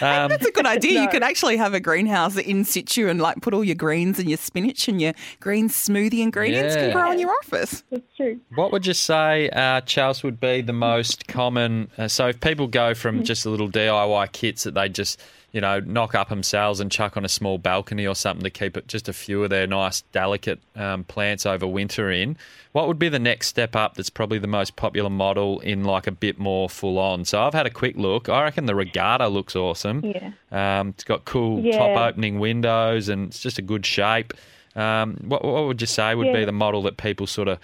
Um, 0.00 0.28
That's 0.28 0.46
a 0.46 0.50
good 0.52 0.66
idea. 0.76 1.02
You 1.02 1.08
could 1.08 1.22
actually 1.22 1.56
have 1.56 1.74
a 1.74 1.80
greenhouse 1.80 2.36
in 2.36 2.64
situ 2.64 3.08
and 3.08 3.20
like 3.20 3.40
put 3.42 3.54
all 3.54 3.64
your 3.64 3.74
greens 3.74 4.18
and 4.18 4.28
your 4.28 4.38
spinach 4.38 4.88
and 4.88 5.00
your 5.00 5.12
green 5.40 5.68
smoothie 5.68 6.20
ingredients 6.20 6.74
Yeah. 6.74 6.82
can 6.86 6.92
grow 6.92 7.10
in 7.12 7.18
your 7.18 7.30
office. 7.42 7.82
That's 7.90 8.02
true. 8.16 8.40
What 8.54 8.72
would 8.72 8.86
you 8.86 8.94
say, 8.94 9.48
uh, 9.50 9.80
Charles, 9.82 10.22
would 10.22 10.40
be 10.40 10.60
the 10.60 10.72
most 10.72 11.28
common? 11.28 11.90
Uh, 11.98 12.08
so, 12.08 12.28
if 12.28 12.40
people 12.40 12.66
go 12.66 12.94
from 12.94 13.22
just 13.24 13.46
a 13.46 13.50
little 13.50 13.68
DIY 13.68 14.32
kits 14.32 14.64
that 14.64 14.74
they 14.74 14.88
just, 14.88 15.20
you 15.56 15.62
know, 15.62 15.80
knock 15.80 16.14
up 16.14 16.28
themselves 16.28 16.80
and 16.80 16.92
chuck 16.92 17.16
on 17.16 17.24
a 17.24 17.30
small 17.30 17.56
balcony 17.56 18.06
or 18.06 18.14
something 18.14 18.44
to 18.44 18.50
keep 18.50 18.76
it 18.76 18.86
just 18.88 19.08
a 19.08 19.12
few 19.14 19.42
of 19.42 19.48
their 19.48 19.66
nice, 19.66 20.02
delicate 20.12 20.60
um, 20.74 21.02
plants 21.04 21.46
over 21.46 21.66
winter 21.66 22.10
in, 22.10 22.36
what 22.72 22.86
would 22.86 22.98
be 22.98 23.08
the 23.08 23.18
next 23.18 23.46
step 23.46 23.74
up 23.74 23.94
that's 23.94 24.10
probably 24.10 24.38
the 24.38 24.46
most 24.46 24.76
popular 24.76 25.08
model 25.08 25.60
in 25.60 25.82
like 25.82 26.06
a 26.06 26.10
bit 26.10 26.38
more 26.38 26.68
full 26.68 26.98
on? 26.98 27.24
So, 27.24 27.40
I've 27.40 27.54
had 27.54 27.64
a 27.64 27.70
quick 27.70 27.96
look. 27.96 28.28
I 28.28 28.42
reckon 28.42 28.66
the 28.66 28.74
Regatta 28.74 29.28
looks 29.28 29.56
awesome. 29.56 30.04
Yeah. 30.04 30.32
Um, 30.52 30.88
it's 30.90 31.04
got 31.04 31.24
cool 31.24 31.60
Yeah. 31.60 31.78
top 31.78 31.96
opening 31.96 32.38
windows 32.38 33.08
and 33.08 33.28
it's 33.28 33.40
just 33.40 33.58
a 33.58 33.62
good 33.62 33.86
shape. 33.86 34.34
Um, 34.74 35.16
what, 35.22 35.42
what 35.42 35.66
would 35.68 35.80
you 35.80 35.86
say 35.86 36.14
would 36.14 36.34
be 36.34 36.44
the 36.44 36.52
model 36.52 36.82
that 36.82 36.98
people 36.98 37.26
sort 37.26 37.48
of 37.48 37.58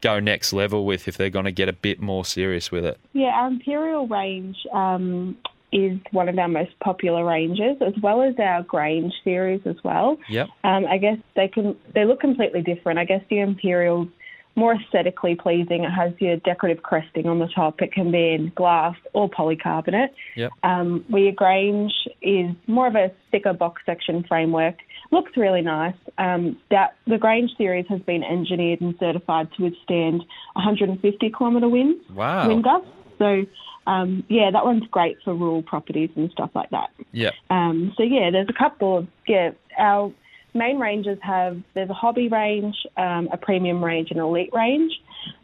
go 0.00 0.20
next 0.20 0.52
level 0.52 0.86
with 0.86 1.08
if 1.08 1.16
they're 1.16 1.28
going 1.28 1.44
to 1.46 1.50
get 1.50 1.68
a 1.68 1.72
bit 1.72 2.00
more 2.00 2.24
serious 2.24 2.70
with 2.70 2.84
it? 2.84 3.00
Yeah, 3.14 3.30
our 3.34 3.48
Imperial 3.48 4.06
range 4.06 4.58
um, 4.72 5.36
is 5.72 5.98
one 6.10 6.28
of 6.28 6.38
our 6.38 6.48
most 6.48 6.78
popular 6.80 7.24
ranges, 7.24 7.76
as 7.80 7.94
well 8.02 8.22
as 8.22 8.34
our 8.38 8.62
Grange 8.62 9.12
series 9.24 9.60
as 9.66 9.76
well. 9.82 10.18
Yep. 10.28 10.48
Um, 10.64 10.86
I 10.86 10.98
guess 10.98 11.18
they 11.34 11.48
can 11.48 11.76
they 11.94 12.04
look 12.04 12.20
completely 12.20 12.62
different. 12.62 12.98
I 12.98 13.04
guess 13.04 13.22
the 13.30 13.40
Imperial's 13.40 14.08
more 14.54 14.74
aesthetically 14.74 15.34
pleasing. 15.34 15.84
It 15.84 15.90
has 15.90 16.12
your 16.18 16.36
decorative 16.36 16.82
cresting 16.82 17.26
on 17.26 17.38
the 17.38 17.48
top. 17.48 17.80
It 17.80 17.92
can 17.92 18.10
be 18.12 18.32
in 18.34 18.52
glass 18.54 18.94
or 19.14 19.30
polycarbonate. 19.30 20.10
Yep. 20.36 20.50
Um, 20.62 21.04
where 21.08 21.22
your 21.22 21.32
Grange 21.32 21.92
is 22.20 22.50
more 22.66 22.86
of 22.86 22.94
a 22.94 23.10
thicker 23.30 23.54
box 23.54 23.82
section 23.86 24.24
framework. 24.28 24.74
Looks 25.10 25.32
really 25.36 25.62
nice. 25.62 25.94
Um, 26.18 26.58
that 26.70 26.96
the 27.06 27.18
Grange 27.18 27.50
series 27.56 27.86
has 27.88 28.00
been 28.02 28.22
engineered 28.22 28.80
and 28.82 28.94
certified 29.00 29.48
to 29.56 29.62
withstand 29.64 30.22
150 30.54 31.30
kilometre 31.36 31.68
winds 31.68 32.04
Wow. 32.10 32.48
wind 32.48 32.64
gusts. 32.64 32.88
So, 33.18 33.46
um, 33.86 34.24
yeah, 34.28 34.50
that 34.50 34.64
one's 34.64 34.84
great 34.90 35.16
for 35.24 35.34
rural 35.34 35.62
properties 35.62 36.10
and 36.16 36.30
stuff 36.30 36.50
like 36.54 36.70
that. 36.70 36.90
Yeah. 37.12 37.30
Um, 37.50 37.92
so, 37.96 38.02
yeah, 38.02 38.30
there's 38.30 38.48
a 38.48 38.58
couple 38.58 38.98
of, 38.98 39.08
yeah, 39.26 39.50
our 39.78 40.12
main 40.54 40.78
ranges 40.78 41.18
have, 41.22 41.60
there's 41.74 41.90
a 41.90 41.94
hobby 41.94 42.28
range, 42.28 42.76
um, 42.96 43.28
a 43.32 43.36
premium 43.36 43.82
range, 43.82 44.10
and 44.10 44.18
an 44.18 44.24
elite 44.24 44.50
range. 44.52 44.92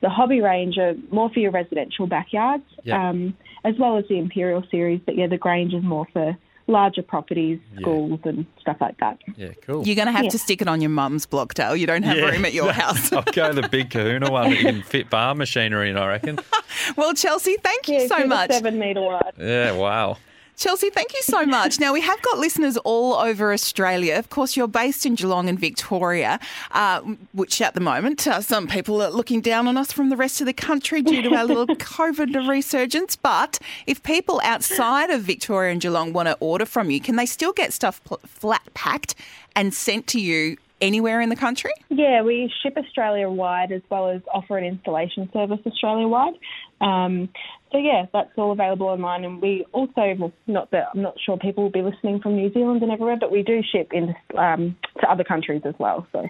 The 0.02 0.08
hobby 0.08 0.40
range 0.40 0.78
are 0.78 0.94
more 1.10 1.30
for 1.30 1.40
your 1.40 1.50
residential 1.50 2.06
backyards, 2.06 2.64
Yep. 2.84 2.96
um, 2.96 3.36
as 3.64 3.74
well 3.78 3.96
as 3.98 4.04
the 4.08 4.18
Imperial 4.18 4.62
series, 4.70 5.00
but 5.04 5.16
yeah, 5.16 5.26
the 5.26 5.38
Grange 5.38 5.74
is 5.74 5.82
more 5.82 6.06
for 6.12 6.36
larger 6.68 7.02
properties, 7.02 7.58
Yeah. 7.74 7.80
schools, 7.80 8.20
and 8.24 8.46
stuff 8.60 8.76
like 8.80 8.98
that. 8.98 9.18
Yeah, 9.36 9.48
cool. 9.66 9.86
You're 9.86 9.96
going 9.96 10.06
to 10.06 10.12
have 10.12 10.24
Yeah. 10.24 10.30
to 10.30 10.38
stick 10.38 10.60
it 10.62 10.68
on 10.68 10.80
your 10.80 10.90
mum's 10.90 11.26
block, 11.26 11.54
Dale. 11.54 11.74
You 11.74 11.86
don't 11.86 12.02
have 12.04 12.16
Yeah. 12.16 12.26
room 12.26 12.44
at 12.44 12.52
your 12.52 12.72
house. 12.84 13.12
I'll 13.12 13.22
go 13.22 13.52
the 13.52 13.66
big 13.68 13.90
kahuna 13.94 14.30
one 14.30 14.50
that 14.50 14.58
you 14.58 14.64
can 14.64 14.82
fit 14.82 15.08
farm 15.08 15.38
machinery 15.38 15.90
in, 15.90 15.96
I 15.96 16.06
reckon. 16.06 16.38
well, 16.96 17.14
Chelsea, 17.14 17.56
thank 17.62 17.88
you 17.88 18.00
Yeah, 18.00 18.06
so 18.06 18.16
do 18.18 18.22
the 18.24 18.28
much. 18.28 18.52
Seven 18.52 18.78
metre 18.78 19.00
wide. 19.02 19.32
Yeah, 19.38 19.72
wow. 19.72 20.18
Chelsea, 20.58 20.90
thank 20.90 21.14
you 21.14 21.22
so 21.22 21.46
much. 21.46 21.78
Now, 21.78 21.92
we 21.92 22.00
have 22.00 22.20
got 22.20 22.36
listeners 22.36 22.76
all 22.78 23.14
over 23.14 23.52
Australia. 23.52 24.16
Of 24.16 24.28
course, 24.28 24.56
you're 24.56 24.66
based 24.66 25.06
in 25.06 25.14
Geelong 25.14 25.48
and 25.48 25.56
Victoria, 25.56 26.40
uh, 26.72 27.00
which 27.32 27.62
at 27.62 27.74
the 27.74 27.80
moment, 27.80 28.26
uh, 28.26 28.40
some 28.40 28.66
people 28.66 29.00
are 29.00 29.10
looking 29.10 29.40
down 29.40 29.68
on 29.68 29.76
us 29.76 29.92
from 29.92 30.08
the 30.08 30.16
rest 30.16 30.40
of 30.40 30.46
the 30.46 30.52
country 30.52 31.00
due 31.00 31.22
to 31.22 31.32
our 31.36 31.44
little 31.44 31.66
COVID 31.76 32.48
resurgence. 32.48 33.14
But 33.14 33.60
if 33.86 34.02
people 34.02 34.40
outside 34.42 35.10
of 35.10 35.22
Victoria 35.22 35.70
and 35.70 35.80
Geelong 35.80 36.12
want 36.12 36.26
to 36.26 36.36
order 36.40 36.66
from 36.66 36.90
you, 36.90 37.00
can 37.00 37.14
they 37.14 37.26
still 37.26 37.52
get 37.52 37.72
stuff 37.72 38.02
pl- 38.02 38.18
flat 38.26 38.62
packed 38.74 39.14
and 39.54 39.72
sent 39.72 40.08
to 40.08 40.20
you 40.20 40.56
anywhere 40.80 41.20
in 41.20 41.28
the 41.28 41.36
country? 41.36 41.72
Yeah, 41.88 42.22
we 42.22 42.52
ship 42.62 42.76
Australia 42.76 43.28
wide 43.28 43.72
as 43.72 43.82
well 43.90 44.08
as 44.08 44.22
offer 44.32 44.58
an 44.58 44.64
installation 44.64 45.28
service 45.32 45.58
Australia 45.66 46.06
wide. 46.08 46.34
Um, 46.80 47.28
so 47.72 47.78
yeah, 47.78 48.06
that's 48.12 48.30
all 48.36 48.52
available 48.52 48.86
online, 48.86 49.24
and 49.24 49.42
we 49.42 49.66
also, 49.72 50.14
well, 50.18 50.32
not 50.46 50.70
that 50.70 50.88
I'm 50.94 51.02
not 51.02 51.16
sure 51.24 51.36
people 51.36 51.64
will 51.64 51.70
be 51.70 51.82
listening 51.82 52.20
from 52.20 52.36
New 52.36 52.52
Zealand 52.52 52.82
and 52.82 52.90
everywhere, 52.90 53.16
but 53.20 53.30
we 53.30 53.42
do 53.42 53.62
ship 53.62 53.92
into 53.92 54.14
um, 54.36 54.76
to 55.00 55.10
other 55.10 55.24
countries 55.24 55.62
as 55.64 55.74
well. 55.78 56.06
So 56.12 56.26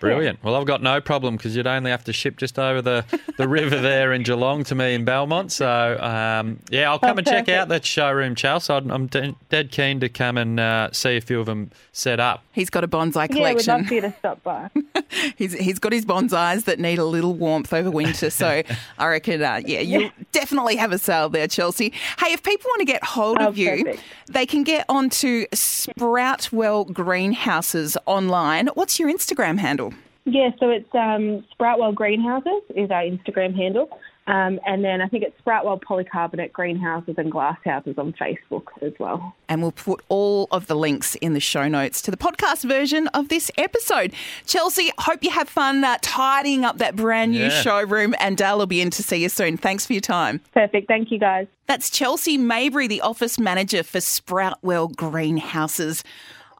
Brilliant. 0.00 0.42
Well, 0.44 0.54
I've 0.56 0.66
got 0.66 0.82
no 0.82 1.00
problem 1.00 1.36
because 1.36 1.56
you'd 1.56 1.66
only 1.66 1.90
have 1.90 2.04
to 2.04 2.12
ship 2.12 2.36
just 2.36 2.58
over 2.58 2.82
the, 2.82 3.04
the 3.38 3.48
river 3.48 3.80
there 3.80 4.12
in 4.12 4.22
Geelong 4.22 4.62
to 4.64 4.74
me 4.74 4.94
in 4.94 5.04
Belmont. 5.04 5.50
So, 5.52 5.98
um, 6.00 6.58
yeah, 6.70 6.90
I'll 6.90 6.98
come 6.98 7.16
Oh, 7.16 7.18
and 7.18 7.26
check 7.26 7.48
out 7.48 7.68
perfect. 7.68 7.68
that 7.70 7.84
showroom, 7.86 8.34
Charles. 8.34 8.68
I'm, 8.68 8.90
I'm 8.90 9.06
de- 9.06 9.34
dead 9.48 9.70
keen 9.70 10.00
to 10.00 10.08
come 10.08 10.36
and 10.36 10.60
uh, 10.60 10.90
see 10.92 11.16
a 11.16 11.20
few 11.20 11.40
of 11.40 11.46
them 11.46 11.70
set 11.92 12.20
up. 12.20 12.44
He's 12.52 12.68
got 12.70 12.84
a 12.84 12.88
bonsai 12.88 13.28
collection. 13.30 13.36
yeah, 13.36 13.54
we'd 13.54 13.64
collection. 13.64 13.74
love 13.78 13.86
for 13.86 13.94
you 13.94 14.00
to 14.02 14.14
stop 14.18 14.42
by. 14.42 14.70
He's, 15.36 15.52
he's 15.54 15.78
got 15.78 15.92
his 15.92 16.04
bonsais 16.04 16.64
that 16.64 16.80
need 16.80 16.98
a 16.98 17.04
little 17.04 17.32
warmth 17.34 17.72
over 17.72 17.90
winter. 17.90 18.28
So 18.28 18.62
I 18.98 19.06
reckon, 19.06 19.40
uh, 19.42 19.60
yeah, 19.64 19.80
you'll 19.80 20.10
definitely 20.32 20.76
have 20.76 20.90
a 20.92 20.98
sale 20.98 21.28
there, 21.28 21.46
Chelsea. 21.46 21.92
Hey, 22.18 22.32
if 22.32 22.42
people 22.42 22.68
want 22.70 22.80
to 22.80 22.84
get 22.86 23.02
hold 23.04 23.38
Oh, 23.40 23.48
of 23.48 23.56
you, 23.58 23.84
perfect. 23.84 24.02
they 24.28 24.44
can 24.46 24.64
get 24.64 24.84
onto 24.88 25.46
Sproutwell 25.54 26.92
Greenhouses 26.92 27.96
online. 28.06 28.66
What's 28.74 28.98
your 28.98 29.10
Instagram 29.10 29.58
handle? 29.58 29.85
Yeah, 30.28 30.50
so 30.58 30.70
it's 30.70 30.92
um, 30.94 31.44
Sproutwell 31.54 31.94
Greenhouses 31.94 32.62
is 32.74 32.90
our 32.90 33.02
Instagram 33.02 33.54
handle. 33.56 33.88
Um, 34.28 34.58
and 34.66 34.82
then 34.84 35.00
I 35.00 35.06
think 35.06 35.22
it's 35.22 35.36
Sproutwell 35.40 35.80
Polycarbonate 35.80 36.50
Greenhouses 36.50 37.14
and 37.16 37.30
Glasshouses 37.32 37.96
on 37.96 38.12
Facebook 38.14 38.64
as 38.82 38.92
well. 38.98 39.36
And 39.48 39.62
we'll 39.62 39.70
put 39.70 40.02
all 40.08 40.48
of 40.50 40.66
the 40.66 40.74
links 40.74 41.14
in 41.16 41.32
the 41.34 41.38
show 41.38 41.68
notes 41.68 42.02
to 42.02 42.10
the 42.10 42.16
podcast 42.16 42.64
version 42.68 43.06
of 43.14 43.28
this 43.28 43.52
episode. 43.56 44.12
Chelsea, 44.44 44.90
hope 44.98 45.22
you 45.22 45.30
have 45.30 45.48
fun 45.48 45.84
uh, 45.84 45.98
tidying 46.02 46.64
up 46.64 46.78
that 46.78 46.96
brand 46.96 47.30
new 47.30 47.44
Yeah. 47.44 47.50
showroom, 47.62 48.16
and 48.18 48.36
Dale 48.36 48.58
will 48.58 48.66
be 48.66 48.80
in 48.80 48.90
to 48.90 49.02
see 49.04 49.18
you 49.22 49.28
soon. 49.28 49.56
Thanks 49.56 49.86
for 49.86 49.92
your 49.92 50.00
time. 50.00 50.40
Perfect. 50.52 50.88
Thank 50.88 51.12
you, 51.12 51.20
guys. 51.20 51.46
That's 51.66 51.88
Chelsea 51.88 52.36
Maybury, 52.36 52.88
the 52.88 53.02
office 53.02 53.38
manager 53.38 53.84
for 53.84 53.98
Sproutwell 53.98 54.88
Greenhouses. 54.96 56.02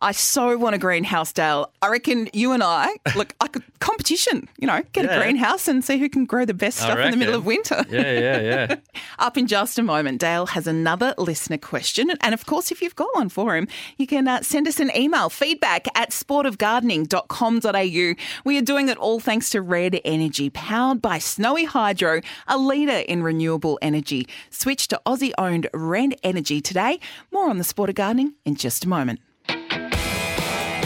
I 0.03 0.13
so 0.13 0.59
want 0.59 0.75
a 0.75 0.79
greenhouse, 0.79 1.33
Dale. 1.33 1.71
I 1.81 1.89
reckon 1.89 2.29
you 2.35 2.53
and 2.53 2.63
I, 2.63 2.89
look, 3.15 3.33
I 3.41 3.47
could 3.49 3.63
competition, 3.81 4.47
you 4.59 4.67
know, 4.67 4.83
get 4.93 5.05
Yeah. 5.07 5.17
a 5.17 5.23
greenhouse 5.23 5.69
and 5.69 5.83
see 5.85 5.97
who 5.99 6.09
can 6.11 6.25
grow 6.27 6.45
the 6.45 6.53
best 6.55 6.79
stuff 6.79 6.99
in 6.99 7.11
the 7.13 7.17
middle 7.17 7.35
of 7.35 7.47
winter. 7.47 7.85
Yeah, 7.89 8.13
yeah, 8.19 8.41
yeah. 8.41 8.75
Up 9.19 9.39
in 9.39 9.47
just 9.47 9.79
a 9.79 9.83
moment, 9.83 10.21
Dale 10.21 10.47
has 10.47 10.67
another 10.67 11.15
listener 11.17 11.57
question. 11.59 12.11
And 12.21 12.35
of 12.35 12.45
course, 12.47 12.71
if 12.71 12.83
you've 12.83 12.97
got 12.97 13.09
one 13.15 13.29
for 13.31 13.57
him, 13.57 13.69
you 13.97 14.07
can 14.07 14.29
uh, 14.29 14.43
send 14.43 14.69
us 14.69 14.81
an 14.81 14.91
email 14.97 15.31
feedback 15.31 15.87
at 15.97 16.11
sportofgardening.com.au. 16.11 18.15
We 18.45 18.59
are 18.59 18.63
doing 18.63 18.89
it 18.89 18.99
all 18.99 19.21
thanks 19.21 19.49
to 19.51 19.63
Red 19.63 20.01
Energy, 20.05 20.51
powered 20.51 21.01
by 21.01 21.19
Snowy 21.19 21.65
Hydro, 21.65 22.21
a 22.49 22.59
leader 22.59 22.99
in 23.09 23.23
renewable 23.23 23.79
energy. 23.83 24.27
Switch 24.51 24.89
to 24.89 25.01
Aussie 25.07 25.33
owned 25.39 25.69
Red 25.73 26.17
Energy 26.23 26.61
today. 26.61 26.99
More 27.33 27.49
on 27.49 27.57
the 27.59 27.65
Sport 27.65 27.89
of 27.89 27.95
Gardening 27.97 28.35
in 28.45 28.57
just 28.57 28.85
a 28.85 28.89
moment. 28.89 29.21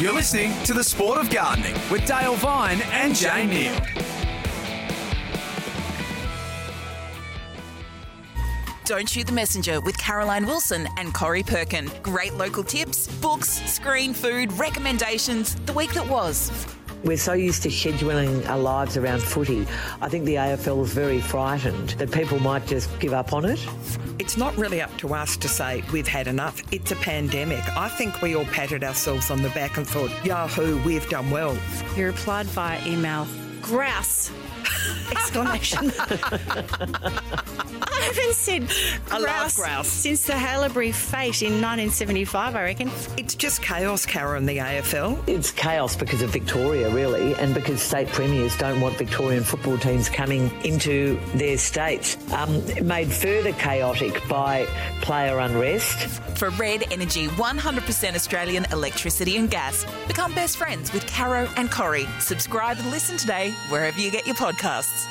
You're 0.00 0.14
listening 0.14 0.54
to 0.64 0.72
The 0.72 0.82
Sport 0.82 1.18
of 1.18 1.28
Gardening 1.28 1.74
with 1.90 2.06
Dale 2.06 2.34
Vine 2.36 2.80
and 2.84 3.14
Jane 3.14 3.50
Nield. 3.50 3.86
Don't 8.86 9.06
Shoot 9.06 9.26
the 9.26 9.34
Messenger 9.34 9.82
with 9.82 9.98
Caroline 9.98 10.46
Wilson 10.46 10.88
and 10.96 11.12
Corey 11.12 11.42
Perkin. 11.42 11.90
Great 12.02 12.32
local 12.32 12.64
tips, 12.64 13.08
books, 13.18 13.50
screen 13.70 14.14
food, 14.14 14.50
recommendations, 14.54 15.56
the 15.66 15.72
week 15.74 15.92
that 15.92 16.08
was. 16.08 16.50
We're 17.02 17.16
so 17.16 17.32
used 17.32 17.62
to 17.62 17.70
scheduling 17.70 18.46
our 18.48 18.58
lives 18.58 18.98
around 18.98 19.22
footy. 19.22 19.66
I 20.02 20.08
think 20.10 20.26
the 20.26 20.34
AFL 20.34 20.84
is 20.84 20.92
very 20.92 21.20
frightened 21.20 21.90
that 21.90 22.12
people 22.12 22.38
might 22.40 22.66
just 22.66 22.90
give 23.00 23.14
up 23.14 23.32
on 23.32 23.46
it. 23.46 23.66
It's 24.18 24.36
not 24.36 24.54
really 24.58 24.82
up 24.82 24.94
to 24.98 25.14
us 25.14 25.38
to 25.38 25.48
say 25.48 25.82
we've 25.92 26.06
had 26.06 26.26
enough. 26.26 26.62
It's 26.72 26.92
a 26.92 26.96
pandemic. 26.96 27.66
I 27.74 27.88
think 27.88 28.20
we 28.20 28.36
all 28.36 28.44
patted 28.44 28.84
ourselves 28.84 29.30
on 29.30 29.40
the 29.40 29.48
back 29.50 29.78
and 29.78 29.86
thought, 29.86 30.10
Yahoo, 30.24 30.82
we've 30.84 31.08
done 31.08 31.30
well. 31.30 31.54
He 31.94 32.04
replied 32.04 32.46
via 32.46 32.86
email, 32.86 33.26
grouse! 33.62 34.30
Exclamation. 35.10 35.92
I 38.00 38.04
haven't 38.04 38.34
said 38.34 38.66
I 39.10 39.18
love 39.18 39.22
grouse, 39.24 39.56
grouse. 39.56 39.88
since 39.88 40.26
the 40.26 40.32
Haileybury 40.32 40.94
fate 40.94 41.42
in 41.42 41.60
1975, 41.60 42.56
I 42.56 42.62
reckon. 42.62 42.90
It's 43.18 43.34
just 43.34 43.62
chaos, 43.62 44.06
Caro, 44.06 44.38
in 44.38 44.46
the 44.46 44.56
AFL. 44.56 45.22
It's 45.28 45.50
chaos 45.50 45.96
because 45.96 46.22
of 46.22 46.30
Victoria, 46.30 46.88
really, 46.90 47.34
and 47.34 47.52
because 47.52 47.82
state 47.82 48.08
premiers 48.08 48.56
don't 48.56 48.80
want 48.80 48.96
Victorian 48.96 49.44
football 49.44 49.76
teams 49.76 50.08
coming 50.08 50.50
into 50.64 51.20
their 51.34 51.58
states. 51.58 52.16
Um, 52.32 52.62
made 52.86 53.12
further 53.12 53.52
chaotic 53.52 54.26
by 54.28 54.64
player 55.02 55.38
unrest. 55.38 56.08
For 56.38 56.50
Red 56.50 56.84
Energy 56.90 57.28
100% 57.28 58.14
Australian 58.14 58.64
electricity 58.72 59.36
and 59.36 59.50
gas. 59.50 59.84
Become 60.08 60.34
best 60.34 60.56
friends 60.56 60.92
with 60.92 61.06
Caro 61.06 61.48
and 61.56 61.70
Corey. 61.70 62.06
Subscribe 62.18 62.78
and 62.78 62.90
listen 62.90 63.18
today 63.18 63.50
wherever 63.68 64.00
you 64.00 64.10
get 64.10 64.26
your 64.26 64.36
podcasts. 64.36 65.06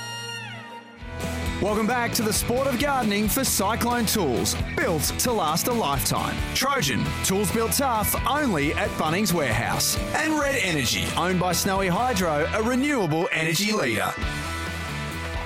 Welcome 1.61 1.87
back 1.87 2.13
to 2.13 2.21
the 2.21 2.31
sport 2.31 2.67
of 2.67 2.79
gardening 2.79 3.27
for 3.27 3.43
Cyclone 3.43 4.05
Tools, 4.05 4.55
built 4.77 5.03
to 5.19 5.33
last 5.33 5.67
a 5.67 5.73
lifetime. 5.73 6.37
Trojan, 6.55 7.03
tools 7.25 7.51
built 7.51 7.73
tough, 7.73 8.15
only 8.25 8.71
at 8.75 8.87
Bunnings 8.91 9.33
Warehouse. 9.33 9.97
And 10.15 10.39
Red 10.39 10.55
Energy, 10.63 11.03
owned 11.17 11.37
by 11.37 11.51
Snowy 11.51 11.89
Hydro, 11.89 12.47
a 12.53 12.63
renewable 12.63 13.27
energy 13.33 13.73
leader. 13.73 14.13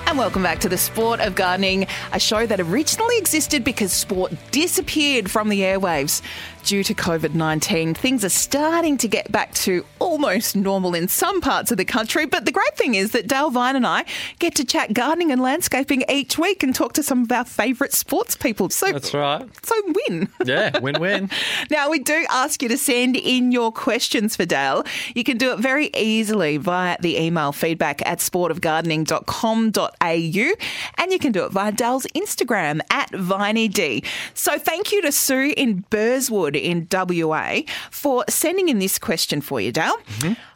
And 0.06 0.16
welcome 0.16 0.44
back 0.44 0.60
to 0.60 0.68
the 0.68 0.78
Sport 0.78 1.18
of 1.18 1.34
Gardening, 1.34 1.88
a 2.12 2.20
show 2.20 2.46
that 2.46 2.60
originally 2.60 3.18
existed 3.18 3.64
because 3.64 3.92
sport 3.92 4.32
disappeared 4.52 5.28
from 5.28 5.48
the 5.48 5.62
airwaves 5.62 6.22
due 6.64 6.82
to 6.84 6.94
COVID 6.94 7.34
19. 7.34 7.94
Things 7.94 8.24
are 8.24 8.30
starting 8.30 8.96
to 8.98 9.06
get 9.06 9.30
back 9.30 9.52
to 9.54 9.84
almost 9.98 10.56
normal 10.56 10.94
in 10.94 11.08
some 11.08 11.40
parts 11.40 11.70
of 11.70 11.76
the 11.76 11.84
country. 11.84 12.26
But 12.26 12.46
the 12.46 12.52
great 12.52 12.76
thing 12.76 12.94
is 12.94 13.12
that 13.12 13.26
Dale 13.26 13.50
Vine 13.50 13.76
and 13.76 13.86
I 13.86 14.04
get 14.38 14.54
to 14.56 14.64
chat 14.64 14.94
gardening 14.94 15.30
and 15.30 15.40
landscaping 15.40 16.04
each 16.08 16.38
week 16.38 16.62
and 16.62 16.74
talk 16.74 16.94
to 16.94 17.02
some 17.02 17.22
of 17.22 17.32
our 17.32 17.44
favourite 17.44 17.92
sports 17.92 18.36
people. 18.36 18.70
So 18.70 18.92
That's 18.92 19.12
right. 19.12 19.46
So 19.64 19.74
win. 20.08 20.28
Yeah, 20.44 20.78
win 20.80 21.00
win. 21.00 21.30
Now, 21.70 21.90
we 21.90 21.98
do 21.98 22.26
ask 22.30 22.62
you 22.62 22.68
to 22.68 22.78
send 22.78 23.16
in 23.16 23.52
your 23.52 23.72
questions 23.72 24.36
for 24.36 24.44
Dale. 24.44 24.84
You 25.14 25.24
can 25.24 25.38
do 25.38 25.52
it 25.52 25.58
very 25.58 25.90
easily 25.94 26.56
via 26.56 26.96
the 27.00 27.18
email 27.18 27.52
feedback 27.52 28.06
at 28.06 28.18
sportofgardening.com.au 28.18 30.54
and 30.98 31.12
you 31.12 31.18
can 31.18 31.32
do 31.32 31.44
it 31.44 31.52
via 31.52 31.72
Dale's 31.72 32.06
Instagram 32.14 32.80
at 32.90 33.10
VineyD. 33.10 34.04
So 34.34 34.58
thank 34.58 34.92
you 34.92 35.02
to 35.02 35.12
Sue 35.12 35.52
in 35.56 35.84
Burswood 35.90 36.53
in 36.56 36.88
WA 36.90 37.60
for 37.90 38.24
sending 38.28 38.68
in 38.68 38.78
this 38.78 38.98
question 38.98 39.40
for 39.40 39.60
you, 39.60 39.72
Dale. 39.72 39.96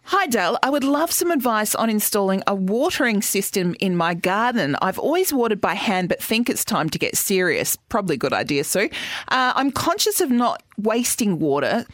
Hi, 0.05 0.27
Dale. 0.27 0.59
I 0.63 0.71
would 0.71 0.85
love 0.85 1.13
some 1.13 1.31
advice 1.31 1.75
on 1.75 1.91
installing 1.91 2.43
a 2.47 2.55
watering 2.55 3.21
system 3.21 3.77
in 3.79 3.95
my 3.95 4.15
garden. 4.15 4.75
I've 4.81 4.99
always 4.99 5.35
watered 5.35 5.61
by 5.61 5.75
hand, 5.75 6.09
but 6.09 6.23
think 6.23 6.49
it's 6.49 6.65
time 6.65 6.89
to 6.91 6.99
get 6.99 7.17
serious. 7.17 7.77
Probably 7.77 8.15
a 8.15 8.19
good 8.19 8.33
idea, 8.33 8.65
Sue. 8.65 8.89
Uh, 9.29 9.53
I'm 9.55 9.71
conscious 9.71 10.23
of 10.23 10.31
not 10.31 10.63
wasting 10.79 11.39
water. 11.39 11.85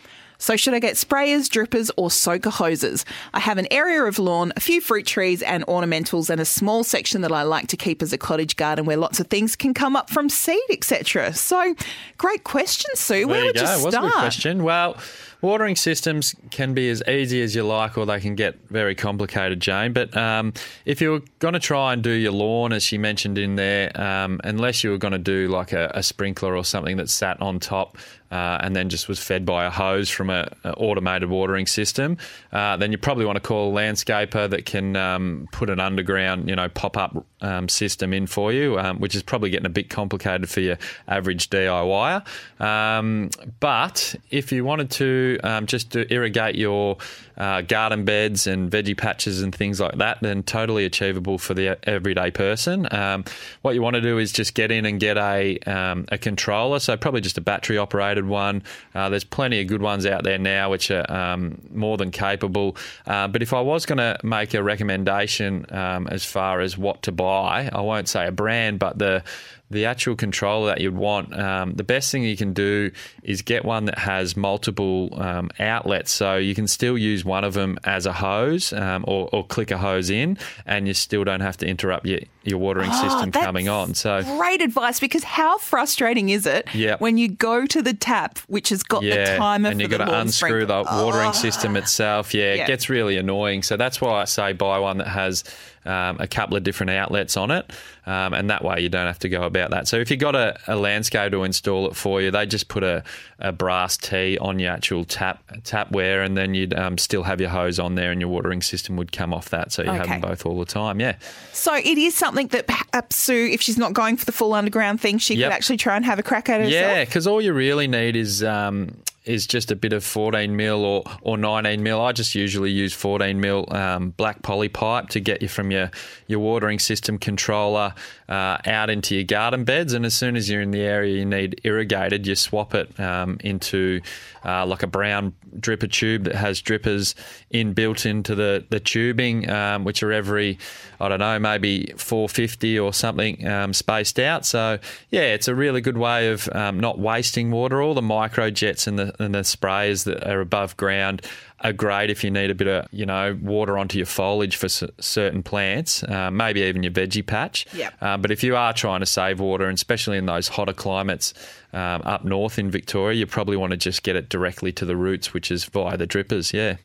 So, 0.45 0.57
should 0.57 0.75
I 0.75 0.79
get 0.79 0.97
sprayers, 0.97 1.49
drippers, 1.49 1.91
or 1.97 2.11
soaker 2.11 2.51
hoses? 2.51 3.07
I 3.33 3.41
have 3.41 3.57
an 3.57 3.67
area 3.71 4.03
of 4.03 4.19
lawn, 4.19 4.53
a 4.57 4.61
few 4.61 4.83
fruit 4.83 5.07
trees 5.07 5.41
and 5.41 5.67
ornamentals, 5.67 6.29
and 6.29 6.39
a 6.39 6.45
small 6.45 6.85
section 6.85 7.23
that 7.23 7.33
I 7.33 7.45
like 7.45 7.69
to 7.69 7.79
keep 7.79 8.03
as 8.03 8.13
a 8.13 8.19
cottage 8.19 8.57
garden 8.57 8.85
where 8.85 8.99
lots 8.99 9.19
of 9.21 9.29
things 9.29 9.57
can 9.57 9.73
come 9.73 9.97
up 9.97 10.11
from 10.11 10.29
seed, 10.29 10.61
etc. 10.69 11.33
So, 11.33 11.75
great 12.19 12.45
question, 12.45 12.91
Sue. 12.95 13.27
Where 13.27 13.37
there 13.37 13.47
would 13.47 13.57
you 13.57 13.63
you 13.63 13.67
go. 13.69 13.79
start? 13.79 13.85
Was 13.85 13.95
a 13.95 14.01
good 14.01 14.13
question. 14.13 14.65
Well, 14.65 14.99
watering 15.41 15.77
systems 15.77 16.35
can 16.51 16.75
be 16.75 16.91
as 16.91 17.03
easy 17.09 17.41
as 17.41 17.55
you 17.55 17.63
like, 17.63 17.97
or 17.97 18.05
they 18.05 18.21
can 18.21 18.35
get 18.35 18.59
very 18.69 18.95
complicated, 18.95 19.61
Jane. 19.61 19.95
But 19.95 20.15
um, 20.15 20.53
if 20.85 21.01
you 21.01 21.13
were 21.13 21.23
going 21.39 21.55
to 21.55 21.61
try 21.61 21.95
and 21.95 22.03
do 22.03 22.11
your 22.11 22.33
lawn, 22.33 22.75
as 22.75 22.83
she 22.83 22.99
mentioned 22.99 23.39
in 23.39 23.57
there, 23.57 23.99
um, 23.99 24.43
unless 24.45 24.85
you 24.85 24.91
were 24.91 24.99
going 24.99 25.13
to 25.13 25.19
do 25.19 25.49
like 25.49 25.73
a, 25.73 25.91
a 25.95 26.03
sprinkler 26.03 26.55
or 26.55 26.65
something 26.65 26.99
that 26.99 27.09
sat 27.09 27.41
on 27.41 27.61
top. 27.61 27.97
Uh, 28.35 28.59
and 28.63 28.75
then 28.75 28.89
just 28.89 29.07
was 29.07 29.21
fed 29.21 29.47
by 29.47 29.65
a 29.65 29.71
hose 29.71 30.11
from 30.11 30.29
a, 30.29 30.51
a 30.65 30.73
automated 30.73 31.31
watering 31.31 31.69
system. 31.69 32.19
Uh, 32.53 32.77
then 32.77 32.91
you 32.91 32.99
probably 32.99 33.25
want 33.25 33.37
to 33.37 33.41
call 33.41 33.71
a 33.71 33.81
landscaper 33.81 34.51
that 34.51 34.67
can 34.67 34.97
um, 34.97 35.49
put 35.53 35.71
an 35.71 35.79
underground, 35.79 36.49
you 36.49 36.57
know, 36.57 36.69
pop 36.69 36.97
up 36.97 37.25
um, 37.43 37.69
system 37.69 38.13
in 38.13 38.27
for 38.27 38.53
you, 38.53 38.77
um, 38.77 38.99
which 38.99 39.15
is 39.15 39.23
probably 39.23 39.51
getting 39.51 39.67
a 39.67 39.77
bit 39.81 39.89
complicated 39.89 40.51
for 40.51 40.59
your 40.59 40.77
average 41.07 41.49
DIYer. 41.49 42.25
Um, 42.61 43.31
but 43.61 44.17
if 44.31 44.51
you 44.51 44.65
wanted 44.65 44.91
to 44.91 45.39
um, 45.45 45.67
just 45.67 45.93
to 45.93 46.13
irrigate 46.13 46.57
your 46.57 46.97
uh, 47.37 47.63
garden 47.63 48.05
beds 48.05 48.47
and 48.47 48.71
veggie 48.71 48.97
patches 48.97 49.43
and 49.43 49.55
things 49.55 49.81
like 49.81 49.97
that, 49.99 50.19
then 50.21 50.43
totally 50.43 50.85
achievable 50.85 51.39
for 51.39 51.55
the 51.55 51.79
everyday 51.89 52.31
person. 52.31 52.87
Um, 52.93 53.25
what 53.63 53.75
you 53.75 53.83
want 53.83 53.95
to 53.95 54.01
do 54.01 54.19
is 54.19 54.33
just 54.33 54.55
get 54.55 54.71
in 54.71 54.87
and 54.87 55.01
get 55.01 55.17
a, 55.17 55.59
um, 55.61 56.07
a 56.11 56.19
controller, 56.19 56.79
so 56.79 56.97
probably 56.97 57.21
just 57.21 57.39
a 57.39 57.41
battery 57.41 57.79
operated 57.79 58.27
one. 58.27 58.63
Uh, 58.95 59.09
there's 59.09 59.25
plenty 59.25 59.61
of 59.61 59.67
good 59.67 59.83
ones 59.83 60.07
out 60.07 60.25
there 60.25 60.39
now 60.39 60.71
which 60.71 60.91
are 60.91 61.11
um, 61.11 61.61
more 61.73 61.97
than 61.97 62.11
capable. 62.11 62.77
Uh, 63.07 63.29
but 63.29 63.43
if 63.43 63.53
I 63.53 63.61
was 63.61 63.87
going 63.87 63.99
to 63.99 64.19
make 64.23 64.55
a 64.55 64.63
recommendation 64.63 65.67
um, 65.71 66.07
as 66.09 66.25
far 66.25 66.61
as 66.61 66.79
what 66.79 67.03
to 67.03 67.13
buy, 67.13 67.69
I 67.73 67.81
won't 67.81 68.09
say 68.09 68.27
a 68.27 68.33
brand, 68.33 68.79
but 68.79 68.99
the 68.99 69.23
the 69.71 69.87
actual 69.87 70.15
controller 70.15 70.67
that 70.69 70.81
you'd 70.81 70.95
want, 70.97 71.37
um, 71.39 71.73
the 71.75 71.83
best 71.85 72.13
thing 72.13 72.23
you 72.23 72.37
can 72.37 72.53
do 72.53 72.91
is 73.23 73.43
get 73.43 73.65
one 73.65 73.87
that 73.87 73.99
has 73.99 74.37
multiple 74.37 75.09
um, 75.21 75.51
outlets. 75.59 76.13
So 76.13 76.37
you 76.37 76.55
can 76.55 76.69
still 76.69 76.97
use 76.99 77.25
one 77.25 77.45
of 77.45 77.55
them 77.55 77.79
as 77.85 78.07
a 78.07 78.13
hose 78.13 78.73
um, 78.73 79.05
or, 79.09 79.29
or 79.33 79.45
click 79.47 79.71
a 79.71 79.79
hose 79.79 80.11
in, 80.11 80.39
and 80.67 80.87
you 80.87 80.95
still 80.95 81.25
don't 81.25 81.41
have 81.41 81.57
to 81.57 81.67
interrupt 81.67 82.07
your, 82.07 82.21
your 82.45 82.59
watering 82.59 82.91
Oh, 82.93 83.03
system 83.09 83.33
coming 83.33 83.69
on. 83.69 83.95
So 83.95 84.23
Great 84.37 84.61
advice 84.61 85.01
because 85.01 85.25
how 85.25 85.59
frustrating 85.59 86.29
is 86.29 86.47
it 86.47 86.69
Yep. 86.75 87.01
when 87.01 87.17
you 87.19 87.29
go 87.29 87.67
to 87.67 87.83
the 87.83 87.95
tap, 87.95 88.39
which 88.47 88.69
has 88.69 88.83
got 88.83 89.01
the 89.03 89.35
timer 89.39 89.71
and 89.71 89.81
you've 89.81 89.91
got 89.91 90.05
to 90.07 90.21
unscrew 90.21 90.63
sprinkler? 90.67 90.85
the 90.85 91.05
watering 91.05 91.29
Oh. 91.31 91.33
system 91.33 91.77
itself. 91.77 92.35
Yeah, 92.35 92.55
Yeah. 92.55 92.65
it 92.65 92.67
gets 92.67 92.91
really 92.91 93.17
annoying. 93.17 93.63
So 93.63 93.77
that's 93.77 94.01
why 94.01 94.21
I 94.21 94.25
say 94.27 94.53
buy 94.53 94.79
one 94.79 94.99
that 94.99 95.09
has 95.09 95.43
um, 95.87 96.17
a 96.21 96.27
couple 96.27 96.57
of 96.57 96.63
different 96.63 96.91
outlets 96.91 97.37
on 97.37 97.51
it, 97.51 97.71
um, 98.07 98.33
and 98.35 98.49
that 98.51 98.65
way 98.65 98.81
you 98.81 98.89
don't 98.89 99.07
have 99.07 99.19
to 99.21 99.29
go 99.29 99.43
about 99.45 99.71
that. 99.71 99.87
So 99.89 99.97
if 99.99 100.11
you've 100.11 100.21
got 100.21 100.35
a, 100.35 100.59
a 100.67 100.77
landscape 100.77 101.33
to 101.33 101.45
install 101.45 101.87
it 101.89 101.97
for 101.97 102.21
you, 102.23 102.31
they 102.31 102.47
just 102.47 102.69
put 102.69 102.83
a, 102.83 103.03
a 103.39 103.53
brass 103.53 103.97
tee 103.97 104.39
on 104.39 104.59
your 104.59 104.71
actual 104.73 105.05
tap 105.05 105.43
tapware, 105.63 106.25
and 106.25 106.37
then 106.37 106.55
you'd 106.55 106.75
um, 106.75 106.99
still 106.99 107.23
have 107.25 107.41
your 107.41 107.51
hose 107.51 107.79
on 107.79 107.95
there, 107.95 108.11
and 108.13 108.21
your 108.21 108.31
watering 108.31 108.63
system 108.63 108.97
would 108.97 109.13
come 109.13 109.33
off 109.35 109.51
that. 109.51 109.73
So 109.73 109.83
you 109.83 109.91
have 109.91 110.03
Okay. 110.03 110.13
them 110.13 110.21
both 110.21 110.45
all 110.47 110.59
the 110.59 110.65
time. 110.65 111.01
Yeah. 111.01 111.17
So 111.53 111.75
it 111.75 111.99
is 111.99 112.15
something 112.15 112.49
that 112.49 112.67
perhaps 112.67 113.17
Sue, 113.17 113.49
if 113.53 113.61
she's 113.61 113.79
not 113.79 113.93
going 113.93 114.17
for 114.17 114.25
the 114.25 114.33
full 114.33 114.55
underground 114.55 115.01
thing, 115.01 115.19
she 115.19 115.35
Yep. 115.35 115.49
could 115.51 115.55
actually 115.55 115.77
try 115.79 115.97
and 115.97 116.05
have 116.05 116.19
a 116.19 116.23
crack 116.23 116.49
at 116.49 116.61
it 116.61 116.71
Yeah, 116.71 117.05
because 117.05 117.27
all 117.27 117.41
you 117.41 117.53
really 117.53 117.87
need 117.89 118.17
is 118.17 118.43
um, 118.43 118.97
is 119.25 119.47
just 119.47 119.71
a 119.71 119.77
bit 119.77 119.93
of 119.93 120.05
14 120.05 120.55
mil 120.55 120.85
or, 120.85 121.03
or 121.23 121.37
19 121.39 121.83
mil. 121.83 122.01
I 122.01 122.13
just 122.13 122.35
usually 122.35 122.71
use 122.71 122.93
14 122.93 123.41
mil 123.41 123.67
um, 123.71 124.11
black 124.11 124.43
poly 124.43 124.69
pipe 124.69 125.09
to 125.11 125.21
get 125.21 125.43
you 125.43 125.49
from 125.49 125.71
your, 125.71 125.91
your 126.27 126.41
watering 126.41 126.79
system 126.79 127.19
controller 127.19 127.95
uh, 128.29 128.59
out 128.67 128.91
into 128.91 129.15
your 129.15 129.25
garden 129.25 129.65
beds. 129.65 129.93
And 129.93 130.05
as 130.05 130.15
soon 130.15 130.37
as 130.37 130.51
you're 130.51 130.61
in 130.61 130.71
the 130.71 130.83
area 130.83 131.17
you 131.17 131.25
need 131.25 131.61
irrigated, 131.65 132.27
you 132.27 132.35
swap 132.35 132.75
it 132.75 132.99
um, 133.01 133.39
into 133.43 134.01
uh, 134.45 134.67
like 134.67 134.83
a 134.83 134.87
brown 134.87 135.35
dripper 135.59 135.91
tube 135.91 136.25
that 136.25 136.35
has 136.35 136.61
drippers 136.61 137.15
in 137.51 137.73
built 137.73 138.07
into 138.07 138.35
the, 138.35 138.65
the 138.71 138.81
tubing, 138.81 139.49
um, 139.51 139.85
which 139.85 140.03
are 140.03 140.13
every, 140.13 140.59
I 141.01 141.09
don't 141.09 141.21
know, 141.21 141.39
maybe 141.39 141.93
450 141.97 142.79
or 142.79 142.93
something 142.93 143.47
um, 143.47 143.73
spaced 143.73 144.19
out. 144.19 144.45
So, 144.47 144.79
yeah, 145.11 145.35
it's 145.35 145.49
a 145.49 145.55
really 145.55 145.81
good 145.81 145.99
way 145.99 146.29
of 146.29 146.49
um, 146.53 146.81
not 146.81 146.99
wasting 146.99 147.51
water. 147.51 147.83
All 147.83 147.95
the 147.95 148.03
micro 148.03 148.51
jets 148.51 148.87
and 148.87 148.99
the, 148.99 149.15
and 149.23 149.35
the 149.35 149.41
sprayers 149.41 150.05
that 150.05 150.27
are 150.29 150.41
above 150.41 150.77
ground 150.77 151.23
are 151.65 151.73
great 151.73 152.11
if 152.11 152.23
you 152.23 152.31
need 152.31 152.51
a 152.51 152.55
bit 152.55 152.69
of 152.69 152.87
you 152.93 153.07
know 153.07 153.37
water 153.43 153.77
onto 153.79 153.97
your 153.97 154.07
foliage 154.07 154.57
for 154.57 154.69
c- 154.69 154.89
certain 155.01 155.43
plants, 155.43 156.03
uh, 156.05 156.31
maybe 156.31 156.61
even 156.61 156.83
your 156.83 156.93
veggie 156.93 157.27
patch. 157.27 157.67
Yep. 157.75 157.95
Uh, 158.01 158.17
but 158.19 158.31
if 158.31 158.45
you 158.45 158.55
are 158.55 158.73
trying 158.73 159.01
to 159.01 159.07
save 159.07 159.41
water, 159.41 159.65
and 159.65 159.75
especially 159.75 160.19
in 160.19 160.27
those 160.27 160.49
hotter 160.49 160.75
climates 160.75 161.35
um, 161.73 162.03
up 162.05 162.25
north 162.25 162.59
in 162.59 162.71
Victoria, 162.71 163.19
you 163.19 163.27
probably 163.27 163.57
want 163.57 163.71
to 163.71 163.77
just 163.77 164.03
get 164.03 164.15
it 164.15 164.29
directly 164.29 164.71
to 164.73 164.85
the 164.85 164.97
roots, 164.97 165.33
which 165.33 165.51
is 165.51 165.65
via 165.65 165.97
the 165.97 166.07
drippers. 166.07 166.53
Yeah. 166.53 166.77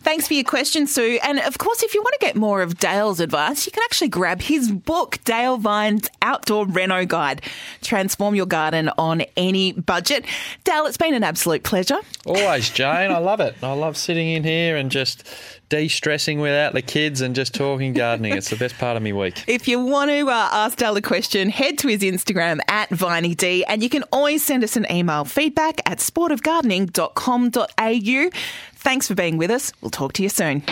Thanks 0.00 0.26
for 0.28 0.34
your 0.34 0.44
question, 0.44 0.86
Sue. 0.86 1.18
And 1.22 1.38
of 1.40 1.58
course, 1.58 1.82
if 1.82 1.94
you 1.94 2.02
want 2.02 2.14
to 2.20 2.26
get 2.26 2.36
more 2.36 2.62
of 2.62 2.78
Dale's 2.78 3.20
advice, 3.20 3.66
you 3.66 3.72
can 3.72 3.82
actually 3.84 4.08
grab 4.08 4.40
his 4.40 4.70
book, 4.70 5.18
Dale 5.24 5.56
Vine's 5.58 6.08
Outdoor 6.22 6.66
Reno 6.66 7.04
Guide. 7.04 7.42
Transform 7.82 8.34
your 8.34 8.46
garden 8.46 8.90
on 8.98 9.22
any 9.36 9.72
budget. 9.72 10.24
Dale, 10.64 10.86
it's 10.86 10.96
been 10.96 11.14
an 11.14 11.24
absolute 11.24 11.62
pleasure. 11.62 11.98
Always, 12.26 12.70
Jane. 12.70 13.10
I 13.10 13.18
love 13.18 13.40
it. 13.40 13.56
I 13.62 13.72
love 13.72 13.96
sitting 13.96 14.28
in 14.28 14.44
here 14.44 14.76
and 14.76 14.90
just 14.90 15.24
de-stressing 15.68 16.40
without 16.40 16.72
the 16.72 16.82
kids 16.82 17.20
and 17.20 17.34
just 17.34 17.54
talking 17.54 17.92
gardening. 17.92 18.34
It's 18.34 18.50
the 18.50 18.56
best 18.56 18.78
part 18.78 18.96
of 18.96 19.02
my 19.02 19.12
week. 19.12 19.44
If 19.58 19.66
you 19.66 19.80
want 19.80 20.10
to 20.10 20.28
uh, 20.28 20.48
ask 20.52 20.78
Dale 20.78 20.96
a 20.96 21.02
question, 21.02 21.50
head 21.50 21.78
to 21.78 21.88
his 21.88 22.02
Instagram 22.02 22.60
at 22.68 22.90
VineyD 22.90 23.64
and 23.66 23.82
you 23.82 23.88
can 23.88 24.04
always 24.12 24.44
send 24.44 24.62
us 24.62 24.76
an 24.76 24.86
email 24.90 25.24
feedback 25.24 25.80
at 25.86 25.98
sportofgardening.com.au. 25.98 28.30
Thanks 28.74 29.08
for 29.08 29.14
being 29.14 29.36
with 29.36 29.50
us. 29.50 29.72
We'll 29.80 29.90
talk 29.90 30.12
to 30.14 30.22
you 30.22 30.28
soon. 30.28 30.62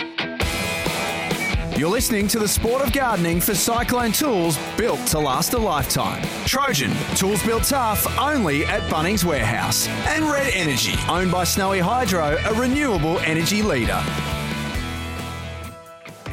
You're 1.77 1.91
listening 1.91 2.27
to 2.29 2.39
the 2.39 2.47
sport 2.47 2.81
of 2.81 2.91
gardening 2.91 3.39
for 3.39 3.53
Cyclone 3.53 4.11
Tools 4.11 4.57
built 4.77 5.05
to 5.07 5.19
last 5.19 5.53
a 5.53 5.59
lifetime. 5.59 6.23
Trojan, 6.45 6.91
tools 7.15 7.45
built 7.45 7.65
tough 7.65 8.17
only 8.17 8.65
at 8.65 8.81
Bunnings 8.89 9.23
Warehouse. 9.23 9.87
And 10.07 10.25
Red 10.25 10.51
Energy, 10.55 10.95
owned 11.07 11.31
by 11.31 11.43
Snowy 11.43 11.77
Hydro, 11.77 12.39
a 12.45 12.53
renewable 12.55 13.19
energy 13.19 13.61
leader. 13.61 14.01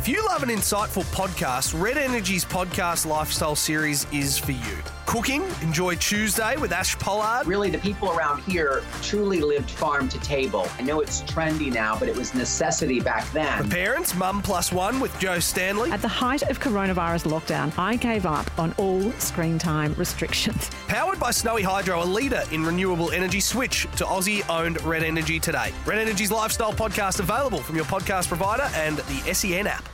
If 0.05 0.11
you 0.11 0.23
love 0.27 0.43
an 0.43 0.51
insightful 0.51 1.03
podcast, 1.15 1.81
Red 1.81 1.97
Energy's 1.97 2.45
podcast 2.45 3.07
lifestyle 3.07 3.57
series 3.57 4.07
is 4.13 4.37
for 4.37 4.53
you. 4.53 4.77
Cooking, 5.07 5.43
enjoy 5.63 5.95
Tuesday 5.95 6.59
with 6.59 6.73
Ash 6.73 6.95
Pollard. 6.99 7.47
Really, 7.47 7.71
the 7.71 7.79
people 7.79 8.11
around 8.11 8.43
here 8.43 8.83
truly 9.01 9.41
lived 9.41 9.71
farm 9.71 10.11
to 10.11 10.21
table. 10.21 10.69
I 10.79 10.83
know 10.83 11.01
it's 11.01 11.23
trendy 11.23 11.73
now, 11.73 11.99
but 11.99 12.07
it 12.07 12.15
was 12.15 12.35
necessity 12.35 13.01
back 13.01 13.25
For 13.25 13.33
then. 13.33 13.71
parents, 13.71 14.15
Mum 14.15 14.43
Plus 14.43 14.71
One 14.71 15.01
with 15.01 15.19
Jo 15.19 15.39
Stanley. 15.39 15.91
At 15.91 16.03
the 16.03 16.09
height 16.09 16.43
of 16.43 16.61
coronavirus 16.61 17.25
lockdown, 17.31 17.73
I 17.79 17.97
gave 17.97 18.27
up 18.27 18.59
on 18.59 18.75
all 18.77 19.11
screen 19.13 19.59
time 19.59 19.95
restrictions. 19.95 20.69
Powered 20.87 21.19
by 21.19 21.31
Snowy 21.31 21.63
Hydro, 21.63 22.03
a 22.03 22.05
leader 22.05 22.43
in 22.53 22.63
renewable 22.63 23.11
energy, 23.11 23.41
switch 23.41 23.85
to 23.97 24.05
Aussie 24.05 24.45
owned 24.51 24.83
Red 24.85 25.03
Energy 25.03 25.41
today. 25.41 25.73
Red 25.87 25.97
Energy's 25.97 26.31
lifestyle 26.31 26.75
podcast 26.75 27.21
available 27.21 27.61
from 27.61 27.77
your 27.77 27.87
podcast 27.87 28.29
provider 28.29 28.69
and 28.75 28.99
the 28.99 29.33
SEN 29.33 29.67
app. 29.67 29.89